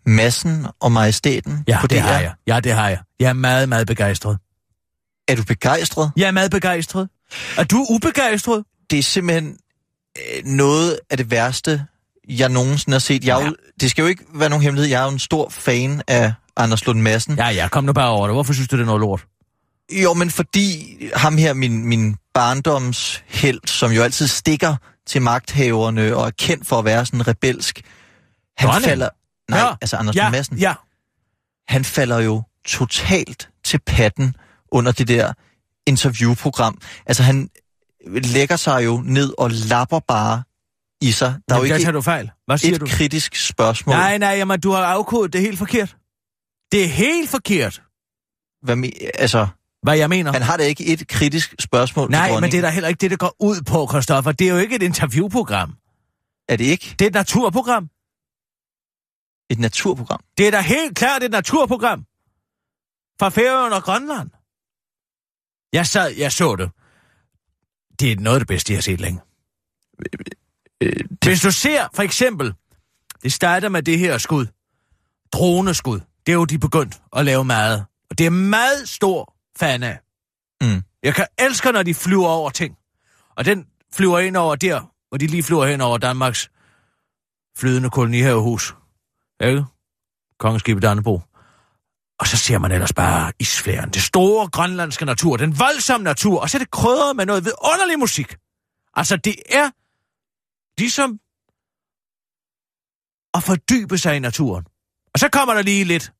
massen 0.06 0.66
og 0.80 0.92
majestæten 0.92 1.64
Ja, 1.68 1.80
på 1.80 1.86
det 1.86 1.98
DR? 1.98 2.02
har 2.02 2.20
jeg. 2.20 2.34
Ja, 2.46 2.60
det 2.60 2.72
har 2.72 2.88
jeg. 2.88 2.98
Jeg 3.20 3.28
er 3.28 3.32
meget, 3.32 3.68
meget 3.68 3.86
begejstret. 3.86 4.38
Er 5.28 5.36
du 5.36 5.44
begejstret? 5.44 6.10
Jeg 6.16 6.26
er 6.26 6.30
meget 6.30 6.50
begejstret. 6.50 7.08
Er 7.58 7.64
du 7.64 7.86
ubegejstret? 7.90 8.64
Det 8.90 8.98
er 8.98 9.02
simpelthen 9.02 9.56
øh, 10.18 10.44
noget 10.44 10.98
af 11.10 11.16
det 11.16 11.30
værste, 11.30 11.86
jeg 12.28 12.48
nogensinde 12.48 12.94
har 12.94 13.00
set. 13.00 13.24
Jeg 13.24 13.40
er 13.40 13.46
jo, 13.46 13.56
det 13.80 13.90
skal 13.90 14.02
jo 14.02 14.08
ikke 14.08 14.24
være 14.34 14.48
nogen 14.48 14.62
hemmelighed. 14.62 14.90
Jeg 14.90 15.00
er 15.00 15.04
jo 15.04 15.10
en 15.12 15.18
stor 15.18 15.48
fan 15.48 16.02
af 16.08 16.32
Anders 16.56 16.86
Lund 16.86 17.00
Madsen. 17.00 17.34
Ja, 17.36 17.48
ja, 17.48 17.68
kom 17.68 17.84
nu 17.84 17.92
bare 17.92 18.08
over 18.08 18.26
det. 18.26 18.34
Hvorfor 18.34 18.52
synes 18.52 18.68
du, 18.68 18.76
det 18.76 18.82
er 18.82 18.86
noget 18.86 19.00
lort? 19.00 19.24
Jo, 19.92 20.14
men 20.14 20.30
fordi 20.30 20.98
ham 21.14 21.36
her, 21.36 21.52
min, 21.54 21.84
min 21.84 22.16
barndomshelt, 22.34 23.70
som 23.70 23.92
jo 23.92 24.02
altid 24.02 24.26
stikker 24.26 24.76
til 25.06 25.22
magthaverne 25.22 26.16
og 26.16 26.26
er 26.26 26.30
kendt 26.30 26.66
for 26.66 26.78
at 26.78 26.84
være 26.84 27.06
sådan 27.06 27.28
rebelsk, 27.28 27.80
han 28.58 28.68
Dronning? 28.68 28.84
falder... 28.88 29.08
Nej, 29.50 29.60
Ja. 29.60 29.74
altså 29.80 29.96
Anders 29.96 30.16
ja, 30.16 30.30
Madsen. 30.30 30.56
Ja, 30.58 30.74
han 31.68 31.84
falder 31.84 32.18
jo 32.18 32.42
totalt 32.66 33.48
til 33.64 33.80
patten 33.86 34.36
under 34.72 34.92
det 34.92 35.08
der 35.08 35.32
interviewprogram. 35.86 36.80
Altså 37.06 37.22
han 37.22 37.50
lægger 38.06 38.56
sig 38.56 38.84
jo 38.84 39.02
ned 39.04 39.34
og 39.38 39.50
lapper 39.50 39.98
bare 40.08 40.42
i 41.00 41.10
sig. 41.12 41.34
Der 41.48 41.54
er 41.54 41.58
jo 41.58 41.64
Jamen, 41.64 41.80
ikke 41.80 41.92
du 41.92 42.00
fejl. 42.00 42.30
Hvad 42.46 42.58
siger 42.58 42.74
et 42.74 42.80
du? 42.80 42.86
kritisk 42.86 43.36
spørgsmål. 43.36 43.96
Nej, 43.96 44.18
nej, 44.18 44.30
jamen, 44.30 44.60
du 44.60 44.70
har 44.70 44.84
afkodet 44.84 45.32
det 45.32 45.40
helt 45.40 45.58
forkert. 45.58 45.96
Det 46.72 46.84
er 46.84 46.88
helt 46.88 47.30
forkert, 47.30 47.82
Hvad 48.62 48.76
me- 48.76 49.10
altså, 49.14 49.46
hvad 49.82 49.96
jeg 49.96 50.08
mener. 50.08 50.32
han 50.32 50.42
har 50.42 50.56
da 50.56 50.62
ikke 50.62 50.86
et 50.86 51.08
kritisk 51.08 51.54
spørgsmål 51.60 52.10
Nej, 52.10 52.40
men 52.40 52.50
det 52.50 52.58
er 52.58 52.62
da 52.62 52.70
heller 52.70 52.88
ikke 52.88 53.00
det, 53.00 53.10
det 53.10 53.18
går 53.18 53.36
ud 53.40 53.62
på, 53.62 53.86
Christoffer. 53.90 54.32
Det 54.32 54.48
er 54.48 54.52
jo 54.52 54.58
ikke 54.58 54.76
et 54.76 54.82
interviewprogram. 54.82 55.74
Er 56.48 56.56
det 56.56 56.64
ikke 56.64 56.94
Det 56.98 57.02
er 57.04 57.06
et 57.06 57.14
naturprogram. 57.14 57.88
et 59.50 59.58
naturprogram? 59.58 60.20
Det 60.38 60.46
er 60.46 60.50
da 60.50 60.60
helt 60.60 60.96
klart 60.96 61.22
et 61.22 61.30
naturprogram. 61.30 62.00
Fra 63.20 63.28
Færøerne 63.28 63.74
og 63.76 63.82
Grønland. 63.82 64.30
Jeg 65.72 65.86
sad, 65.86 66.10
jeg 66.16 66.32
så 66.32 66.56
det. 66.56 66.70
Det 68.00 68.12
er 68.12 68.16
noget 68.16 68.36
af 68.36 68.40
det 68.40 68.48
bedste, 68.48 68.72
jeg 68.72 68.76
har 68.76 68.82
set 68.82 69.00
længe. 69.00 69.20
Øh, 70.80 70.92
det, 70.92 71.24
Hvis 71.24 71.40
du 71.40 71.50
ser, 71.50 71.88
for 71.94 72.02
eksempel, 72.02 72.54
det 73.22 73.32
starter 73.32 73.68
med 73.68 73.82
det 73.82 73.98
her 73.98 74.18
skud. 74.18 74.46
Droneskud. 75.32 76.00
Det 76.26 76.32
er 76.32 76.36
jo 76.36 76.44
de 76.44 76.58
begyndt 76.58 77.00
at 77.16 77.24
lave 77.24 77.44
meget. 77.44 77.86
Og 78.10 78.18
det 78.18 78.26
er 78.26 78.30
meget 78.30 78.88
stor 78.88 79.34
fan 79.60 79.82
af. 79.82 79.98
Mm. 80.62 80.82
Jeg 81.02 81.14
kan 81.14 81.26
elske, 81.38 81.72
når 81.72 81.82
de 81.82 81.94
flyver 81.94 82.28
over 82.28 82.50
ting. 82.50 82.76
Og 83.36 83.44
den 83.44 83.66
flyver 83.92 84.18
ind 84.18 84.36
over 84.36 84.56
der, 84.56 84.94
hvor 85.08 85.18
de 85.18 85.26
lige 85.26 85.42
flyver 85.42 85.66
hen 85.66 85.80
over 85.80 85.98
Danmarks 85.98 86.50
flydende 87.56 87.90
kolonihavehus. 87.90 88.74
Ikke? 89.40 89.64
Kongeskibet 90.38 90.82
Dannebro. 90.82 91.20
Og 92.18 92.26
så 92.26 92.36
ser 92.36 92.58
man 92.58 92.72
ellers 92.72 92.92
bare 92.92 93.32
isflæren. 93.38 93.90
Det 93.90 94.02
store 94.02 94.48
grønlandske 94.48 95.04
natur. 95.04 95.36
Den 95.36 95.58
voldsomme 95.58 96.04
natur. 96.04 96.40
Og 96.40 96.50
så 96.50 96.56
er 96.56 96.58
det 96.58 96.70
krydret 96.70 97.16
med 97.16 97.26
noget 97.26 97.44
vidunderlig 97.44 97.98
musik. 97.98 98.36
Altså, 98.94 99.16
det 99.16 99.36
er 99.48 99.70
ligesom 100.80 101.20
at 103.34 103.42
fordybe 103.42 103.98
sig 103.98 104.16
i 104.16 104.18
naturen. 104.18 104.64
Og 105.14 105.18
så 105.18 105.28
kommer 105.28 105.54
der 105.54 105.62
lige 105.62 105.84
lidt. 105.84 106.12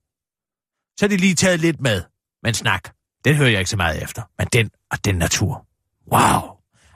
Så 0.98 1.04
er 1.06 1.08
de 1.08 1.16
lige 1.16 1.34
taget 1.34 1.60
lidt 1.60 1.80
med. 1.80 2.02
Men 2.42 2.54
snak, 2.54 2.94
den 3.24 3.34
hører 3.34 3.50
jeg 3.50 3.58
ikke 3.58 3.70
så 3.70 3.76
meget 3.76 4.02
efter. 4.02 4.22
Men 4.38 4.48
den 4.52 4.70
og 4.90 5.04
den 5.04 5.14
natur. 5.14 5.66
Wow. 6.12 6.40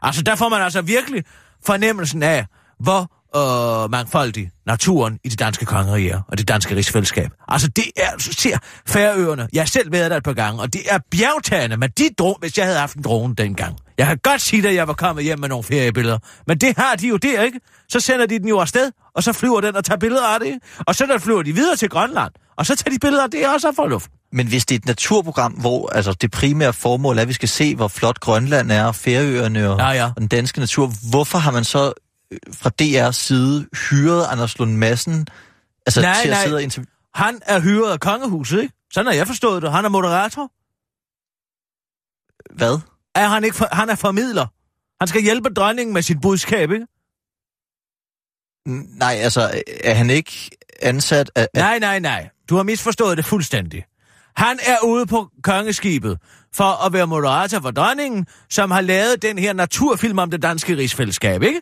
Altså, 0.03 0.23
der 0.23 0.35
får 0.37 0.49
man 0.49 0.63
altså 0.63 0.83
virkelig 0.83 1.25
fornemmelsen 1.65 2.23
af, 2.23 2.47
hvor 2.81 3.11
øh, 3.37 3.91
mangfoldig 3.91 4.51
naturen 4.67 5.19
i 5.25 5.29
det 5.29 5.39
danske 5.39 5.65
kongerige 5.65 6.11
er, 6.11 6.21
og 6.29 6.39
det 6.39 6.49
danske 6.49 6.77
rigsfællesskab. 6.77 7.31
Altså, 7.49 7.69
det 7.69 7.85
er, 7.97 8.19
så 8.19 8.33
ser 8.33 8.59
Færøerne, 8.87 9.49
jeg 9.53 9.61
har 9.61 9.67
selv 9.67 9.93
været 9.93 10.11
der 10.11 10.17
et 10.17 10.23
par 10.23 10.33
gange, 10.33 10.63
og 10.63 10.73
det 10.73 10.81
er 10.91 10.99
bjergtagende, 11.11 11.77
men 11.77 11.91
de 11.99 12.05
drone, 12.19 12.37
hvis 12.41 12.59
jeg 12.59 12.67
havde 12.67 12.79
haft 12.79 12.97
en 12.97 13.03
drone 13.03 13.35
dengang. 13.35 13.77
Jeg 13.99 14.07
kan 14.07 14.19
godt 14.23 14.41
sige, 14.41 14.69
at 14.69 14.75
jeg 14.75 14.89
var 14.89 14.95
kommet 14.95 15.25
hjem 15.25 15.39
med 15.39 15.49
nogle 15.49 15.65
feriebilleder, 15.65 16.19
men 16.47 16.59
det 16.59 16.77
har 16.79 16.95
de 16.97 17.09
jo 17.09 17.17
der, 17.17 17.43
ikke? 17.43 17.61
Så 17.89 18.01
sender 18.01 18.27
de 18.27 18.39
den 18.39 18.49
jo 18.49 18.59
afsted, 18.59 18.91
og 19.15 19.23
så 19.23 19.33
flyver 19.33 19.61
den 19.61 19.77
og 19.77 19.85
tager 19.85 19.99
billeder 19.99 20.27
af 20.27 20.41
det, 20.41 20.47
ikke? 20.47 20.61
og 20.87 20.95
så 20.95 21.07
der 21.07 21.19
flyver 21.19 21.43
de 21.43 21.53
videre 21.55 21.77
til 21.77 21.89
Grønland, 21.89 22.33
og 22.57 22.67
så 22.67 22.77
tager 22.77 22.91
de 22.91 22.99
billeder 22.99 23.23
af 23.23 23.31
det 23.31 23.49
også 23.55 23.73
for 23.77 23.87
luften. 23.87 24.22
Men 24.33 24.47
hvis 24.49 24.67
det 24.67 24.75
er 24.75 24.79
et 24.79 24.87
naturprogram, 24.87 25.53
hvor 25.53 25.89
altså, 25.89 26.13
det 26.13 26.31
primære 26.31 26.73
formål 26.73 27.19
er, 27.19 27.23
at 27.23 27.29
vi 27.29 27.33
skal 27.33 27.49
se, 27.49 27.75
hvor 27.77 27.89
flot 27.89 28.21
Grønland 28.21 28.73
er, 28.73 28.93
Færøerne 28.93 29.71
og, 29.71 29.79
Ja, 29.79 29.89
ja. 29.91 30.07
og 30.07 30.21
den 30.21 30.29
danske 30.29 30.61
natur, 30.61 30.93
hvorfor 31.11 31.39
har 31.39 31.51
man 31.51 31.65
så 31.65 31.93
øh, 32.31 32.39
fra 32.53 32.71
DR's 32.83 33.13
side 33.13 33.67
hyret 33.91 34.27
Anders 34.27 34.59
Lund 34.59 34.77
Madsen 34.77 35.27
altså, 35.87 36.01
Nej, 36.03 36.15
til 36.23 36.29
at 36.29 36.33
nej. 36.33 36.45
sidde 36.45 36.57
og 36.57 36.63
interviewe? 36.63 36.87
Han 37.15 37.41
er 37.47 37.61
hyret 37.61 37.93
af 37.93 38.01
kongehuset, 38.01 38.63
ikke? 38.63 38.75
Sådan 38.93 39.07
har 39.07 39.15
jeg 39.15 39.27
forstået 39.27 39.63
det. 39.63 39.73
Han 39.73 39.85
er 39.85 39.89
moderator. 39.89 40.51
Hvad? 42.57 42.79
Er 43.15 43.29
han 43.29 43.45
ikke 43.45 43.57
for, 43.57 43.69
han 43.73 43.91
er 43.91 43.95
formidler. 43.95 44.47
Han 45.01 45.09
skal 45.09 45.23
hjælpe 45.23 45.49
dronningen 45.49 45.95
med 45.95 46.03
sit 46.03 46.21
budskab, 46.21 46.71
ikke? 46.71 46.87
Nej, 48.99 49.15
altså, 49.15 49.63
er 49.85 49.95
han 49.95 50.11
ikke 50.11 50.51
ansat 50.83 51.31
af 51.35 51.49
Nej, 51.55 51.79
nej, 51.79 51.99
nej. 51.99 52.29
Du 52.49 52.57
har 52.57 52.63
misforstået 52.63 53.17
det 53.17 53.25
fuldstændig. 53.27 53.85
Han 54.37 54.59
er 54.67 54.77
ude 54.85 55.07
på 55.07 55.29
kongeskibet 55.43 56.19
for 56.55 56.87
at 56.87 56.93
være 56.93 57.07
moderator 57.07 57.61
for 57.61 57.71
dronningen, 57.71 58.27
som 58.51 58.71
har 58.71 58.81
lavet 58.81 59.23
den 59.23 59.39
her 59.39 59.53
naturfilm 59.53 60.19
om 60.19 60.31
det 60.31 60.43
danske 60.43 60.77
rigsfællesskab, 60.77 61.43
ikke? 61.43 61.61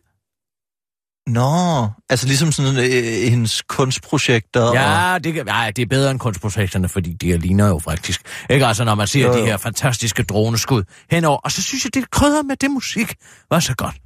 Nå, 1.26 1.88
altså 2.08 2.26
ligesom 2.26 2.52
sådan 2.52 2.76
øh, 2.76 3.30
hendes 3.30 3.62
kunstprojekter. 3.62 4.60
Og... 4.62 4.74
Ja, 4.74 5.18
det, 5.24 5.34
kan, 5.34 5.46
nej, 5.46 5.70
det 5.76 5.82
er 5.82 5.86
bedre 5.86 6.10
end 6.10 6.18
kunstprojekterne, 6.18 6.88
fordi 6.88 7.12
de 7.12 7.26
her 7.26 7.38
ligner 7.38 7.68
jo 7.68 7.78
faktisk. 7.78 8.20
Ikke 8.50 8.66
altså, 8.66 8.84
når 8.84 8.94
man 8.94 9.06
ser 9.06 9.26
Jo, 9.26 9.32
de 9.32 9.38
jo. 9.38 9.44
her 9.44 9.56
fantastiske 9.56 10.22
droneskud 10.22 10.82
henover. 11.10 11.38
Og 11.38 11.52
så 11.52 11.62
synes 11.62 11.84
jeg, 11.84 11.94
det 11.94 12.10
krydder 12.10 12.42
med 12.42 12.56
det 12.56 12.70
musik 12.70 13.14
var 13.50 13.60
så 13.60 13.74
godt. 13.74 13.96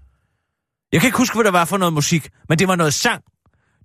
Jeg 0.92 1.00
kan 1.00 1.08
ikke 1.08 1.18
huske, 1.18 1.34
hvad 1.36 1.44
det 1.44 1.52
var 1.52 1.64
for 1.64 1.76
noget 1.76 1.92
musik, 1.92 2.28
men 2.48 2.58
det 2.58 2.68
var 2.68 2.76
noget 2.76 2.94
sang. 2.94 3.22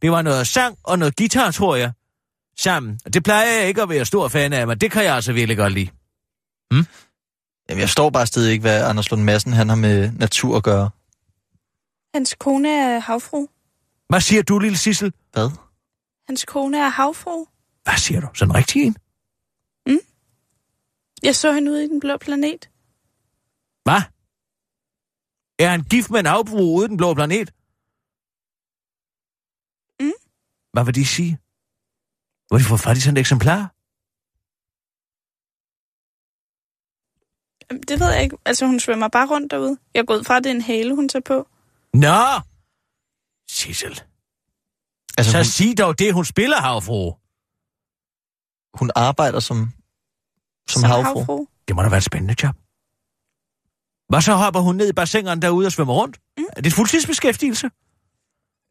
Det 0.01 0.11
var 0.11 0.21
noget 0.21 0.47
sang 0.47 0.75
og 0.83 0.99
noget 0.99 1.15
guitar, 1.15 1.51
tror 1.51 1.75
jeg, 1.75 1.91
sammen. 2.61 2.99
Det 3.13 3.23
plejer 3.23 3.59
jeg 3.59 3.67
ikke 3.67 3.81
at 3.81 3.89
være 3.89 4.05
stor 4.05 4.27
fan 4.27 4.53
af, 4.53 4.67
men 4.67 4.77
det 4.77 4.91
kan 4.91 5.03
jeg 5.03 5.15
altså 5.15 5.33
virkelig 5.33 5.57
godt 5.57 5.73
lide. 5.73 5.89
Jamen, 7.69 7.81
jeg 7.81 7.89
står 7.89 8.09
bare 8.09 8.25
stadig 8.25 8.51
ikke, 8.51 8.61
hvad 8.61 8.85
Anders 8.85 9.11
Lund 9.11 9.23
Madsen 9.23 9.53
han 9.53 9.69
har 9.69 9.75
med 9.75 10.11
natur 10.11 10.57
at 10.57 10.63
gøre. 10.63 10.89
Hans 12.13 12.35
kone 12.39 12.69
er 12.69 12.99
havfru. 12.99 13.47
Hvad 14.07 14.21
siger 14.21 14.43
du, 14.43 14.59
lille 14.59 14.77
Sissel? 14.77 15.13
Hvad? 15.31 15.49
Hans 16.27 16.45
kone 16.45 16.77
er 16.77 16.89
havfru. 16.89 17.45
Hvad 17.83 17.97
siger 17.97 18.21
du? 18.21 18.27
Sådan 18.33 18.55
rigtig 18.55 18.83
en? 18.83 18.95
Jeg 21.23 21.35
så 21.35 21.53
hende 21.53 21.71
ude 21.71 21.83
i 21.83 21.87
den 21.87 21.99
blå 21.99 22.17
planet. 22.17 22.69
Hvad? 23.83 24.01
Er 25.59 25.69
han 25.69 25.81
gift 25.81 26.11
med 26.11 26.19
en 26.19 26.25
havbrug 26.25 26.75
ude 26.75 26.85
i 26.85 26.87
den 26.87 26.97
blå 26.97 27.13
planet? 27.13 27.53
Mm. 29.99 30.11
Hvad 30.73 30.85
vil 30.85 30.95
de 30.95 31.05
sige? 31.05 31.39
Hvor 32.49 32.57
har 32.57 32.63
de 32.63 32.67
fået 32.69 32.79
fat 32.81 32.97
i 32.97 33.01
sådan 33.01 33.17
et 33.17 33.19
eksemplar? 33.19 33.61
Det 37.87 37.99
ved 37.99 38.11
jeg 38.13 38.23
ikke. 38.23 38.37
Altså, 38.45 38.65
hun 38.65 38.79
svømmer 38.79 39.07
bare 39.07 39.27
rundt 39.27 39.51
derude. 39.51 39.77
Jeg 39.93 40.05
går 40.07 40.15
ud 40.15 40.23
fra, 40.23 40.37
at 40.37 40.43
det 40.43 40.49
er 40.49 40.55
en 40.55 40.61
hale, 40.61 40.95
hun 40.95 41.09
tager 41.09 41.23
på. 41.23 41.47
Nå! 41.93 42.23
Sissel. 43.49 44.01
Altså, 45.17 45.31
Så 45.31 45.37
hun, 45.37 45.45
sig 45.45 45.77
dog 45.77 45.99
det, 45.99 46.13
hun 46.13 46.25
spiller 46.25 46.57
havfru. 46.57 47.13
hun 48.79 48.91
arbejder 48.95 49.39
som, 49.39 49.73
som, 50.69 50.83
havfru. 50.83 51.47
Det 51.67 51.75
må 51.75 51.81
da 51.81 51.89
være 51.89 51.97
et 51.97 52.03
spændende 52.03 52.35
job. 52.43 52.55
Hvad 54.09 54.21
så 54.21 54.33
hopper 54.33 54.59
hun 54.59 54.75
ned 54.75 54.89
i 54.89 54.93
bassinerne 54.93 55.41
derude 55.41 55.65
og 55.65 55.71
svømmer 55.71 55.93
rundt? 55.93 56.19
Mm. 56.37 56.43
Er 56.55 56.61
det 56.61 56.67
et 56.69 56.73
fuldtidsbeskæftigelse? 56.73 57.69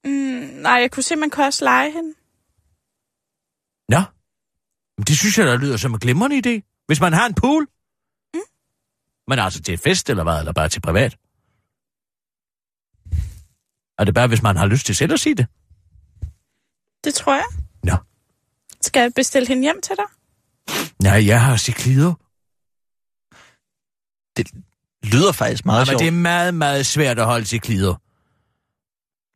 Mm, 0.04 0.60
nej, 0.66 0.72
jeg 0.72 0.90
kunne 0.90 1.02
se, 1.02 1.14
at 1.14 1.18
man 1.18 1.30
kunne 1.30 1.46
også 1.46 1.64
lege 1.64 1.90
hende. 1.92 2.14
Nå. 3.88 4.02
Men 4.98 5.04
det 5.04 5.18
synes 5.18 5.38
jeg, 5.38 5.46
der 5.46 5.56
lyder 5.56 5.76
som 5.76 5.94
en 5.94 6.00
glimrende 6.00 6.36
idé. 6.36 6.84
Hvis 6.86 7.00
man 7.00 7.12
har 7.12 7.26
en 7.26 7.34
pool. 7.34 7.68
Mm. 8.34 8.40
Men 9.28 9.38
altså 9.38 9.62
til 9.62 9.74
et 9.74 9.80
fest 9.80 10.10
eller 10.10 10.22
hvad, 10.22 10.38
eller 10.38 10.52
bare 10.52 10.68
til 10.68 10.80
privat? 10.80 11.16
Er 13.98 14.04
det 14.04 14.14
bare, 14.14 14.28
hvis 14.28 14.42
man 14.42 14.56
har 14.56 14.66
lyst 14.66 14.86
til 14.86 14.96
selv 14.96 15.12
at 15.12 15.20
sige 15.20 15.34
det? 15.34 15.46
Det 17.04 17.14
tror 17.14 17.34
jeg. 17.34 17.46
Nå. 17.82 17.96
Skal 18.80 19.00
jeg 19.00 19.12
bestille 19.14 19.48
hende 19.48 19.62
hjem 19.62 19.80
til 19.82 19.96
dig? 19.96 20.04
Nej, 21.02 21.26
jeg 21.26 21.44
har 21.44 21.56
ciklider. 21.56 22.14
Det 24.36 24.50
lyder 25.02 25.32
faktisk 25.32 25.64
meget 25.66 25.86
sjovt. 25.86 25.94
men 25.94 26.00
det 26.00 26.18
er 26.18 26.22
meget, 26.22 26.54
meget 26.54 26.86
svært 26.86 27.18
at 27.18 27.24
holde 27.24 27.46
ciklider. 27.46 27.94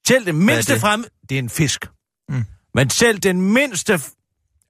Selv 0.07 0.27
det 0.27 0.35
mindste 0.35 0.73
det? 0.73 0.81
frem... 0.81 1.05
Det 1.29 1.35
er 1.35 1.39
en 1.39 1.51
fisk. 1.51 1.87
Mm. 2.29 2.45
Men 2.75 2.91
selv 2.91 3.19
den 3.19 3.41
mindste 3.41 4.01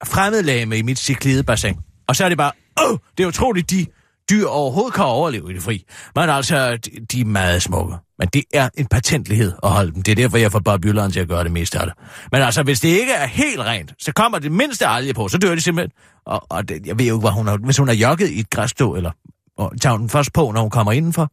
f- 0.03 0.11
fremmedlame 0.15 0.79
i 0.79 0.83
mit 0.83 0.99
ciklidebassin. 0.99 1.77
Og 2.09 2.17
så 2.17 2.25
er 2.25 2.29
det 2.29 2.39
bare... 2.39 2.53
Åh, 2.83 2.99
det 3.19 3.25
er 3.25 3.29
utroligt, 3.29 3.71
de 3.71 3.87
dyr 4.31 4.47
overhovedet 4.47 4.95
kan 4.95 5.05
overleve 5.05 5.51
i 5.51 5.55
det 5.55 5.63
fri. 5.63 5.85
Men 6.15 6.31
altså, 6.31 6.77
de, 6.77 6.91
de 7.13 7.21
er 7.21 7.25
meget 7.25 7.63
smukke. 7.63 7.97
Men 8.19 8.29
det 8.29 8.45
er 8.55 8.69
en 8.75 8.87
patentlighed 8.87 9.53
at 9.63 9.71
holde 9.71 9.93
dem. 9.93 10.03
Det 10.03 10.13
er 10.13 10.17
derfor, 10.17 10.37
jeg 10.37 10.53
får 10.53 10.59
Bob 10.59 10.85
Jylland 10.85 11.13
til 11.13 11.21
at 11.21 11.29
gøre 11.29 11.45
det 11.45 11.53
meste 11.53 11.79
af 11.79 11.87
det. 11.87 11.95
Men 12.33 12.43
altså, 12.43 12.63
hvis 12.63 12.81
det 12.81 12.89
ikke 12.89 13.13
er 13.13 13.27
helt 13.27 13.61
rent, 13.61 13.95
så 13.99 14.13
kommer 14.13 14.39
det 14.39 14.53
mindste 14.53 14.87
alge 14.87 15.15
på, 15.15 15.29
så 15.29 15.39
dør 15.39 15.55
de 15.55 15.61
simpelthen. 15.61 15.93
Og, 16.25 16.47
og 16.51 16.69
det, 16.69 16.87
jeg 16.87 16.99
ved 16.99 17.07
jo 17.07 17.15
ikke, 17.15 17.21
hvad 17.21 17.31
hun 17.31 17.47
har... 17.47 17.57
Hvis 17.57 17.77
hun 17.77 17.89
har 17.89 17.95
jogget 17.95 18.31
i 18.31 18.41
et 18.41 18.51
græsstå, 18.51 18.95
eller 18.95 19.11
og 19.57 19.81
tager 19.81 19.97
den 19.97 20.09
først 20.09 20.33
på, 20.33 20.51
når 20.51 20.61
hun 20.61 20.71
kommer 20.71 20.93
indenfor. 20.93 21.33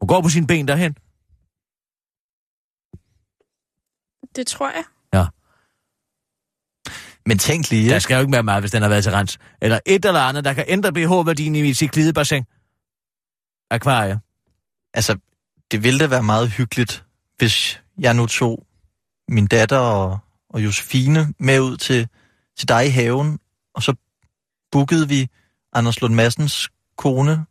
Hun 0.00 0.08
går 0.08 0.20
på 0.20 0.28
sine 0.28 0.46
ben 0.46 0.68
derhen. 0.68 0.94
Det 4.36 4.46
tror 4.46 4.70
jeg. 4.70 4.84
Men 7.26 7.38
tænk 7.38 7.70
lige, 7.70 7.90
Der 7.90 7.98
skal 7.98 8.14
jo 8.14 8.20
ikke 8.20 8.32
være 8.32 8.42
meget, 8.42 8.62
hvis 8.62 8.70
den 8.70 8.82
har 8.82 8.88
været 8.88 9.04
til 9.04 9.12
rens. 9.12 9.38
Eller 9.60 9.78
et 9.86 10.04
eller 10.04 10.20
andet, 10.20 10.44
der 10.44 10.52
kan 10.52 10.64
ændre 10.68 10.92
pH-værdien 10.92 11.54
i 11.54 11.74
sit 11.74 11.90
glidebassin. 11.90 12.44
Akvarie. 13.70 14.20
altså, 14.94 15.16
det 15.70 15.82
ville 15.82 16.00
da 16.00 16.06
være 16.06 16.22
meget 16.22 16.50
hyggeligt, 16.50 17.04
hvis 17.38 17.82
jeg 17.98 18.14
nu 18.14 18.26
tog 18.26 18.66
min 19.28 19.46
datter 19.46 19.78
og, 19.78 20.18
og 20.50 20.64
Josefine 20.64 21.34
med 21.38 21.60
ud 21.60 21.76
til, 21.76 22.08
til 22.58 22.68
dig 22.68 22.86
i 22.86 22.90
haven, 22.90 23.38
og 23.74 23.82
så 23.82 23.94
bookede 24.72 25.08
vi 25.08 25.28
Anders 25.72 26.00
Lund 26.00 26.14
Madsens 26.14 26.70
kone 26.96 27.44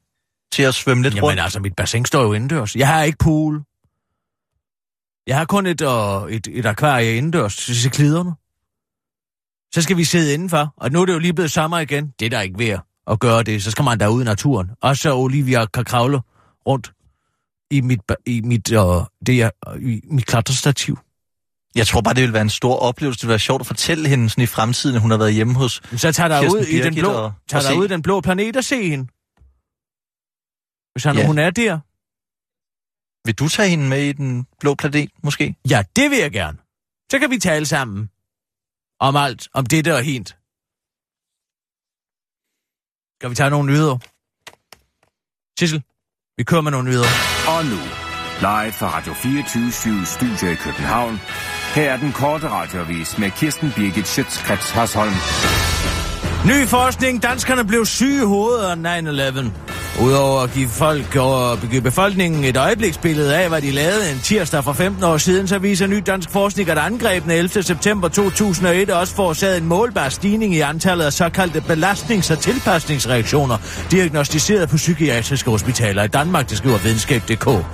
til 0.52 0.64
at 0.64 0.74
svømme 0.74 1.04
lidt 1.04 1.16
Jamen 1.16 1.24
rundt. 1.24 1.42
altså, 1.42 1.60
mit 1.60 1.76
bassin 1.76 2.06
står 2.06 2.22
jo 2.22 2.34
indendørs. 2.34 2.76
Jeg 2.76 2.88
har 2.88 3.04
ikke 3.04 3.18
pool. 3.18 3.64
Jeg 5.28 5.38
har 5.38 5.46
kun 5.46 5.66
et, 5.66 5.82
uh, 5.82 6.32
et, 6.32 6.48
et 6.52 6.66
akvarie 6.66 7.16
indendørs 7.16 7.56
til 7.56 7.76
cikliderne. 7.76 8.32
Så 9.74 9.82
skal 9.82 9.98
vi 9.98 10.04
sidde 10.04 10.34
indenfor, 10.34 10.74
og 10.78 10.92
nu 10.92 11.02
er 11.02 11.06
det 11.06 11.14
jo 11.14 11.20
lige 11.20 11.34
blevet 11.34 11.52
sommer 11.52 11.80
igen. 11.80 12.14
Det 12.20 12.26
er 12.26 12.30
der 12.30 12.42
ikke 12.42 12.60
ved 12.60 12.78
at 13.08 13.20
gøre 13.20 13.44
det. 13.44 13.64
Så 13.64 13.72
skal 13.72 13.84
man 13.86 14.00
derude 14.00 14.22
i 14.22 14.26
naturen. 14.26 14.70
Og 14.82 14.98
så 14.98 15.16
Olivia 15.16 15.66
kan 15.66 15.86
kravle 15.86 16.22
rundt 16.68 16.94
i 17.72 17.82
mit, 17.82 18.00
i 18.26 18.42
mit, 18.42 18.72
uh, 18.72 19.04
det 19.26 19.42
er, 19.42 19.50
i 19.80 20.02
mit 20.04 20.26
klatrestativ. 20.26 21.00
Jeg 21.76 21.88
tror 21.88 22.02
bare, 22.02 22.14
det 22.14 22.22
ville 22.22 22.34
være 22.34 22.42
en 22.42 22.50
stor 22.50 22.76
oplevelse. 22.76 23.18
Det 23.18 23.24
ville 23.24 23.32
være 23.32 23.40
sjovt 23.40 23.60
at 23.60 23.68
fortælle 23.68 24.10
hende 24.10 24.30
sådan 24.30 24.44
i 24.44 24.48
fremtiden, 24.48 24.96
at 24.96 25.02
hun 25.02 25.12
har 25.12 25.18
været 25.18 25.34
hjemme 25.34 25.54
hos... 25.56 25.82
Så 25.98 26.12
tager 26.12 26.28
der 26.28 26.42
Kirsten 26.42 26.60
ud 26.62 26.66
i 26.66 26.82
den 26.82 26.96
blå, 26.96 27.10
og- 27.12 27.32
tager 27.50 27.62
der 27.70 27.74
ud 27.74 27.86
i 27.86 27.88
den 27.88 28.02
blå 28.02 28.22
planet 28.22 28.58
og 28.58 28.64
se 28.64 28.90
hende. 28.90 29.06
Hvis 30.94 31.04
han, 31.04 31.16
Ja. 31.18 31.28
hun 31.28 31.38
er 31.38 31.50
der. 31.50 31.80
Vil 33.28 33.36
du 33.36 33.48
tage 33.48 33.70
hende 33.70 33.88
med 33.90 34.04
i 34.04 34.12
den 34.12 34.46
blå 34.60 34.76
planet, 34.76 35.10
måske? 35.24 35.56
Ja, 35.70 35.84
det 35.96 36.10
vil 36.12 36.18
jeg 36.20 36.32
gerne. 36.32 36.58
Så 37.12 37.20
kan 37.20 37.30
vi 37.32 37.38
tale 37.38 37.66
sammen. 37.66 38.10
Om 39.08 39.16
alt, 39.16 39.48
om 39.54 39.66
dette 39.66 39.96
og 39.96 40.04
hint. 40.04 40.30
Skal 43.20 43.30
vi 43.30 43.36
tage 43.36 43.50
nogle 43.50 43.72
nyheder? 43.72 43.98
Sissel, 45.60 45.84
vi 46.38 46.44
kører 46.44 46.62
med 46.62 46.72
nogle 46.72 46.90
nyheder. 46.90 47.12
Og 47.54 47.66
nu, 47.66 47.82
live 48.48 48.74
fra 48.80 48.88
Radio 48.98 49.14
24 49.14 50.06
Studio 50.06 50.48
i 50.52 50.56
København. 50.56 51.16
Her 51.76 51.92
er 51.94 51.98
den 51.98 52.12
korte 52.12 52.50
radiovis 52.50 53.18
med 53.18 53.32
Kirsten 53.32 53.72
Birgit 53.76 54.08
Schøtzgrads 54.08 54.70
Hasholm. 54.72 55.71
Ny 56.46 56.68
forskning. 56.68 57.24
Danskerne 57.24 57.66
blev 57.66 57.86
syge 57.86 58.22
i 58.22 58.26
hovedet 58.26 58.86
af 58.86 59.00
9-11. 59.02 59.50
Udover 60.04 60.42
at 60.42 60.52
give, 60.52 60.70
folk 60.70 61.16
og 61.16 61.58
give 61.72 61.82
befolkningen 61.82 62.44
et 62.44 62.58
øjebliksbillede 62.58 63.38
af, 63.38 63.50
hvad 63.50 63.62
de 63.62 63.72
lavede 63.72 64.12
en 64.12 64.20
tirsdag 64.20 64.64
for 64.64 64.74
15 64.74 65.04
år 65.04 65.18
siden, 65.18 65.48
så 65.48 65.58
viser 65.58 65.88
ny 65.88 66.04
dansk 66.06 66.30
forskning, 66.30 66.70
at 66.70 66.78
angrebene 66.78 67.34
11. 67.34 67.64
september 67.64 68.08
2001 68.08 68.90
også 68.90 69.16
forårsagede 69.16 69.58
en 69.58 69.66
målbar 69.66 70.10
stigning 70.10 70.56
i 70.56 70.60
antallet 70.60 71.06
af 71.06 71.14
såkaldte 71.14 71.60
belastnings- 71.60 72.32
og 72.32 72.40
tilpasningsreaktioner, 72.40 73.58
diagnostiseret 73.92 74.70
på 74.70 74.76
psykiatriske 74.76 75.50
hospitaler 75.50 76.04
i 76.04 76.08
Danmark, 76.08 76.50
det 76.50 76.58
skriver 76.58 76.78
videnskab.dk. 76.78 77.66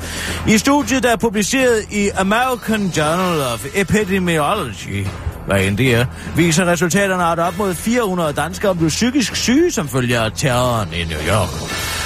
I 0.47 0.57
studiet, 0.57 1.03
der 1.03 1.11
er 1.11 1.17
publiceret 1.17 1.85
i 1.91 2.09
American 2.09 2.81
Journal 2.97 3.53
of 3.53 3.65
Epidemiology, 3.75 5.07
hvad 5.47 5.61
end 5.61 5.77
det 5.77 5.95
er, 5.95 6.05
viser 6.35 6.65
resultaterne, 6.65 7.23
at 7.23 7.39
op 7.39 7.57
mod 7.57 7.73
400 7.73 8.33
danskere 8.33 8.75
blev 8.75 8.89
psykisk 8.89 9.35
syge 9.35 9.71
som 9.71 9.87
følge 9.87 10.17
af 10.17 10.31
terroren 10.31 10.89
i 10.93 11.03
New 11.03 11.19
York. 11.19 11.49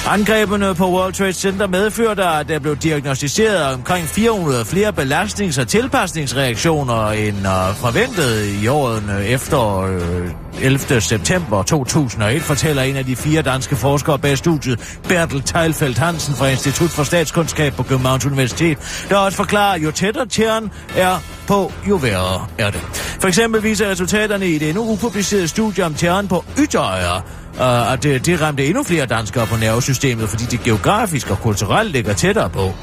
Angrebene 0.07 0.75
på 0.75 0.91
World 0.91 1.13
Trade 1.13 1.33
Center 1.33 1.67
medførte, 1.67 2.23
at 2.23 2.47
der 2.47 2.59
blev 2.59 2.77
diagnostiseret 2.77 3.73
omkring 3.73 4.07
400 4.07 4.65
flere 4.65 4.93
belastnings- 4.93 5.61
og 5.61 5.67
tilpasningsreaktioner 5.67 7.07
end 7.07 7.37
øh, 7.37 7.75
forventet 7.75 8.63
i 8.63 8.67
årene 8.67 9.25
efter 9.25 9.79
øh, 9.79 10.29
11. 10.61 11.01
september 11.01 11.63
2001, 11.63 12.41
fortæller 12.41 12.81
en 12.81 12.95
af 12.95 13.05
de 13.05 13.15
fire 13.15 13.41
danske 13.41 13.75
forskere 13.75 14.19
bag 14.19 14.37
studiet, 14.37 14.99
Bertel 15.07 15.41
Teilfeldt 15.41 15.97
Hansen 15.97 16.35
fra 16.35 16.47
Institut 16.47 16.89
for 16.89 17.03
Statskundskab 17.03 17.73
på 17.73 17.83
Københavns 17.83 18.25
Universitet, 18.25 19.05
der 19.09 19.17
også 19.17 19.37
forklarer, 19.37 19.79
jo 19.79 19.91
tættere 19.91 20.25
tjern 20.25 20.71
er 20.95 21.17
på, 21.47 21.71
jo 21.89 21.95
værre 21.95 22.47
er 22.57 22.69
det. 22.69 22.81
For 23.19 23.27
eksempel 23.27 23.63
viser 23.63 23.89
resultaterne 23.89 24.47
i 24.47 24.57
det 24.57 24.69
endnu 24.69 24.91
upublicerede 24.91 25.47
studie 25.47 25.85
om 25.85 25.93
tjern 25.93 26.27
på 26.27 26.45
ytterøjer, 26.59 27.21
og 27.59 27.75
øh, 27.75 27.93
at 27.93 28.03
det, 28.03 28.25
det 28.25 28.41
ramte 28.41 28.65
endnu 28.65 28.83
flere 28.83 29.05
danskere 29.05 29.47
på 29.47 29.57
nervesystemet, 29.57 30.29
fordi 30.29 30.43
det 30.43 30.63
geografisk 30.63 31.31
og 31.31 31.39
kulturelt 31.39 31.91
ligger 31.91 32.13
tættere 32.13 32.49
på. 32.49 32.73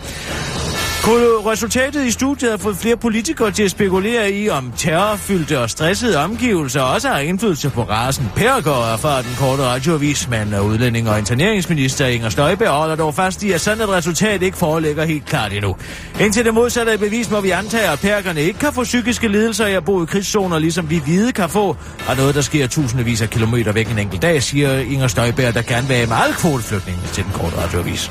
Kunne 1.03 1.28
Resultatet 1.51 2.07
i 2.07 2.11
studiet 2.11 2.51
har 2.51 2.59
fået 2.59 2.76
flere 2.76 2.96
politikere 2.96 3.51
til 3.51 3.62
at 3.62 3.70
spekulere 3.70 4.32
i, 4.32 4.49
om 4.49 4.72
terrorfyldte 4.76 5.59
og 5.61 5.70
stressede 5.70 6.18
omgivelser 6.18 6.80
også 6.80 7.09
har 7.09 7.18
indflydelse 7.18 7.70
på 7.70 7.82
rasen. 7.82 8.28
Pergaard 8.36 8.92
er 8.92 8.96
fra 8.96 9.22
den 9.22 9.30
korte 9.38 9.62
radioavis, 9.62 10.28
men 10.28 10.61
udlænding 10.61 11.09
og 11.09 11.18
interneringsminister 11.18 12.07
Inger 12.07 12.28
Støjberg 12.28 12.68
holder 12.68 12.96
dog 12.96 13.14
fast 13.14 13.42
i, 13.42 13.53
at 13.53 13.61
sådan 13.61 13.84
et 13.84 13.88
resultat 13.88 14.42
ikke 14.42 14.57
foreligger 14.57 15.05
helt 15.05 15.26
klart 15.26 15.53
endnu. 15.53 15.76
Indtil 16.20 16.44
det 16.44 16.55
modsatte 16.55 16.92
er 16.92 16.96
bevis, 16.96 17.30
må 17.30 17.40
vi 17.40 17.51
antage, 17.51 17.88
at 17.88 17.99
perkerne 18.01 18.42
ikke 18.42 18.59
kan 18.59 18.72
få 18.72 18.82
psykiske 18.82 19.28
lidelser 19.28 19.66
af 19.66 19.72
at 19.72 19.84
bo 19.84 20.03
i 20.03 20.07
krigszoner, 20.07 20.59
ligesom 20.59 20.90
vi 20.90 20.99
hvide 21.05 21.32
kan 21.32 21.49
få, 21.49 21.76
og 22.09 22.16
noget, 22.16 22.34
der 22.34 22.40
sker 22.40 22.66
tusindvis 22.66 23.22
af 23.22 23.30
kilometer 23.30 23.72
væk 23.72 23.90
en 23.90 23.99
enkelt 23.99 24.22
dag, 24.22 24.42
siger 24.42 24.78
Inger 24.78 25.07
Støjberg, 25.07 25.55
der 25.55 25.62
gerne 25.62 25.88
vil 25.88 25.96
have 25.96 26.09
meget 26.09 26.34
kvoteflygtninge 26.34 27.03
til 27.12 27.24
den 27.24 27.32
korte 27.32 27.57
radioavis. 27.57 28.11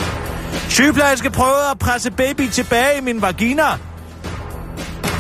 Sygeplejerske 0.70 1.30
prøvede 1.30 1.72
at 1.72 1.80
presse 1.80 2.12
baby 2.12 2.48
tilbage 2.48 2.98
i 2.98 3.02
min 3.02 3.22
vagina. 3.22 3.64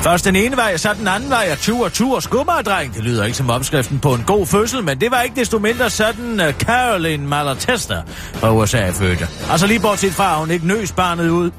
Først 0.01 0.25
den 0.25 0.35
ene 0.35 0.57
vej, 0.57 0.77
så 0.77 0.93
den 0.93 1.07
anden 1.07 1.29
vej, 1.29 1.49
og 1.51 1.57
tur 1.57 1.85
og 1.85 1.93
tur 1.93 2.19
skummerdreng. 2.19 2.93
Det 2.93 3.03
lyder 3.03 3.23
ikke 3.25 3.37
som 3.37 3.49
opskriften 3.49 3.99
på 3.99 4.13
en 4.13 4.23
god 4.27 4.45
fødsel, 4.45 4.83
men 4.83 5.01
det 5.01 5.11
var 5.11 5.21
ikke 5.21 5.35
desto 5.35 5.59
mindre 5.59 5.89
sådan 5.89 6.39
uh, 6.47 6.53
Caroline 6.53 7.27
Malatesta 7.27 8.01
fra 8.33 8.53
USA 8.53 8.89
fødte. 8.89 9.27
Altså 9.51 9.67
lige 9.67 9.79
bortset 9.79 10.13
fra, 10.13 10.31
at 10.31 10.39
hun 10.39 10.51
ikke 10.51 10.67
nøs 10.67 10.91
barnet 10.91 11.29
ud. 11.29 11.51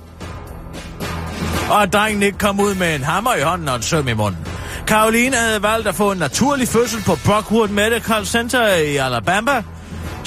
Og 1.71 1.83
at 1.83 1.93
drengen 1.93 2.23
ikke 2.23 2.39
kom 2.39 2.61
ud 2.61 2.75
med 2.75 2.95
en 2.95 3.03
hammer 3.03 3.35
i 3.35 3.41
hånden 3.43 3.69
og 3.69 3.77
en 3.77 3.83
søm 3.83 4.09
i 4.09 4.13
munden. 4.13 4.41
Caroline 4.87 5.37
havde 5.37 5.63
valgt 5.63 5.89
at 5.89 5.95
få 5.95 6.13
en 6.13 6.19
naturlig 6.19 6.69
fødsel 6.69 7.03
på 7.03 7.19
Brockwood 7.25 7.69
Medical 7.69 8.27
Center 8.27 8.75
i 8.75 8.97
Alabama, 8.97 9.63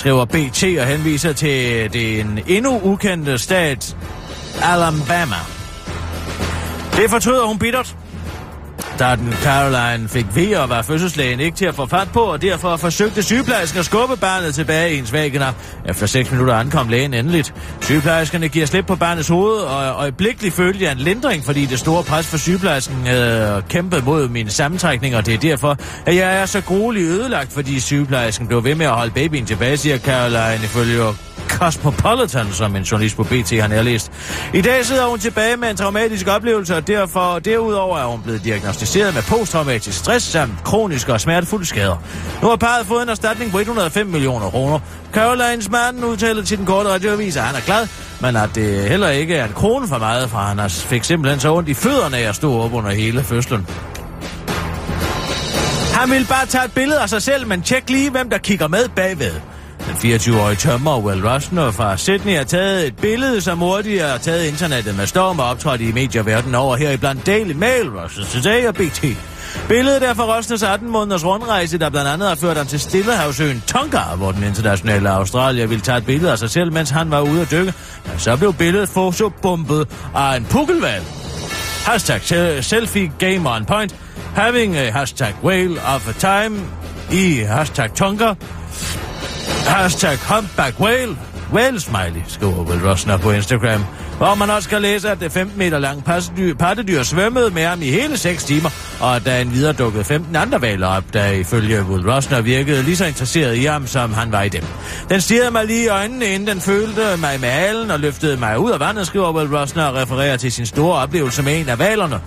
skriver 0.01 0.25
BT 0.25 0.63
og 0.79 0.87
henviser 0.87 1.33
til 1.33 1.93
den 1.93 2.39
endnu 2.47 2.79
ukendte 2.83 3.37
stat 3.37 3.95
Alabama. 4.63 5.35
Det 6.97 7.09
fortryder 7.09 7.45
hun 7.45 7.59
bittert. 7.59 7.95
Da 8.99 9.15
den 9.15 9.33
Caroline 9.43 10.09
fik 10.09 10.25
ved 10.35 10.55
og 10.55 10.69
var 10.69 10.81
fødselslægen 10.81 11.39
ikke 11.39 11.57
til 11.57 11.65
at 11.65 11.75
få 11.75 11.85
fat 11.85 12.07
på, 12.13 12.19
og 12.19 12.41
derfor 12.41 12.77
forsøgte 12.77 13.23
sygeplejersken 13.23 13.79
at 13.79 13.85
skubbe 13.85 14.17
barnet 14.17 14.55
tilbage 14.55 14.93
i 14.93 14.97
ens 14.97 15.13
væggener. 15.13 15.53
Efter 15.85 16.05
6 16.05 16.31
minutter 16.31 16.53
ankom 16.53 16.89
lægen 16.89 17.13
endeligt. 17.13 17.53
Sygeplejerskerne 17.81 18.47
giver 18.49 18.65
slip 18.65 18.85
på 18.85 18.95
barnets 18.95 19.27
hoved, 19.27 19.57
og 19.57 19.83
øjeblikkeligt 19.95 20.55
følte 20.55 20.83
jeg 20.83 20.91
en 20.91 20.97
lindring, 20.97 21.45
fordi 21.45 21.65
det 21.65 21.79
store 21.79 22.03
pres 22.03 22.27
for 22.27 22.37
sygeplejersken 22.37 22.95
havde 23.05 23.63
kæmpet 23.69 24.05
mod 24.05 24.27
mine 24.27 24.49
sammentrækninger, 24.49 25.17
og 25.17 25.25
det 25.25 25.33
er 25.33 25.37
derfor, 25.37 25.77
at 26.05 26.15
jeg 26.15 26.41
er 26.41 26.45
så 26.45 26.61
grueligt 26.61 27.07
ødelagt, 27.07 27.53
fordi 27.53 27.79
sygeplejersken 27.79 28.47
blev 28.47 28.63
ved 28.63 28.75
med 28.75 28.85
at 28.85 28.91
holde 28.91 29.11
babyen 29.11 29.45
tilbage, 29.45 29.77
siger 29.77 29.97
Caroline 29.97 30.63
ifølge 30.63 31.03
Cosmopolitan, 31.49 32.47
som 32.51 32.75
en 32.75 32.83
journalist 32.83 33.15
på 33.15 33.23
BT 33.23 33.59
har 33.59 33.67
nærlæst. 33.67 34.11
I 34.53 34.61
dag 34.61 34.85
sidder 34.85 35.05
hun 35.05 35.19
tilbage 35.19 35.57
med 35.57 35.69
en 35.69 35.77
traumatisk 35.77 36.27
oplevelse, 36.27 36.75
og 36.75 36.87
derfor, 36.87 37.39
derudover 37.39 37.97
er 37.97 38.05
hun 38.05 38.21
blevet 38.21 38.43
diagnostiseret 38.43 39.13
med 39.13 39.21
posttraumatisk 39.21 39.97
stress 39.97 40.25
samt 40.25 40.63
kroniske 40.63 41.13
og 41.13 41.21
smertefulde 41.21 41.65
skader. 41.65 41.97
Nu 42.41 42.47
har 42.47 42.55
parret 42.55 42.85
fået 42.85 43.03
en 43.03 43.09
erstatning 43.09 43.51
på 43.51 43.59
105 43.59 44.07
millioner 44.07 44.49
kroner. 44.49 44.79
Carolines 45.13 45.69
mand 45.69 46.05
udtaler 46.05 46.43
til 46.43 46.57
den 46.57 46.65
korte 46.65 46.89
radioavis, 46.89 47.37
at 47.37 47.43
han 47.43 47.55
er 47.55 47.61
glad, 47.65 47.87
men 48.21 48.35
at 48.35 48.49
det 48.55 48.89
heller 48.89 49.09
ikke 49.09 49.35
er 49.35 49.45
en 49.45 49.53
krone 49.53 49.87
for 49.87 49.97
meget, 49.97 50.29
for 50.29 50.37
han 50.37 50.69
fik 50.69 51.03
simpelthen 51.03 51.39
så 51.39 51.53
ondt 51.53 51.69
i 51.69 51.73
fødderne 51.73 52.17
af 52.17 52.29
at 52.29 52.35
stå 52.35 52.59
op 52.59 52.73
under 52.73 52.91
hele 52.91 53.23
fødslen. 53.23 53.67
Han 55.93 56.11
ville 56.11 56.27
bare 56.27 56.45
tage 56.45 56.65
et 56.65 56.73
billede 56.73 56.99
af 56.99 57.09
sig 57.09 57.21
selv, 57.21 57.47
men 57.47 57.61
tjek 57.61 57.89
lige, 57.89 58.09
hvem 58.09 58.29
der 58.29 58.37
kigger 58.37 58.67
med 58.67 58.89
bagved. 58.95 59.50
Den 59.91 60.11
24-årige 60.13 60.55
tømmer 60.55 60.99
Will 60.99 61.27
Rosner 61.27 61.71
fra 61.71 61.97
Sydney 61.97 62.37
har 62.37 62.43
taget 62.43 62.87
et 62.87 62.95
billede, 62.95 63.41
som 63.41 63.57
hurtigt 63.57 64.03
har 64.03 64.17
taget 64.17 64.45
internettet 64.45 64.97
med 64.97 65.07
storm 65.07 65.39
og 65.39 65.45
optrådt 65.45 65.81
i 65.81 65.91
medier 65.91 66.23
verden 66.23 66.55
over 66.55 66.75
her 66.75 66.91
i 66.91 66.97
blandt 66.97 67.25
Daily 67.25 67.53
Mail, 67.53 67.89
Russia 67.89 68.23
Today 68.23 68.67
og 68.67 68.73
BT. 68.75 69.03
Billedet 69.67 70.09
er 70.09 70.13
fra 70.13 70.37
Rosners 70.37 70.63
18 70.63 70.89
måneders 70.89 71.25
rundrejse, 71.25 71.77
der 71.77 71.89
blandt 71.89 72.09
andet 72.09 72.27
har 72.27 72.35
ført 72.35 72.57
ham 72.57 72.67
til 72.67 72.79
Stillehavsøen 72.79 73.63
Tonga, 73.67 74.15
hvor 74.17 74.31
den 74.31 74.43
internationale 74.43 75.09
Australier 75.09 75.67
ville 75.67 75.81
tage 75.81 75.97
et 75.97 76.05
billede 76.05 76.31
af 76.31 76.39
sig 76.39 76.49
selv, 76.49 76.73
mens 76.73 76.89
han 76.89 77.11
var 77.11 77.21
ude 77.21 77.41
at 77.41 77.51
dykke. 77.51 77.73
Men 78.05 78.19
så 78.19 78.37
blev 78.37 78.53
billedet 78.53 78.89
fotobumpet 78.89 79.87
af 80.15 80.37
en 80.37 80.45
pukkelvalg. 80.45 81.03
Hashtag 81.85 82.21
selfie 82.63 83.11
game 83.19 83.49
on 83.49 83.65
point. 83.65 83.95
Having 84.35 84.77
a 84.77 84.89
hashtag 84.91 85.33
whale 85.43 85.81
of 85.95 86.09
a 86.09 86.43
time 86.43 86.59
i 87.11 87.39
hashtag 87.39 87.93
Tonga 87.93 88.33
Hashtag 89.67 90.17
humpback 90.17 90.79
whale. 90.79 91.17
Whale 91.53 91.79
smiley, 91.79 92.21
skriver 92.27 92.63
Will 92.63 92.87
Rosner 92.87 93.17
på 93.17 93.31
Instagram. 93.31 93.85
Hvor 94.17 94.35
man 94.35 94.49
også 94.49 94.69
kan 94.69 94.81
læse, 94.81 95.09
at 95.09 95.19
det 95.19 95.31
15 95.31 95.59
meter 95.59 95.79
lange 95.79 96.01
pattedyr, 96.01 96.55
pattedyr 96.55 97.03
svømmede 97.03 97.49
med 97.49 97.65
ham 97.65 97.81
i 97.81 97.89
hele 97.89 98.17
6 98.17 98.43
timer, 98.43 98.69
og 98.99 99.15
at 99.15 99.25
der 99.25 99.37
en 99.37 99.53
videre 99.53 99.73
dukkede 99.73 100.03
15 100.03 100.35
andre 100.35 100.61
valer 100.61 100.87
op, 100.87 101.03
der 101.13 101.25
ifølge 101.25 101.83
Will 101.83 102.11
Rosner 102.11 102.41
virkede 102.41 102.83
lige 102.83 102.97
så 102.97 103.05
interesseret 103.05 103.57
i 103.57 103.63
ham, 103.63 103.87
som 103.87 104.13
han 104.13 104.31
var 104.31 104.41
i 104.41 104.49
dem. 104.49 104.63
Den 105.09 105.21
stirrede 105.21 105.51
mig 105.51 105.65
lige 105.65 105.83
i 105.83 105.87
øjnene, 105.87 106.25
inden 106.25 106.47
den 106.47 106.61
følte 106.61 107.01
mig 107.17 107.39
med 107.39 107.49
halen 107.49 107.91
og 107.91 107.99
løftede 107.99 108.37
mig 108.37 108.59
ud 108.59 108.71
af 108.71 108.79
vandet, 108.79 109.07
skriver 109.07 109.33
Will 109.33 109.57
Rosner 109.57 109.83
og 109.83 109.95
refererer 109.95 110.37
til 110.37 110.51
sin 110.51 110.65
store 110.65 110.97
oplevelse 110.97 111.43
med 111.43 111.59
en 111.59 111.69
af 111.69 111.79
valerne. 111.79 112.19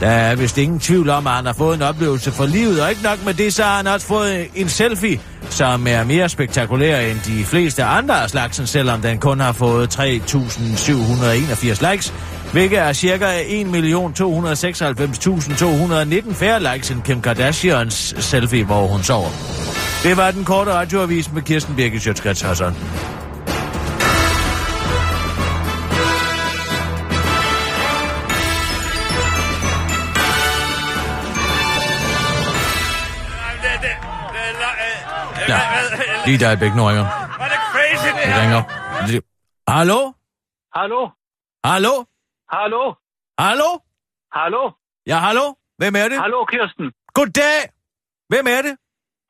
Der 0.00 0.08
er 0.08 0.34
vist 0.34 0.58
ingen 0.58 0.80
tvivl 0.80 1.10
om, 1.10 1.26
at 1.26 1.32
han 1.32 1.46
har 1.46 1.52
fået 1.52 1.76
en 1.76 1.82
oplevelse 1.82 2.32
for 2.32 2.46
livet, 2.46 2.82
og 2.82 2.90
ikke 2.90 3.02
nok 3.02 3.24
med 3.24 3.34
det, 3.34 3.54
så 3.54 3.62
har 3.62 3.76
han 3.76 3.86
også 3.86 4.06
fået 4.06 4.46
en 4.54 4.68
selfie, 4.68 5.20
som 5.50 5.86
er 5.86 6.04
mere 6.04 6.28
spektakulær 6.28 7.00
end 7.00 7.18
de 7.26 7.44
fleste 7.44 7.84
andre 7.84 8.22
af 8.22 8.30
slagsen, 8.30 8.66
selvom 8.66 9.00
den 9.00 9.18
kun 9.18 9.40
har 9.40 9.52
fået 9.52 9.98
3.781 9.98 11.90
likes, 11.90 12.14
hvilket 12.52 12.78
er 12.78 12.92
ca. 12.92 13.42
1.296.219 16.26 16.34
færre 16.34 16.74
likes 16.74 16.90
end 16.90 17.02
Kim 17.02 17.22
Kardashians 17.22 18.14
selfie, 18.18 18.64
hvor 18.64 18.86
hun 18.86 19.02
sover. 19.02 19.28
Det 20.02 20.16
var 20.16 20.30
den 20.30 20.44
korte 20.44 20.72
radioavis 20.72 21.32
med 21.32 21.42
Kirsten 21.42 21.76
Birgit 21.76 22.02
Sjøtskrets 22.02 22.40
Hassan. 22.40 22.74
Lige 36.26 36.44
er 36.46 36.56
begge 36.62 36.76
nu 36.78 36.82
ringer. 36.90 37.06
Var 37.42 37.48
det 37.52 37.60
crazy, 37.72 38.06
det 38.06 38.22
Det 38.22 38.32
her? 38.32 38.42
ringer. 38.42 38.62
Hallo? 39.76 40.00
Hallo? 40.78 41.00
Hallo? 41.70 41.94
Hallo? 42.54 42.82
Hallo? 43.42 43.70
Hallo? 44.38 44.62
Ja, 45.10 45.18
hallo? 45.26 45.46
Hvem 45.80 45.94
er 46.02 46.08
det? 46.12 46.18
Hallo, 46.24 46.44
Kirsten? 46.52 46.86
Goddag! 47.18 47.58
Hvem 48.32 48.46
er 48.56 48.60
det? 48.66 48.74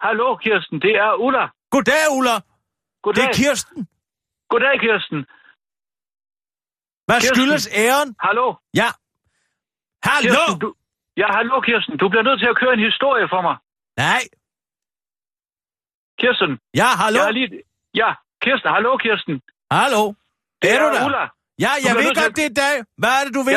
Hallo, 0.06 0.28
Kirsten. 0.44 0.76
Det 0.84 0.92
er 1.06 1.12
Ulla. 1.26 1.44
Goddag, 1.74 2.04
Ulla. 2.18 2.34
Det 2.34 2.44
Goddag. 3.04 3.24
er 3.24 3.32
Kirsten. 3.40 3.78
Goddag, 4.52 4.74
Kirsten. 4.84 5.18
Hvad 7.06 7.18
Kirsten. 7.20 7.34
skyldes 7.36 7.64
æren? 7.84 8.08
Hallo? 8.26 8.46
Ja. 8.80 8.88
Hallo? 10.08 10.42
Kirsten, 10.46 10.58
du... 10.64 10.68
Ja, 11.22 11.28
hallo, 11.36 11.56
Kirsten. 11.68 11.94
Du 12.02 12.06
bliver 12.08 12.22
nødt 12.28 12.38
til 12.42 12.48
at 12.52 12.56
køre 12.62 12.72
en 12.78 12.84
historie 12.90 13.26
for 13.32 13.40
mig. 13.48 13.56
Nej. 14.04 14.22
Kirsten. 16.20 16.50
Ja, 16.80 16.88
hallo? 17.02 17.20
Jeg 17.24 17.32
lige... 17.38 17.48
Ja, 18.02 18.10
Kirsten. 18.44 18.70
Hallo, 18.76 18.90
Kirsten. 19.04 19.34
Hallo? 19.78 20.02
Det 20.62 20.68
er 20.74 20.78
du 20.84 20.88
der? 20.96 21.04
Ulla. 21.06 21.24
Ja, 21.64 21.72
jeg 21.86 21.92
ved 21.96 22.02
nødt 22.04 22.16
til 22.16 22.24
godt, 22.24 22.36
det 22.40 22.46
er 22.50 22.54
dig. 22.64 22.74
Hvad 23.02 23.12
er 23.18 23.22
det, 23.26 23.32
du 23.38 23.42
vil? 23.48 23.54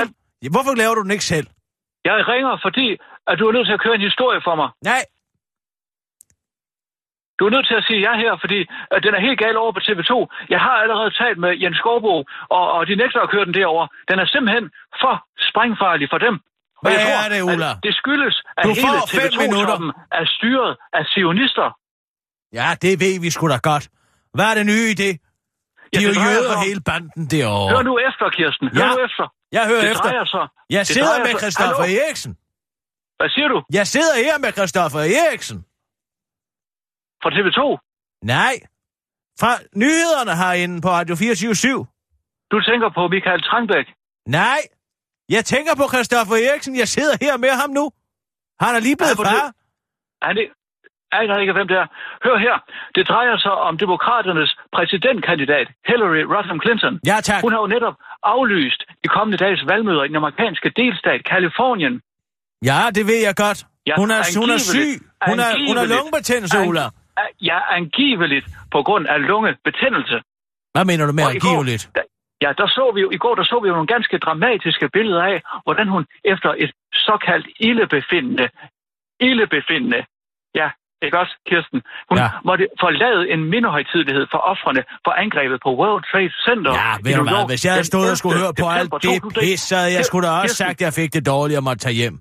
Hvorfor 0.55 0.73
laver 0.81 0.95
du 0.97 1.01
den 1.05 1.11
ikke 1.17 1.27
selv? 1.33 1.47
Jeg 2.09 2.13
ringer, 2.33 2.53
fordi 2.65 2.87
at 3.29 3.35
du 3.39 3.43
er 3.49 3.53
nødt 3.55 3.67
til 3.67 3.73
at 3.77 3.81
køre 3.85 3.95
en 3.99 4.05
historie 4.09 4.39
for 4.47 4.55
mig. 4.61 4.69
Nej. 4.91 5.03
Du 7.39 7.43
er 7.47 7.51
nødt 7.55 7.67
til 7.69 7.77
at 7.81 7.85
sige 7.87 7.99
ja 8.07 8.13
her, 8.23 8.33
fordi 8.43 8.59
at 8.95 8.99
den 9.05 9.13
er 9.17 9.21
helt 9.27 9.39
gal 9.43 9.55
over 9.63 9.71
på 9.77 9.81
TV2. 9.87 10.11
Jeg 10.53 10.59
har 10.65 10.75
allerede 10.83 11.11
talt 11.21 11.37
med 11.43 11.51
Jens 11.63 11.77
Skovbo, 11.81 12.15
og, 12.57 12.65
og 12.75 12.81
de 12.87 12.93
nægter 13.01 13.19
at 13.25 13.29
køre 13.33 13.45
den 13.45 13.53
derover. 13.59 13.85
Den 14.09 14.17
er 14.23 14.27
simpelthen 14.33 14.65
for 15.01 15.13
sprængfarlig 15.49 16.07
for 16.13 16.19
dem. 16.27 16.35
Og 16.77 16.81
Hvad 16.83 16.91
jeg 16.91 17.01
tror, 17.05 17.19
er 17.25 17.29
det, 17.33 17.41
Ulla? 17.51 17.71
Det 17.87 17.93
skyldes, 18.01 18.35
at 18.57 18.63
Du 18.65 18.69
hele 18.69 18.87
minutter. 19.43 19.75
TV2-toppen 19.75 19.89
er 20.19 20.25
styret 20.35 20.71
af 20.97 21.03
sionister. 21.13 21.67
Ja, 22.53 22.67
det 22.81 22.99
ved 22.99 23.19
vi 23.21 23.29
sgu 23.29 23.47
da 23.49 23.57
godt. 23.71 23.85
Hvad 24.33 24.45
er 24.51 24.55
det 24.59 24.65
nye 24.65 24.87
i 24.93 24.93
det? 25.03 25.13
De 25.93 25.97
er 25.97 26.01
Ja, 26.01 26.01
jo 26.01 26.09
det 26.09 26.17
drejer 26.17 26.31
jøder 26.35 26.49
sig 26.49 26.57
om- 26.57 26.63
hele 26.67 26.81
banden 26.89 27.25
derovre. 27.35 27.69
Hør 27.75 27.81
nu 27.89 27.93
efter, 28.07 28.25
Kirsten. 28.37 28.67
Hør 28.77 28.85
Ja. 28.85 28.91
nu 28.95 28.99
efter. 29.07 29.25
Jeg 29.57 29.63
hører 29.71 29.81
det 29.81 29.91
efter. 29.91 30.09
Sig, 30.33 30.45
Jeg 30.69 30.79
det 30.79 30.87
sidder 30.87 31.17
med 31.27 31.33
Christoffer 31.41 31.83
Hallo? 31.83 31.99
Eriksen. 32.05 32.31
Hvad 33.19 33.29
siger 33.35 33.47
du? 33.47 33.57
Jeg 33.73 33.87
sidder 33.87 34.15
her 34.25 34.37
med 34.37 34.51
Christoffer 34.57 34.99
Eriksen. 34.99 35.57
Fra 37.23 37.29
TV2? 37.35 37.61
Nej. 38.35 38.53
Fra 39.41 39.51
nyhederne 39.75 40.33
herinde 40.41 40.81
på 40.81 40.89
Radio 40.89 41.15
24 41.15 41.85
Du 42.51 42.57
tænker 42.69 42.89
på 42.97 43.07
Michael 43.07 43.41
Trangbæk. 43.49 43.87
Nej. 44.27 44.59
Jeg 45.29 45.45
tænker 45.45 45.75
på 45.75 45.85
Christoffer 45.93 46.35
Eriksen. 46.35 46.75
Jeg 46.77 46.87
sidder 46.87 47.15
her 47.21 47.37
med 47.37 47.49
ham 47.61 47.69
nu. 47.69 47.85
Han 48.63 48.75
er 48.75 48.79
lige 48.79 48.97
blevet 48.97 49.17
på 49.17 49.23
far. 49.23 49.53
Er 50.27 50.33
det... 50.37 50.45
aner 51.11 51.37
ikke, 51.37 51.53
hvem 51.53 51.67
det 51.67 51.77
er. 51.77 51.87
Hør 52.25 52.37
her. 52.37 52.55
Det 52.95 53.03
drejer 53.09 53.37
sig 53.37 53.51
om 53.51 53.77
demokraternes 53.77 54.55
præsidentkandidat, 54.75 55.67
Hillary 55.87 56.23
Rodham 56.33 56.59
Clinton. 56.63 56.99
Ja, 57.05 57.17
tak. 57.29 57.41
Hun 57.41 57.51
har 57.53 57.59
jo 57.59 57.67
netop 57.67 57.95
aflyst 58.23 58.81
de 59.03 59.07
kommende 59.07 59.37
dages 59.37 59.61
valgmøder 59.71 60.03
i 60.03 60.07
den 60.07 60.15
amerikanske 60.15 60.69
delstat 60.69 61.19
Kalifornien. 61.31 62.01
Ja, 62.69 62.79
det 62.95 63.03
ved 63.07 63.19
jeg 63.27 63.35
godt. 63.45 63.59
Ja, 63.87 63.95
Hun 64.01 64.09
er, 64.11 64.21
hun 64.41 64.49
er 64.49 64.57
syg. 64.57 64.79
angiveligt. 64.79 65.03
Hun 65.29 65.39
er, 65.39 65.43
hun 65.69 65.77
er 65.77 65.81
Angiveligt. 65.81 65.89
lungebetændelse, 65.95 66.57
Ulla. 66.69 66.85
Ja, 67.41 67.59
angiveligt 67.79 68.45
på 68.71 68.79
grund 68.83 69.07
af 69.07 69.27
lungebetændelse. 69.27 70.17
Hvad 70.75 70.85
mener 70.85 71.05
du 71.05 71.13
med 71.13 71.23
Og 71.25 71.35
i 71.35 71.39
går- 71.39 71.49
angiveligt? 71.49 71.89
der- 71.95 72.01
Ja, 72.45 72.51
der 72.57 72.67
så 72.67 72.91
vi 72.95 73.01
jo, 73.01 73.09
i 73.11 73.17
går 73.17 73.35
der 73.35 73.43
så 73.43 73.59
vi 73.63 73.67
jo 73.67 73.73
nogle 73.73 73.87
ganske 73.95 74.17
dramatiske 74.17 74.89
billeder 74.89 75.23
af, 75.23 75.41
hvordan 75.63 75.87
hun 75.87 76.05
efter 76.23 76.53
et 76.57 76.71
såkaldt 76.93 77.47
ildebefindende, 77.59 78.49
ildebefindende, 79.19 80.05
ja, 80.55 80.69
ikke 81.05 81.17
også, 81.23 81.33
Kirsten? 81.49 81.79
Hun 82.09 82.17
Ja. 82.17 82.27
måtte 82.49 82.65
forlade 82.83 83.21
en 83.33 83.41
mindehøjtidlighed 83.53 84.25
for 84.33 84.39
offrene 84.51 84.81
for 85.05 85.11
angrebet 85.23 85.57
på 85.65 85.69
World 85.81 86.03
Trade 86.11 86.33
Center. 86.47 86.71
Ja, 86.81 86.91
ved 87.05 87.13
du 87.21 87.23
hvad, 87.31 87.43
hvis 87.51 87.61
jeg 87.65 87.73
havde 87.77 87.87
stået 87.93 88.09
og 88.13 88.17
skulle 88.21 88.35
11. 88.35 88.43
høre 88.45 88.53
på 88.63 88.67
alt 88.79 88.91
det 88.93 89.01
2001. 89.01 89.43
pis, 89.43 89.59
så 89.69 89.75
havde 89.81 89.93
jeg 89.97 90.05
skulle 90.09 90.25
da 90.27 90.31
også 90.33 90.43
Kirsten, 90.43 90.65
sagt, 90.65 90.77
at 90.81 90.85
jeg 90.87 90.93
fik 91.01 91.09
det 91.17 91.23
dårligt 91.33 91.57
og 91.61 91.63
måtte 91.69 91.81
tage 91.85 91.97
hjem. 92.01 92.15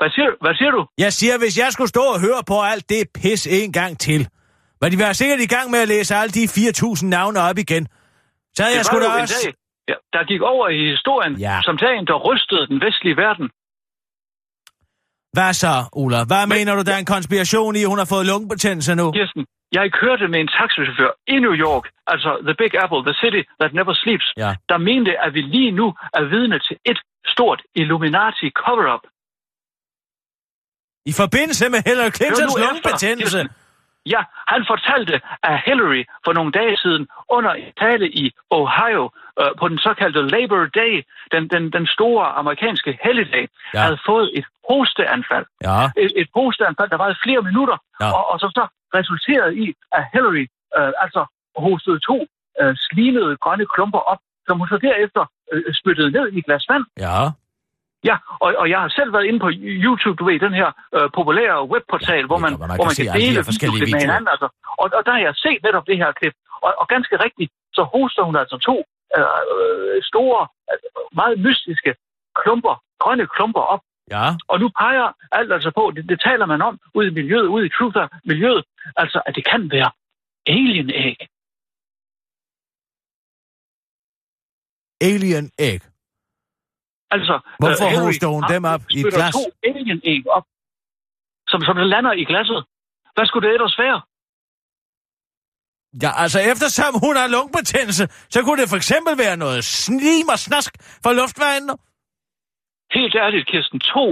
Hvad 0.00 0.10
siger, 0.16 0.28
hvad 0.44 0.54
siger 0.60 0.70
du? 0.76 0.82
Jeg 1.04 1.12
siger, 1.20 1.34
hvis 1.42 1.54
jeg 1.62 1.68
skulle 1.74 1.88
stå 1.96 2.04
og 2.14 2.20
høre 2.26 2.42
på 2.52 2.56
alt 2.72 2.84
det 2.92 3.02
pis 3.20 3.42
en 3.60 3.72
gang 3.80 3.92
til, 4.06 4.20
var 4.80 4.88
de 4.92 4.98
være 5.04 5.14
sikkert 5.20 5.40
i 5.40 5.50
gang 5.56 5.66
med 5.74 5.80
at 5.84 5.88
læse 5.94 6.10
alle 6.20 6.32
de 6.38 6.44
4.000 6.44 7.06
navne 7.16 7.38
op 7.48 7.58
igen. 7.66 7.84
Så 8.56 8.62
havde 8.62 8.74
jeg 8.76 8.78
det 8.84 8.86
sgu 8.86 8.96
var 8.96 9.02
da 9.16 9.22
også... 9.22 9.40
dag, 9.44 9.54
ja, 9.90 9.96
der 10.18 10.24
gik 10.30 10.42
over 10.52 10.66
i 10.68 10.80
historien 10.94 11.34
Ja. 11.46 11.56
som 11.68 11.76
dagen, 11.76 12.06
der 12.10 12.16
rystede 12.28 12.66
den 12.66 12.78
vestlige 12.86 13.16
verden. 13.16 13.46
Hvad 15.36 15.52
så, 15.62 15.74
Ulla? 16.02 16.20
Hvad 16.30 16.44
mener 16.54 16.72
du, 16.78 16.82
der 16.88 16.94
er 16.96 17.00
en 17.06 17.10
konspiration 17.16 17.72
i, 17.78 17.82
at 17.84 17.90
hun 17.92 17.98
har 18.02 18.08
fået 18.14 18.24
lungebetændelse 18.32 18.92
nu? 19.00 19.06
Kirsten, 19.18 19.42
jeg 19.78 19.84
kørte 20.02 20.24
med 20.32 20.40
en 20.44 20.50
taxichauffør 20.58 21.12
i 21.34 21.36
New 21.44 21.54
York, 21.66 21.84
altså 22.12 22.30
The 22.48 22.54
Big 22.62 22.72
Apple, 22.84 23.00
the 23.08 23.16
city 23.22 23.42
that 23.60 23.70
never 23.78 23.94
sleeps, 24.02 24.26
Ja. 24.44 24.50
der 24.70 24.78
mente, 24.90 25.12
at 25.24 25.30
vi 25.36 25.40
lige 25.56 25.70
nu 25.80 25.86
er 26.18 26.24
vidne 26.34 26.58
til 26.66 26.76
et 26.90 26.98
stort 27.34 27.60
Illuminati 27.80 28.46
cover-up. 28.62 29.04
I 31.10 31.12
forbindelse 31.22 31.64
med 31.74 31.80
Hillary 31.88 32.12
Clintons 32.18 32.56
lungebetændelse? 32.64 33.40
Ja, 34.14 34.22
han 34.52 34.62
fortalte, 34.72 35.14
at 35.50 35.56
Hillary 35.66 36.02
for 36.24 36.32
nogle 36.38 36.52
dage 36.60 36.76
siden 36.84 37.02
under 37.36 37.52
en 37.62 37.72
tale 37.84 38.06
i 38.22 38.24
Ohio 38.60 39.04
øh, 39.40 39.50
på 39.60 39.64
den 39.68 39.78
såkaldte 39.86 40.20
Labor 40.34 40.64
Day, 40.80 40.94
den, 41.32 41.42
den, 41.54 41.62
den 41.76 41.86
store 41.96 42.24
amerikanske 42.40 42.98
helligdag, 43.04 43.46
Ja. 43.74 43.80
havde 43.86 43.98
fået 44.10 44.28
et 44.38 44.46
hosteanfald. 44.70 45.46
Ja. 45.68 45.78
et, 46.04 46.12
et 46.22 46.28
hosteanfald, 46.38 46.90
der 46.90 46.96
varede 47.04 47.18
flere 47.24 47.42
minutter, 47.48 47.76
Ja. 48.00 48.08
og, 48.16 48.22
og 48.32 48.36
som 48.40 48.50
så 48.58 48.64
resulterede 48.98 49.52
i, 49.64 49.66
at 49.98 50.02
Hillary 50.12 50.46
øh, 50.78 50.92
altså 51.04 51.22
hostede 51.66 51.98
to 52.10 52.18
øh, 52.60 52.72
slimede 52.86 53.36
grønne 53.44 53.66
klumper 53.74 53.98
op, 54.12 54.20
som 54.46 54.58
hun 54.58 54.68
så 54.68 54.78
derefter 54.88 55.22
øh, 55.52 55.62
spyttede 55.80 56.10
ned 56.16 56.26
i 56.32 56.38
et 56.38 56.44
glas 56.48 56.64
vand. 56.72 56.84
Ja. 57.06 57.16
Ja, 58.10 58.16
og, 58.44 58.48
og 58.62 58.66
jeg 58.72 58.80
har 58.84 58.88
selv 58.98 59.10
været 59.12 59.26
inde 59.30 59.40
på 59.46 59.50
YouTube, 59.86 60.16
du 60.20 60.24
ved, 60.28 60.38
den 60.46 60.54
her 60.60 60.68
øh, 60.96 61.06
populære 61.18 61.58
webportal, 61.72 62.24
Ja, 62.24 62.26
hvor 62.30 62.38
man, 62.44 62.52
hvor 62.60 62.66
man 62.70 62.76
hvor 62.78 62.84
kan 62.84 62.90
man 62.90 62.96
kan 62.98 63.06
de 63.14 63.18
dele 63.20 63.38
videoklip 63.40 63.70
med 63.72 63.80
videoer. 63.86 64.04
hinanden. 64.06 64.28
Altså. 64.34 64.48
Og, 64.80 64.86
og 64.98 65.02
der 65.06 65.12
har 65.16 65.22
jeg 65.28 65.34
set 65.44 65.60
netop 65.66 65.84
det 65.90 65.96
her 66.02 66.10
klip. 66.20 66.34
Og, 66.64 66.70
og 66.80 66.86
ganske 66.94 67.14
rigtigt, 67.26 67.50
så 67.76 67.82
hoster 67.94 68.22
hun 68.28 68.36
altså 68.42 68.56
to 68.68 68.76
øh, 69.18 69.40
øh, 69.54 70.02
store, 70.10 70.40
øh, 70.72 70.78
meget 71.20 71.38
mystiske 71.46 71.94
klumper, 72.40 72.74
grønne 73.02 73.26
klumper 73.26 73.60
op, 73.60 73.80
Ja. 74.10 74.26
og 74.48 74.60
nu 74.60 74.68
peger 74.68 75.12
alt 75.32 75.52
altså 75.52 75.70
på, 75.78 75.92
det, 75.96 76.08
det 76.08 76.20
taler 76.20 76.46
man 76.46 76.62
om 76.62 76.78
ude 76.94 77.06
i 77.06 77.10
miljøet, 77.10 77.46
ude 77.46 77.66
i 77.66 77.68
truther-miljøet, 77.76 78.64
altså 78.96 79.22
at 79.26 79.34
det 79.36 79.44
kan 79.52 79.70
være 79.70 79.90
alien-æg. 80.46 81.18
Alien 85.00 85.50
egg. 85.58 85.80
Altså, 87.10 87.34
Hvorfor 87.58 87.88
Hillary 87.90 88.06
hoster 88.06 88.28
hun 88.36 88.44
dem 88.54 88.64
op 88.74 88.82
i 88.98 89.02
glas? 89.02 89.34
to 89.34 89.44
alien-æg 89.68 90.22
op, 90.36 90.46
som, 91.50 91.60
som 91.66 91.76
der 91.76 91.84
lander 91.94 92.12
i 92.12 92.24
glasset. 92.24 92.60
Hvad 93.14 93.26
skulle 93.26 93.48
det 93.48 93.54
ellers 93.54 93.78
være? 93.78 93.98
Ja, 96.02 96.10
altså 96.22 96.38
eftersom 96.52 96.92
hun 97.04 97.16
har 97.16 97.26
lungebetændelse, 97.26 98.04
så 98.30 98.42
kunne 98.42 98.60
det 98.62 98.68
for 98.68 98.76
eksempel 98.76 99.18
være 99.18 99.36
noget 99.36 99.64
slim 99.64 100.28
og 100.28 100.38
snask 100.38 100.72
fra 101.04 101.12
luftvejen. 101.12 101.70
Helt 102.98 103.14
ærligt, 103.24 103.46
Kirsten, 103.50 103.80
to 103.80 104.04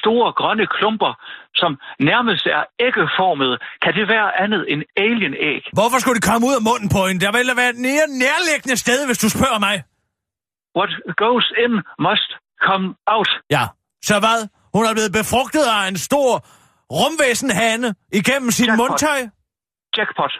store 0.00 0.32
grønne 0.40 0.66
klumper, 0.76 1.12
som 1.60 1.70
nærmest 2.10 2.46
er 2.46 2.62
æggeformede. 2.86 3.56
Kan 3.84 3.92
det 3.98 4.06
være 4.14 4.28
andet 4.44 4.62
end 4.72 4.82
alien-æg? 5.06 5.62
Hvorfor 5.78 5.98
skulle 5.98 6.16
det 6.20 6.24
komme 6.30 6.44
ud 6.48 6.54
af 6.60 6.62
munden 6.70 6.88
på 6.96 7.00
hende? 7.06 7.20
Der 7.26 7.32
ville 7.38 7.52
være 7.60 7.70
et 7.74 7.80
nær 7.86 8.06
nærliggende 8.24 8.76
sted, 8.84 8.98
hvis 9.08 9.18
du 9.24 9.28
spørger 9.36 9.60
mig. 9.68 9.76
What 10.78 10.90
goes 11.24 11.46
in 11.64 11.72
must 12.06 12.30
come 12.66 12.86
out. 13.14 13.30
Ja, 13.56 13.64
så 14.08 14.14
hvad? 14.24 14.38
Hun 14.74 14.82
er 14.88 14.92
blevet 14.96 15.12
befrugtet 15.20 15.64
af 15.76 15.88
en 15.88 15.96
stor 16.08 16.28
rumvæsenhane 16.98 17.88
igennem 18.20 18.50
sin 18.50 18.66
Jackpot. 18.66 18.88
mundtøj? 18.88 19.20
Jackpot. 19.96 20.34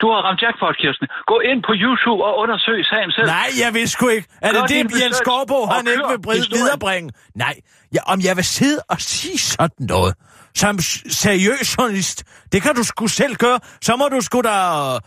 Du 0.00 0.06
har 0.12 0.20
ramt 0.26 0.40
jackpot, 0.42 0.76
Kirsten. 0.82 1.06
Gå 1.32 1.36
ind 1.50 1.60
på 1.68 1.72
YouTube 1.82 2.20
og 2.28 2.32
undersøg 2.42 2.78
sagen 2.92 3.10
selv. 3.16 3.26
Nej, 3.26 3.48
jeg 3.62 3.70
vil 3.76 3.88
sgu 3.94 4.08
ikke. 4.16 4.28
Er 4.42 4.52
det 4.52 4.60
Gør 4.60 4.66
det, 4.66 5.02
Jens 5.02 5.16
Skorbo, 5.22 5.58
han 5.74 5.84
ikke 5.92 6.04
vil 6.10 6.18
historien. 6.18 6.52
viderebringe? 6.58 7.08
Nej, 7.44 7.54
ja, 7.94 8.00
om 8.12 8.18
jeg 8.28 8.34
vil 8.36 8.44
sidde 8.44 8.80
og 8.88 8.98
sige 9.00 9.38
sådan 9.38 9.86
noget, 9.94 10.14
som 10.54 10.78
seriøs 11.24 11.78
journalist, 11.78 12.18
det 12.52 12.62
kan 12.62 12.74
du 12.74 12.82
sgu 12.90 13.06
selv 13.06 13.34
gøre. 13.36 13.58
Så 13.86 13.96
må 13.96 14.04
du 14.14 14.20
sgu 14.20 14.40
da 14.40 14.56
øh, 14.94 15.00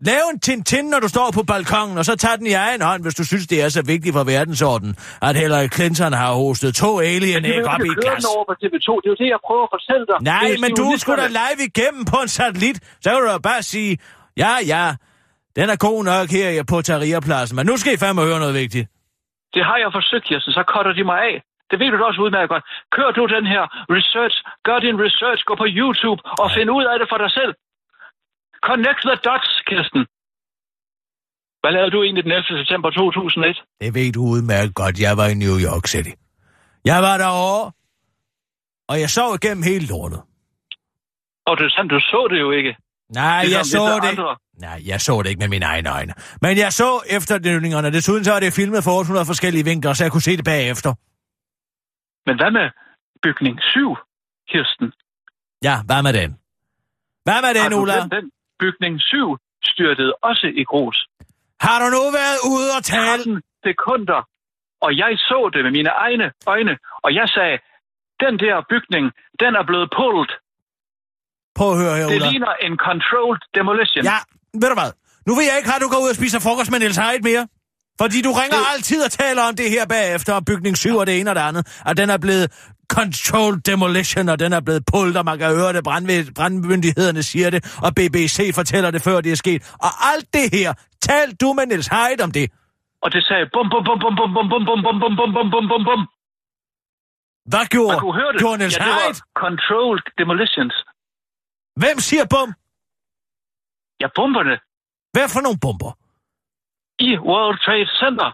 lave 0.00 0.26
en 0.32 0.40
tintin, 0.40 0.84
når 0.84 1.00
du 1.00 1.08
står 1.08 1.30
på 1.34 1.42
balkongen, 1.42 1.98
og 1.98 2.04
så 2.04 2.16
tage 2.16 2.36
den 2.36 2.46
i 2.46 2.52
egen 2.52 2.82
hånd, 2.82 3.02
hvis 3.02 3.14
du 3.14 3.24
synes, 3.24 3.46
det 3.46 3.62
er 3.62 3.68
så 3.68 3.82
vigtigt 3.82 4.12
for 4.14 4.24
verdensordenen, 4.24 4.96
at 5.22 5.36
Hillary 5.36 5.68
Clinton 5.74 6.12
har 6.12 6.32
hostet 6.32 6.74
to 6.74 7.00
alien 7.00 7.42
vil 7.42 7.64
op 7.66 7.80
i 7.80 7.82
ikke 7.82 8.00
glas. 8.02 8.16
den 8.16 8.26
over 8.36 8.44
på 8.50 8.54
TV2. 8.62 8.88
Det 9.02 9.06
er 9.08 9.12
jo 9.14 9.18
det, 9.22 9.28
jeg 9.34 9.40
prøver 9.46 9.64
at 9.68 9.72
fortælle 9.76 10.04
dig. 10.10 10.16
Nej, 10.34 10.48
men 10.60 10.70
du 10.76 10.86
skulle 10.98 11.22
da 11.22 11.28
live 11.28 11.60
igennem 11.70 12.04
på 12.04 12.16
en 12.22 12.28
satellit. 12.28 12.76
Så 13.02 13.10
kan 13.10 13.18
du 13.20 13.38
bare 13.38 13.62
sige, 13.62 13.98
ja, 14.42 14.52
ja, 14.72 14.84
den 15.58 15.66
er 15.74 15.78
god 15.88 16.00
nok 16.12 16.26
her 16.36 16.64
på 16.72 16.76
Taria-pladsen, 16.88 17.56
men 17.56 17.66
nu 17.70 17.74
skal 17.76 17.92
I 17.94 17.98
fandme 18.02 18.22
høre 18.28 18.40
noget 18.44 18.54
vigtigt. 18.62 18.86
Det 19.54 19.62
har 19.68 19.76
jeg 19.84 19.90
forsøgt, 19.98 20.24
Kirsten. 20.28 20.52
Så 20.58 20.62
cutter 20.72 20.92
de 20.98 21.04
mig 21.04 21.20
af. 21.30 21.36
Det 21.70 21.76
ved 21.80 21.88
du 21.90 21.96
da 21.98 22.04
også 22.10 22.20
udmærket 22.26 22.50
godt. 22.54 22.64
Kør 22.96 23.10
du 23.18 23.22
den 23.36 23.46
her 23.54 23.62
research. 23.96 24.36
Gør 24.66 24.78
din 24.86 24.96
research. 25.06 25.40
Gå 25.48 25.54
på 25.62 25.66
YouTube 25.78 26.20
og 26.42 26.48
find 26.56 26.68
ud 26.76 26.84
af 26.92 26.96
det 27.00 27.08
for 27.12 27.18
dig 27.24 27.30
selv. 27.38 27.52
Connect 28.68 29.02
the 29.10 29.16
dots, 29.28 29.50
Kirsten. 29.68 30.02
Hvad 31.62 31.72
lavede 31.76 31.90
du 31.94 31.98
egentlig 32.02 32.24
den 32.24 32.32
11. 32.32 32.44
september 32.62 32.90
2001? 32.90 33.62
Det 33.80 33.94
ved 33.94 34.12
du 34.12 34.22
udmærket 34.34 34.74
godt, 34.74 34.94
jeg 35.06 35.16
var 35.20 35.26
i 35.34 35.36
New 35.44 35.56
York 35.68 35.86
City. 35.92 36.14
Jeg 36.90 36.98
var 37.06 37.16
derovre, 37.24 37.72
og 38.90 38.96
jeg 39.02 39.10
så 39.10 39.24
igennem 39.38 39.62
hele 39.70 39.86
lortet. 39.92 40.20
Og 41.48 41.54
det 41.58 41.64
er 41.68 41.72
sandt, 41.76 41.90
du 41.90 42.00
så 42.00 42.20
det 42.30 42.40
jo 42.40 42.50
ikke. 42.50 42.72
Nej, 43.12 43.42
Ligesom 43.44 43.58
jeg 43.58 43.66
så 43.66 44.00
det. 44.02 44.08
andre. 44.08 44.36
Nej, 44.66 44.78
jeg 44.86 45.00
så 45.00 45.22
det 45.22 45.28
ikke 45.28 45.38
med 45.38 45.48
mine 45.48 45.66
egne 45.66 45.90
øjne. 45.98 46.12
Men 46.42 46.58
jeg 46.58 46.72
så 46.72 46.90
efterdønningerne. 47.16 47.90
Desuden 47.92 48.24
så 48.24 48.32
er 48.32 48.40
det 48.40 48.52
filmet 48.52 48.84
for 48.84 48.90
800 48.98 49.26
forskellige 49.26 49.64
vinkler, 49.64 49.92
så 49.92 50.04
jeg 50.04 50.12
kunne 50.12 50.26
se 50.28 50.36
det 50.36 50.44
bagefter. 50.44 50.90
Men 52.26 52.36
hvad 52.40 52.50
med 52.58 52.66
bygning 53.22 53.56
7, 53.62 53.96
Kirsten? 54.50 54.92
Ja, 55.62 55.74
hvad 55.88 56.02
med 56.02 56.12
den? 56.20 56.30
Hvad 57.26 57.38
med 57.46 57.52
den, 57.60 57.70
Ulla? 57.80 57.94
glemt 57.98 58.12
den? 58.12 58.24
Bygning 58.62 58.94
7 59.00 59.36
styrtede 59.70 60.12
også 60.22 60.46
i 60.60 60.64
grus. 60.64 60.98
Har 61.66 61.76
du 61.82 61.86
nu 61.96 62.02
været 62.20 62.38
ude 62.54 62.68
og 62.78 62.82
tale? 62.84 63.22
13 63.22 63.42
sekunder. 63.68 64.20
Og 64.86 64.90
jeg 65.02 65.12
så 65.30 65.50
det 65.54 65.60
med 65.66 65.72
mine 65.78 65.90
egne 66.06 66.26
øjne, 66.46 66.74
og 67.04 67.10
jeg 67.18 67.28
sagde, 67.36 67.56
den 68.24 68.34
der 68.44 68.54
bygning, 68.72 69.04
den 69.42 69.52
er 69.60 69.64
blevet 69.70 69.88
pulled. 69.98 70.30
Prøv 71.58 71.68
at 71.74 71.78
høre 71.82 71.94
her, 72.00 72.06
Det 72.06 72.14
Ulla. 72.16 72.30
ligner 72.30 72.52
en 72.66 72.74
controlled 72.88 73.42
demolition. 73.58 74.02
Ja, 74.10 74.18
ved 74.62 74.68
du 74.72 74.76
hvad? 74.82 74.90
Nu 75.26 75.32
vil 75.38 75.44
jeg 75.50 75.56
ikke 75.58 75.68
have, 75.70 75.80
at 75.80 75.84
du 75.86 75.90
går 75.94 76.00
ud 76.04 76.10
og 76.14 76.18
spiser 76.20 76.38
frokost 76.46 76.70
med 76.72 76.78
Niels 76.82 76.96
Heidt 77.04 77.24
mere. 77.30 77.44
Fordi 78.02 78.18
du 78.26 78.32
ringer 78.40 78.60
Det- 78.64 78.72
altid 78.74 79.00
og 79.06 79.10
taler 79.22 79.42
om 79.48 79.54
det 79.60 79.68
her 79.74 79.84
bagefter, 79.96 80.32
bygning 80.50 80.74
7 80.76 80.96
og 81.00 81.06
det 81.08 81.14
ene 81.20 81.28
og 81.32 81.36
det 81.38 81.44
andet. 81.50 81.62
At 81.90 81.94
den 82.00 82.08
er 82.16 82.18
blevet 82.26 82.46
controlled 82.98 83.60
demolition, 83.70 84.28
og 84.28 84.38
den 84.44 84.50
er 84.58 84.60
blevet 84.66 84.82
pullet, 84.92 85.16
og 85.20 85.24
man 85.30 85.38
kan 85.38 85.48
høre 85.60 85.72
det, 85.76 85.82
brandmyndighederne 86.38 87.22
siger 87.32 87.50
det, 87.54 87.60
og 87.86 87.90
BBC 87.98 88.36
fortæller 88.54 88.90
det, 88.94 89.00
før 89.02 89.16
det 89.20 89.32
er 89.32 89.40
sket. 89.44 89.60
Og 89.86 89.90
alt 90.12 90.26
det 90.36 90.46
her, 90.56 90.70
tal 91.08 91.28
du 91.42 91.48
med 91.58 91.66
Niels 91.66 91.88
Heidt 91.96 92.20
om 92.26 92.30
det. 92.38 92.46
Og 93.04 93.08
det 93.14 93.22
sagde 93.28 93.44
bum, 93.54 93.66
bum, 93.72 93.82
bum, 93.88 93.98
bum, 94.04 94.14
bum, 94.18 94.32
bum, 94.36 94.46
bum, 94.50 94.62
bum, 94.68 94.80
bum, 94.86 94.96
bum, 95.00 95.12
bum, 95.18 95.30
bum, 95.36 95.46
bum, 95.54 95.64
bum, 95.70 95.82
bum. 95.88 96.00
Hvad 97.52 97.64
gjorde, 97.74 97.92
Man 97.94 98.00
kunne 98.06 98.18
høre 98.22 98.30
det. 98.32 98.38
gjorde 98.42 98.58
Niels 98.60 98.76
ja, 98.78 98.84
det 98.84 98.92
var 98.92 99.00
Heidt? 99.04 99.20
controlled 99.44 100.04
demolitions. 100.20 100.74
Hvem 101.82 101.96
siger 102.08 102.24
bum? 102.34 102.48
Ja, 104.02 104.08
bomberne 104.18 104.54
Hvad 105.14 105.26
for 105.34 105.40
nogle 105.46 105.58
bomber? 105.64 105.92
i 107.08 107.10
World 107.30 107.58
Trade 107.64 107.88
Center. 108.02 108.28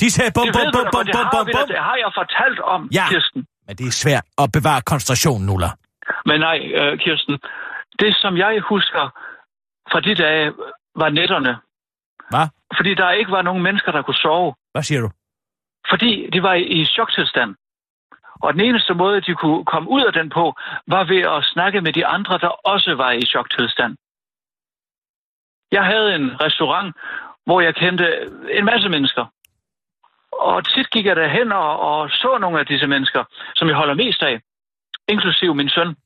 De 0.00 0.10
sagde 0.10 0.30
bum, 0.36 0.46
bum, 0.56 0.66
bum, 0.76 0.86
bum, 0.94 1.06
bum, 1.14 1.26
har, 1.26 1.30
bum, 1.34 1.46
bum. 1.56 1.68
det 1.74 1.78
har 1.88 1.96
jeg 2.04 2.10
fortalt 2.20 2.60
om, 2.74 2.80
Ja. 2.98 3.04
Kirsten. 3.12 3.40
Men 3.66 3.74
det 3.78 3.86
er 3.86 3.94
svært 4.04 4.24
at 4.42 4.48
bevare 4.56 4.80
koncentrationen, 4.90 5.46
Ulla. 5.54 5.70
Men 6.28 6.36
nej, 6.48 6.58
øh, 6.80 6.92
Kirsten, 7.04 7.34
det 8.02 8.10
som 8.22 8.32
jeg 8.44 8.52
husker 8.72 9.04
fra 9.92 10.00
de 10.06 10.14
dage, 10.24 10.46
var 11.02 11.08
netterne. 11.18 11.52
Hvad? 12.32 12.46
Fordi 12.76 12.94
der 12.94 13.10
ikke 13.20 13.30
var 13.36 13.42
nogen 13.42 13.62
mennesker, 13.62 13.92
der 13.92 14.02
kunne 14.02 14.22
sove. 14.26 14.54
Hvad 14.74 14.82
siger 14.88 15.00
du? 15.00 15.10
Fordi 15.90 16.12
de 16.32 16.42
var 16.42 16.54
i 16.54 16.78
choktilstand. 16.96 17.50
Og 18.42 18.52
den 18.52 18.60
eneste 18.60 18.94
måde, 18.94 19.20
de 19.20 19.34
kunne 19.34 19.64
komme 19.64 19.90
ud 19.90 20.02
af 20.02 20.12
den 20.12 20.28
på, 20.30 20.54
var 20.86 21.04
ved 21.04 21.22
at 21.36 21.44
snakke 21.44 21.80
med 21.80 21.92
de 21.92 22.06
andre, 22.06 22.38
der 22.38 22.48
også 22.48 22.94
var 22.94 23.10
i 23.10 23.22
choktilstand. 23.22 23.96
Jeg 25.72 25.84
havde 25.84 26.14
en 26.14 26.40
restaurant, 26.44 26.96
hvor 27.44 27.60
jeg 27.60 27.74
kendte 27.74 28.06
en 28.50 28.64
masse 28.64 28.88
mennesker. 28.88 29.26
Og 30.32 30.64
tit 30.64 30.90
gik 30.90 31.06
jeg 31.06 31.16
derhen 31.16 31.52
og, 31.52 31.80
og 31.80 32.10
så 32.10 32.38
nogle 32.40 32.60
af 32.60 32.66
disse 32.66 32.86
mennesker, 32.86 33.24
som 33.54 33.68
jeg 33.68 33.76
holder 33.76 33.94
mest 33.94 34.22
af, 34.22 34.40
inklusive 35.08 35.54
min 35.54 35.68
søn. 35.68 35.96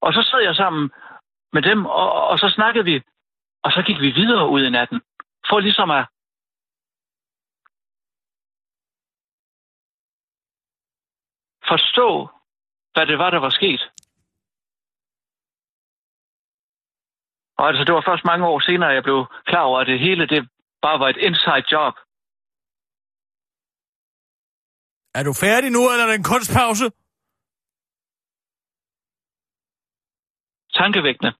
Og 0.00 0.12
så 0.12 0.22
sad 0.22 0.40
jeg 0.40 0.54
sammen 0.56 0.90
med 1.52 1.62
dem, 1.62 1.86
og, 1.86 2.28
og 2.28 2.38
så 2.38 2.48
snakkede 2.48 2.84
vi, 2.84 3.02
og 3.62 3.72
så 3.72 3.82
gik 3.82 4.00
vi 4.00 4.10
videre 4.10 4.48
ud 4.48 4.62
i 4.64 4.70
natten, 4.70 5.00
for 5.48 5.60
ligesom 5.60 5.90
at 5.90 6.06
forstå, 11.68 12.28
hvad 12.94 13.06
det 13.06 13.18
var, 13.18 13.30
der 13.30 13.40
var 13.46 13.50
sket. 13.50 13.82
Og 17.58 17.68
altså, 17.68 17.84
det 17.84 17.94
var 17.94 18.04
først 18.08 18.24
mange 18.24 18.46
år 18.46 18.60
senere, 18.60 18.88
jeg 18.88 19.02
blev 19.02 19.26
klar 19.46 19.62
over, 19.62 19.80
at 19.80 19.86
det 19.86 20.00
hele 20.00 20.26
det 20.26 20.48
bare 20.82 20.98
var 21.00 21.08
et 21.08 21.16
inside 21.16 21.66
job. 21.72 21.94
Er 25.18 25.22
du 25.22 25.32
færdig 25.32 25.70
nu, 25.70 25.82
eller 25.90 26.04
er 26.04 26.10
det 26.10 26.18
en 26.18 26.30
kunstpause? 26.32 26.84
Tankevækkende. 30.80 31.32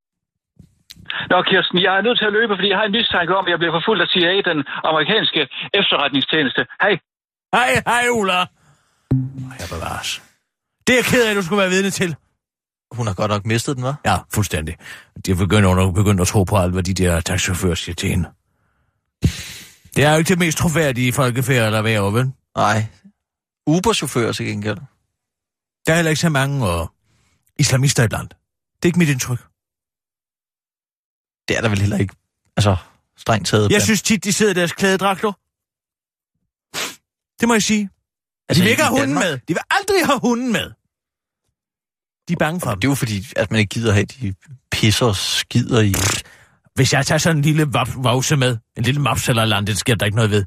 Nå, 1.31 1.43
Kirsten, 1.43 1.79
jeg 1.87 1.97
er 1.97 2.03
nødt 2.07 2.19
til 2.19 2.27
at 2.31 2.33
løbe, 2.39 2.53
fordi 2.57 2.69
jeg 2.69 2.79
har 2.79 2.85
en 2.85 2.97
mistanke 2.99 3.37
om, 3.37 3.45
at 3.47 3.51
jeg 3.51 3.59
bliver 3.59 3.75
forfulgt 3.79 4.03
af 4.03 4.09
CIA, 4.09 4.41
den 4.51 4.65
amerikanske 4.91 5.41
efterretningstjeneste. 5.81 6.67
Hej. 6.83 6.95
Hej, 7.57 7.71
hej, 7.91 8.05
Ulla. 8.19 8.41
Jeg 9.59 9.69
bevares. 9.71 10.23
Det 10.87 10.93
er 10.93 10.97
jeg 10.97 11.05
ked 11.05 11.27
af, 11.27 11.31
at 11.31 11.37
du 11.37 11.43
skulle 11.43 11.61
være 11.61 11.71
vidne 11.71 11.91
til. 11.91 12.17
Hun 12.93 13.07
har 13.07 13.15
godt 13.15 13.31
nok 13.31 13.47
mistet 13.47 13.77
den, 13.77 13.85
var? 13.85 14.01
Ja, 14.05 14.19
fuldstændig. 14.35 14.77
De 15.27 15.31
er 15.31 15.35
begyndt, 15.37 15.81
at, 15.81 15.95
begyndt 15.95 16.21
at 16.21 16.27
tro 16.29 16.45
på 16.45 16.57
alt, 16.57 16.73
hvad 16.73 16.83
de 16.83 16.95
der 16.95 17.21
taxichauffører 17.21 17.75
siger 17.75 17.95
til 17.95 18.09
hende. 18.09 18.29
Det 19.97 20.05
er 20.05 20.13
jo 20.13 20.19
ikke 20.19 20.29
det 20.29 20.39
mest 20.39 20.59
troværdige 20.59 21.13
folkefærd, 21.13 21.73
der 21.73 21.79
er 21.79 22.11
vel? 22.11 22.33
Nej. 22.57 22.87
Uber-chauffør 23.67 24.33
til 24.33 24.47
gengæld. 24.47 24.77
Der 25.87 25.93
er 25.93 25.95
heller 25.97 26.11
ikke 26.11 26.21
så 26.21 26.29
mange 26.29 26.67
og 26.67 26.93
islamister 27.59 28.03
i 28.05 28.09
blandt. 28.09 28.31
Det 28.77 28.85
er 28.85 28.87
ikke 28.87 28.99
mit 28.99 29.09
indtryk. 29.09 29.39
Det 31.49 31.57
er 31.57 31.61
der 31.61 31.69
vel 31.69 31.81
heller 31.81 31.97
ikke. 31.99 32.15
Altså, 32.57 32.77
strengt 33.17 33.49
taget. 33.49 33.63
Jeg 33.63 33.69
blandt- 33.69 33.85
synes 33.85 34.03
tit, 34.03 34.25
de 34.25 34.33
sidder 34.33 34.53
i 34.53 34.55
deres 34.55 34.73
klædedragter. 34.73 35.33
Det 37.41 37.49
må 37.49 37.55
jeg 37.55 37.63
sige. 37.63 37.91
Altså, 38.49 38.61
de 38.61 38.65
vil 38.65 38.71
ikke 38.71 38.83
have 38.83 38.99
hunden 38.99 39.09
Danmark- 39.09 39.25
med. 39.25 39.39
De 39.49 39.55
vil 39.55 39.63
aldrig 39.71 40.07
have 40.07 40.21
hunden 40.21 40.53
med. 40.53 40.71
De 42.29 42.33
er 42.33 42.37
bange 42.39 42.61
for 42.61 42.71
dem. 42.71 42.81
Det 42.81 42.87
er 42.89 42.91
jo 42.91 42.95
fordi, 42.95 43.27
at 43.37 43.51
man 43.51 43.61
ikke 43.61 43.71
gider 43.71 43.93
have 43.93 44.05
de 44.05 44.35
pisser 44.71 45.07
og 45.07 45.17
skider 45.17 45.81
i. 45.81 45.95
Hvis 46.75 46.93
jeg 46.93 47.07
tager 47.07 47.19
sådan 47.19 47.37
en 47.37 47.43
lille 47.43 47.67
vause 47.97 48.37
med, 48.37 48.59
en 48.77 48.83
lille 48.83 49.01
maps 49.01 49.29
eller 49.29 49.43
et 49.43 49.45
eller 49.45 49.57
andet, 49.57 49.69
det 49.69 49.79
sker 49.79 49.95
der 49.95 50.07
ikke 50.07 50.17
noget 50.17 50.31
ved. 50.31 50.45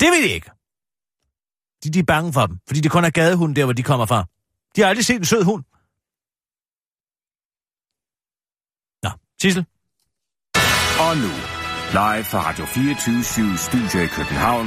Det 0.00 0.08
vil 0.12 0.22
de 0.22 0.28
ikke. 0.34 0.50
De, 1.84 1.90
de 1.90 1.98
er 1.98 2.02
bange 2.02 2.32
for 2.32 2.46
dem, 2.46 2.58
fordi 2.66 2.80
det 2.80 2.90
kun 2.90 3.04
er 3.04 3.10
gadehund 3.10 3.54
der, 3.54 3.64
hvor 3.64 3.72
de 3.72 3.82
kommer 3.82 4.06
fra. 4.06 4.24
De 4.76 4.80
har 4.80 4.88
aldrig 4.88 5.04
set 5.04 5.16
en 5.16 5.24
sød 5.24 5.42
hund. 5.44 5.64
Nå, 9.02 9.10
Sissel. 9.40 9.64
Og 11.06 11.16
nu, 11.16 11.32
live 11.98 12.24
fra 12.24 12.40
Radio 12.48 12.64
24 12.66 13.56
Studio 13.56 14.00
i 14.00 14.06
København. 14.06 14.66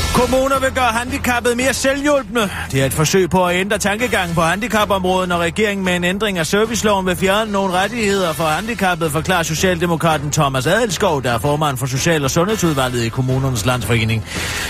Kommuner 0.13 0.59
vil 0.59 0.71
gøre 0.71 0.83
handicappede 0.83 1.55
mere 1.55 1.73
selvhjulpende. 1.73 2.49
Det 2.71 2.81
er 2.81 2.85
et 2.85 2.93
forsøg 2.93 3.29
på 3.29 3.45
at 3.45 3.55
ændre 3.55 3.77
tankegangen 3.77 4.35
på 4.35 4.41
handicapområdet, 4.41 5.29
når 5.29 5.37
regeringen 5.37 5.85
med 5.85 5.95
en 5.95 6.03
ændring 6.03 6.37
af 6.37 6.47
serviceloven 6.47 7.05
vil 7.05 7.15
fjerne 7.15 7.51
nogle 7.51 7.73
rettigheder 7.73 8.33
for 8.33 8.43
handicappede, 8.43 9.09
forklarer 9.09 9.43
Socialdemokraten 9.43 10.31
Thomas 10.31 10.67
Adelskov, 10.67 11.23
der 11.23 11.31
er 11.31 11.37
formand 11.37 11.77
for 11.77 11.85
Social- 11.85 12.23
og 12.23 12.31
Sundhedsudvalget 12.31 13.03
i 13.03 13.09
Kommunernes 13.09 13.65
Landsforening. 13.65 14.25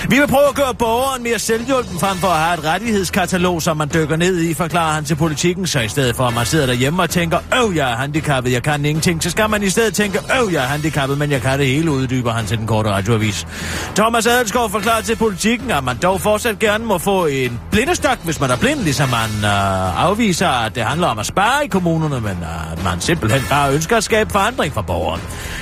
Vi 0.09 0.19
vil 0.19 0.27
prøve 0.27 0.47
at 0.49 0.55
gøre 0.55 0.73
borgeren 0.73 1.23
mere 1.23 1.39
selvhjulpen 1.39 1.99
frem 1.99 2.17
for 2.17 2.27
at 2.27 2.39
have 2.39 2.53
et 2.59 2.65
rettighedskatalog, 2.65 3.61
som 3.61 3.77
man 3.77 3.89
dykker 3.93 4.15
ned 4.15 4.41
i, 4.41 4.53
forklarer 4.53 4.93
han 4.93 5.05
til 5.05 5.15
politikken. 5.15 5.67
Så 5.67 5.79
i 5.79 5.87
stedet 5.87 6.15
for 6.15 6.23
at 6.23 6.33
man 6.33 6.45
sidder 6.45 6.65
derhjemme 6.65 7.01
og 7.01 7.09
tænker, 7.09 7.39
øv, 7.63 7.73
jeg 7.75 7.91
er 7.91 7.95
handicappet, 7.95 8.51
jeg 8.51 8.63
kan 8.63 8.85
ingenting, 8.85 9.23
så 9.23 9.29
skal 9.29 9.49
man 9.49 9.63
i 9.63 9.69
stedet 9.69 9.93
tænke, 9.93 10.19
øv, 10.39 10.49
jeg 10.51 10.63
er 10.63 10.67
handicappet, 10.67 11.17
men 11.17 11.31
jeg 11.31 11.41
kan 11.41 11.59
det 11.59 11.67
hele, 11.67 11.91
uddyber 11.91 12.31
han 12.31 12.45
til 12.45 12.57
den 12.57 12.67
korte 12.67 12.89
radioavis. 12.89 13.47
Thomas 13.95 14.25
Adelskov 14.25 14.69
forklarer 14.69 15.01
til 15.01 15.15
politikken, 15.15 15.30
at 15.69 15.83
man 15.83 15.97
dog 15.97 16.21
fortsat 16.21 16.59
gerne 16.59 16.85
må 16.85 16.97
få 16.97 17.25
en 17.25 17.59
blindestok, 17.71 18.17
hvis 18.23 18.39
man 18.39 18.51
er 18.51 18.55
blind, 18.55 18.79
ligesom 18.79 19.09
man 19.09 19.29
øh, 19.43 20.03
afviser, 20.05 20.47
at 20.47 20.75
det 20.75 20.83
handler 20.83 21.07
om 21.07 21.19
at 21.19 21.25
spare 21.25 21.65
i 21.65 21.67
kommunerne, 21.67 22.21
men 22.21 22.37
øh, 22.41 22.71
at 22.71 22.83
man 22.83 23.01
simpelthen 23.01 23.41
bare 23.49 23.73
ønsker 23.73 23.97
at 23.97 24.03
skabe 24.03 24.29
forandring 24.29 24.73
for 24.73 24.81
borgeren. 24.81 25.21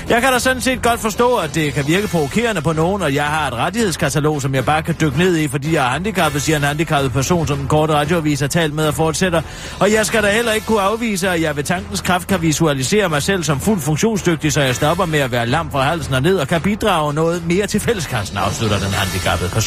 Jeg 0.09 0.21
kan 0.21 0.31
da 0.31 0.39
sådan 0.39 0.61
set 0.61 0.81
godt 0.81 0.99
forstå, 0.99 1.35
at 1.35 1.55
det 1.55 1.73
kan 1.73 1.87
virke 1.87 2.07
provokerende 2.07 2.61
på 2.61 2.73
nogen, 2.73 3.01
og 3.01 3.15
jeg 3.15 3.23
har 3.25 3.47
et 3.47 3.53
rettighedskatalog, 3.53 4.41
som 4.41 4.55
jeg 4.55 4.65
bare 4.65 4.83
kan 4.83 4.95
dykke 5.01 5.17
ned 5.17 5.37
i, 5.37 5.47
fordi 5.47 5.75
jeg 5.75 5.85
er 5.85 5.89
handicappet, 5.89 6.41
siger 6.41 6.57
en 6.57 6.63
handicappet 6.63 7.11
person, 7.11 7.47
som 7.47 7.57
den 7.57 7.67
korte 7.67 7.93
radioavis 7.93 8.39
har 8.39 8.47
talt 8.47 8.73
med 8.73 8.87
og 8.87 8.93
fortsætter. 8.93 9.41
Og 9.79 9.91
jeg 9.91 10.05
skal 10.05 10.23
da 10.23 10.31
heller 10.31 10.51
ikke 10.51 10.67
kunne 10.67 10.81
afvise, 10.81 11.29
at 11.29 11.41
jeg 11.41 11.55
ved 11.55 11.63
tankens 11.63 12.01
kraft 12.01 12.27
kan 12.27 12.41
visualisere 12.41 13.09
mig 13.09 13.23
selv 13.23 13.43
som 13.43 13.59
fuldt 13.59 13.83
funktionsdygtig, 13.83 14.53
så 14.53 14.61
jeg 14.61 14.75
stopper 14.75 15.05
med 15.05 15.19
at 15.19 15.31
være 15.31 15.45
lam 15.45 15.71
fra 15.71 15.81
halsen 15.81 16.13
og 16.13 16.21
ned 16.21 16.37
og 16.37 16.47
kan 16.47 16.61
bidrage 16.61 17.13
noget 17.13 17.45
mere 17.47 17.67
til 17.67 17.79
fælleskassen, 17.79 18.37
afslutter 18.37 18.79
den 18.79 18.91
handicappede 18.93 19.49
person. 19.49 19.58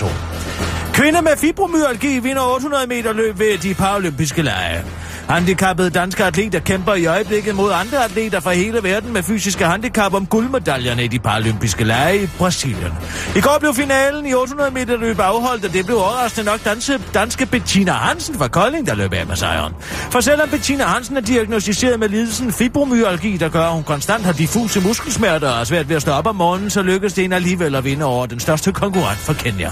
Kvinde 0.93 1.23
med 1.23 1.37
fibromyalgi 1.37 2.19
vinder 2.19 2.43
800 2.55 2.87
meter 2.87 3.13
løb 3.13 3.39
ved 3.39 3.59
de 3.59 3.75
paralympiske 3.75 4.43
lege. 4.43 4.85
Handicappede 5.29 5.91
danske 5.91 6.25
atleter 6.25 6.61
kæmper 6.61 6.95
i 6.95 7.07
øjeblikket 7.07 7.55
mod 7.55 7.73
andre 7.73 8.05
atleter 8.05 8.41
fra 8.41 8.53
hele 8.53 8.83
verden 8.83 9.13
med 9.13 9.23
fysiske 9.23 9.65
handicap 9.65 10.15
om 10.15 10.27
guldmedaljerne 10.27 11.05
i 11.05 11.09
de 11.09 11.19
paralympiske 11.19 11.85
lege 11.85 12.23
i 12.23 12.27
Brasilien. 12.39 12.93
I 13.37 13.41
går 13.41 13.57
blev 13.61 13.75
finalen 13.75 14.27
i 14.27 14.35
800 14.35 14.71
meter 14.71 14.97
løb 14.97 15.21
afholdt, 15.21 15.65
og 15.65 15.73
det 15.73 15.87
blev 15.87 15.99
overraskende 15.99 16.51
nok 16.51 16.65
danske, 16.65 17.01
danske 17.15 17.47
Bettina 17.47 17.93
Hansen 17.93 18.39
fra 18.39 18.49
Kolding, 18.49 18.87
der 18.87 18.95
løb 18.95 19.13
af 19.13 19.27
med 19.27 19.37
sejren. 19.37 19.73
For 20.11 20.21
selvom 20.21 20.49
Bettina 20.49 20.85
Hansen 20.85 21.17
er 21.17 21.21
diagnostiseret 21.21 22.01
med 22.01 22.09
lidelsen 22.09 22.53
fibromyalgi, 22.53 23.37
der 23.37 23.49
gør, 23.49 23.65
at 23.65 23.73
hun 23.73 23.83
konstant 23.83 24.25
har 24.25 24.33
diffuse 24.33 24.81
muskelsmerter 24.81 25.49
og 25.49 25.61
er 25.61 25.65
svært 25.65 25.89
ved 25.89 25.97
at 25.97 26.03
stå 26.03 26.11
op 26.11 26.27
om 26.27 26.37
morgenen, 26.37 26.71
så 26.71 26.83
lykkedes 26.83 27.13
det 27.13 27.25
hende 27.25 27.37
alligevel 27.37 27.75
at 27.75 27.85
vinde 27.85 28.05
over 28.05 28.27
den 28.27 28.41
største 28.41 28.73
konkurrent 28.73 29.19
fra 29.19 29.33
Kenya. 29.33 29.71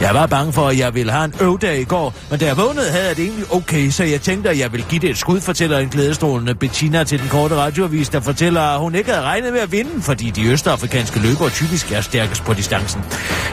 Jeg 0.00 0.14
var 0.14 0.26
bange 0.26 0.52
for, 0.52 0.68
at 0.68 0.78
jeg 0.78 0.94
ville 0.94 1.12
have 1.12 1.24
en 1.24 1.34
øvdag 1.40 1.80
i 1.80 1.84
går, 1.84 2.14
men 2.30 2.40
da 2.40 2.46
jeg 2.46 2.56
vågnede, 2.56 2.90
havde 2.90 3.06
jeg 3.06 3.16
det 3.16 3.24
egentlig 3.24 3.52
okay, 3.52 3.90
så 3.90 4.04
jeg 4.04 4.20
tænkte, 4.20 4.50
at 4.50 4.58
jeg 4.58 4.72
ville 4.72 4.86
give 4.88 5.00
det 5.00 5.10
et 5.10 5.18
skud, 5.18 5.40
fortæller 5.40 5.78
en 5.78 5.88
glædestrålende 5.88 6.54
Bettina 6.54 7.04
til 7.04 7.20
den 7.20 7.28
korte 7.28 7.54
radioavis, 7.54 8.08
der 8.08 8.20
fortæller, 8.20 8.60
at 8.60 8.80
hun 8.80 8.94
ikke 8.94 9.10
havde 9.10 9.24
regnet 9.24 9.52
med 9.52 9.60
at 9.60 9.72
vinde, 9.72 10.02
fordi 10.02 10.30
de 10.30 10.44
østafrikanske 10.46 11.20
løbere 11.20 11.50
typisk 11.50 11.92
er 11.92 12.00
stærkest 12.00 12.44
på 12.44 12.54
distancen. 12.54 13.04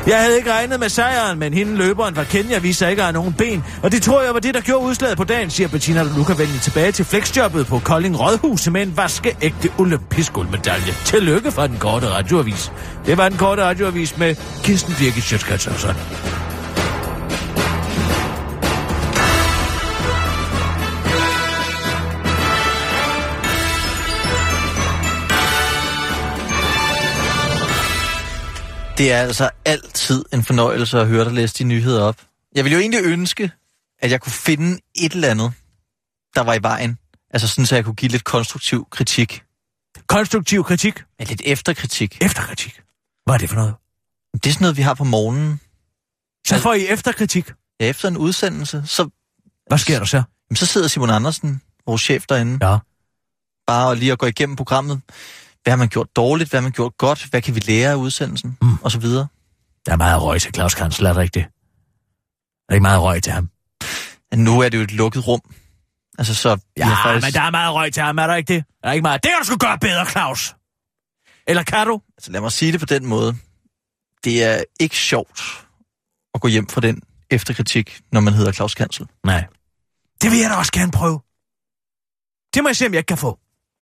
Jeg 0.08 0.20
havde 0.22 0.38
ikke 0.38 0.54
regnet 0.54 0.80
med 0.80 0.90
sejren, 0.90 1.40
men 1.40 1.54
hende 1.54 1.76
løberen 1.76 2.16
fra 2.16 2.24
Kenya 2.24 2.60
viste 2.60 2.80
sig 2.80 2.90
ikke 2.90 3.02
at 3.02 3.06
have 3.06 3.14
nogen 3.14 3.34
ben, 3.34 3.64
og 3.84 3.92
det 3.92 4.02
tror 4.02 4.22
jeg 4.22 4.34
var 4.34 4.40
det, 4.40 4.54
der 4.54 4.62
gjorde 4.62 4.86
udslaget 4.86 5.18
på 5.18 5.24
dagen, 5.24 5.50
siger 5.50 5.68
Bettina, 5.68 6.00
der 6.00 6.18
nu 6.18 6.24
kan 6.24 6.38
vende 6.38 6.60
tilbage 6.60 6.92
til 6.92 7.06
flexjobbet 7.06 7.68
på 7.68 7.80
Kolding 7.80 8.20
Rådhus 8.20 8.70
med 8.70 8.82
en 8.82 8.98
vaskeægte 8.98 9.70
olympisk 9.78 10.34
guldmedalje. 10.34 10.94
Tillykke 11.06 11.52
fra 11.52 11.68
den 11.68 11.78
korte 11.78 12.10
radioavis. 12.10 12.72
Det 13.06 13.18
var 13.18 13.30
den 13.30 13.38
korte 13.38 13.64
radioavis 13.64 14.18
med 14.18 14.36
Kirsten 14.64 14.96
Birgit 15.00 15.24
Sjøtskrets 15.24 15.68
Det 28.98 29.12
er 29.12 29.18
altså 29.22 29.50
altid 29.66 30.26
en 30.34 30.44
fornøjelse 30.44 31.00
at 31.00 31.08
høre 31.08 31.26
dig 31.26 31.34
læse 31.34 31.54
de 31.58 31.64
nyheder 31.64 32.02
op. 32.04 32.22
Jeg 32.56 32.64
ville 32.64 32.74
jo 32.76 32.82
egentlig 32.82 33.02
ønske, 33.04 33.52
at 34.00 34.12
jeg 34.12 34.22
kunne 34.22 34.32
finde 34.32 34.80
et 34.96 35.12
eller 35.12 35.30
andet, 35.30 35.54
der 36.36 36.42
var 36.42 36.54
i 36.54 36.64
vejen. 36.64 36.98
Altså 37.30 37.48
sådan, 37.48 37.66
så 37.66 37.76
jeg 37.76 37.86
kunne 37.86 37.96
give 37.96 38.12
lidt 38.12 38.24
konstruktiv 38.24 38.88
kritik. 38.92 39.44
Konstruktiv 40.08 40.64
kritik. 40.64 41.04
Ja, 41.20 41.24
lidt 41.26 41.42
efterkritik. 41.46 42.18
Efterkritik. 42.22 42.82
Hvad 43.26 43.34
er 43.36 43.38
det 43.40 43.50
for 43.50 43.56
noget? 43.56 43.76
Det 44.34 44.46
er 44.48 44.54
sådan 44.54 44.64
noget, 44.64 44.78
vi 44.78 44.82
har 44.82 44.94
på 44.94 45.04
morgenen. 45.04 45.60
Så 46.48 46.60
får 46.60 46.74
I 46.74 46.86
efterkritik. 46.88 47.52
Ja, 47.80 47.90
efter 47.90 48.08
en 48.08 48.18
udsendelse, 48.18 48.84
så, 48.86 49.10
Hvad 49.68 49.78
sker 49.78 49.98
der 50.00 50.06
så? 50.06 50.18
jamen, 50.50 50.56
så 50.56 50.66
sidder 50.66 50.88
Simon 50.88 51.10
Andersen, 51.10 51.62
vores 51.86 52.02
chef 52.02 52.26
derinde, 52.30 52.68
Ja. 52.68 52.78
bare 53.68 53.88
og 53.88 53.98
lige 53.98 54.12
at 54.12 54.18
gå 54.20 54.26
igennem 54.26 54.56
programmet. 54.56 55.02
Hvad 55.64 55.72
har 55.72 55.78
man 55.78 55.88
gjort 55.88 56.16
dårligt? 56.16 56.50
Hvad 56.50 56.60
har 56.60 56.64
man 56.64 56.72
gjort 56.72 56.98
godt? 56.98 57.26
Hvad 57.30 57.42
kan 57.42 57.56
vi 57.56 57.60
lære 57.60 57.92
af 57.92 57.96
udsendelsen? 57.96 58.58
Mm. 58.62 58.78
Og 58.84 58.92
så 58.92 59.00
videre. 59.00 59.28
Der 59.86 59.92
er 59.92 59.98
meget 59.98 60.22
røg 60.22 60.42
til 60.42 60.54
Claus 60.54 60.74
Kansler, 60.74 61.10
er 61.10 61.14
det 61.14 61.22
rigtigt? 61.22 61.48
er 62.70 62.74
ikke 62.74 62.82
meget 62.82 63.02
røg 63.02 63.24
til 63.24 63.34
ham. 63.34 63.50
Men 64.32 64.44
nu 64.44 64.60
er 64.60 64.70
det 64.70 64.78
jo 64.78 64.84
et 64.84 64.92
lukket 64.92 65.28
rum. 65.28 65.42
Altså, 66.18 66.36
så... 66.36 66.58
Ja, 66.78 66.90
faktisk... 66.90 67.28
men 67.28 67.34
der 67.34 67.42
er 67.42 67.52
meget 67.52 67.74
røg 67.74 67.94
til 67.94 68.04
ham, 68.04 68.18
er 68.18 68.28
der 68.28 68.36
ikke 68.36 68.54
det? 68.54 68.64
Er 68.84 68.88
der 68.88 68.92
ikke 68.92 69.02
meget? 69.02 69.24
Det 69.24 69.30
kan 69.30 69.40
du 69.40 69.46
sgu 69.46 69.58
gøre 69.58 69.80
bedre, 69.80 70.06
Claus. 70.10 70.56
Eller 71.48 71.64
kan 71.64 71.88
du? 71.88 72.02
Altså, 72.18 72.32
lad 72.32 72.42
mig 72.42 72.52
sige 72.52 72.72
det 72.72 72.80
på 72.80 72.86
den 72.86 73.06
måde. 73.06 73.36
Det 74.24 74.44
er 74.44 74.64
ikke 74.80 74.98
sjovt 74.98 75.66
at 76.34 76.42
gå 76.42 76.48
hjem 76.48 76.68
fra 76.68 76.82
den 76.82 77.02
efterkritik, 77.32 78.02
når 78.12 78.22
man 78.22 78.34
hedder 78.34 78.52
Claus 78.52 78.76
Kansel. 78.76 79.08
Nej. 79.24 79.46
Det 80.22 80.32
vil 80.32 80.40
jeg 80.40 80.50
da 80.50 80.56
også 80.56 80.72
gerne 80.72 80.92
prøve. 80.92 81.20
Det 82.54 82.64
må 82.64 82.70
jeg 82.70 82.76
se, 82.76 82.86
om 82.86 82.94
jeg 82.94 83.06
kan 83.06 83.18
få. 83.18 83.40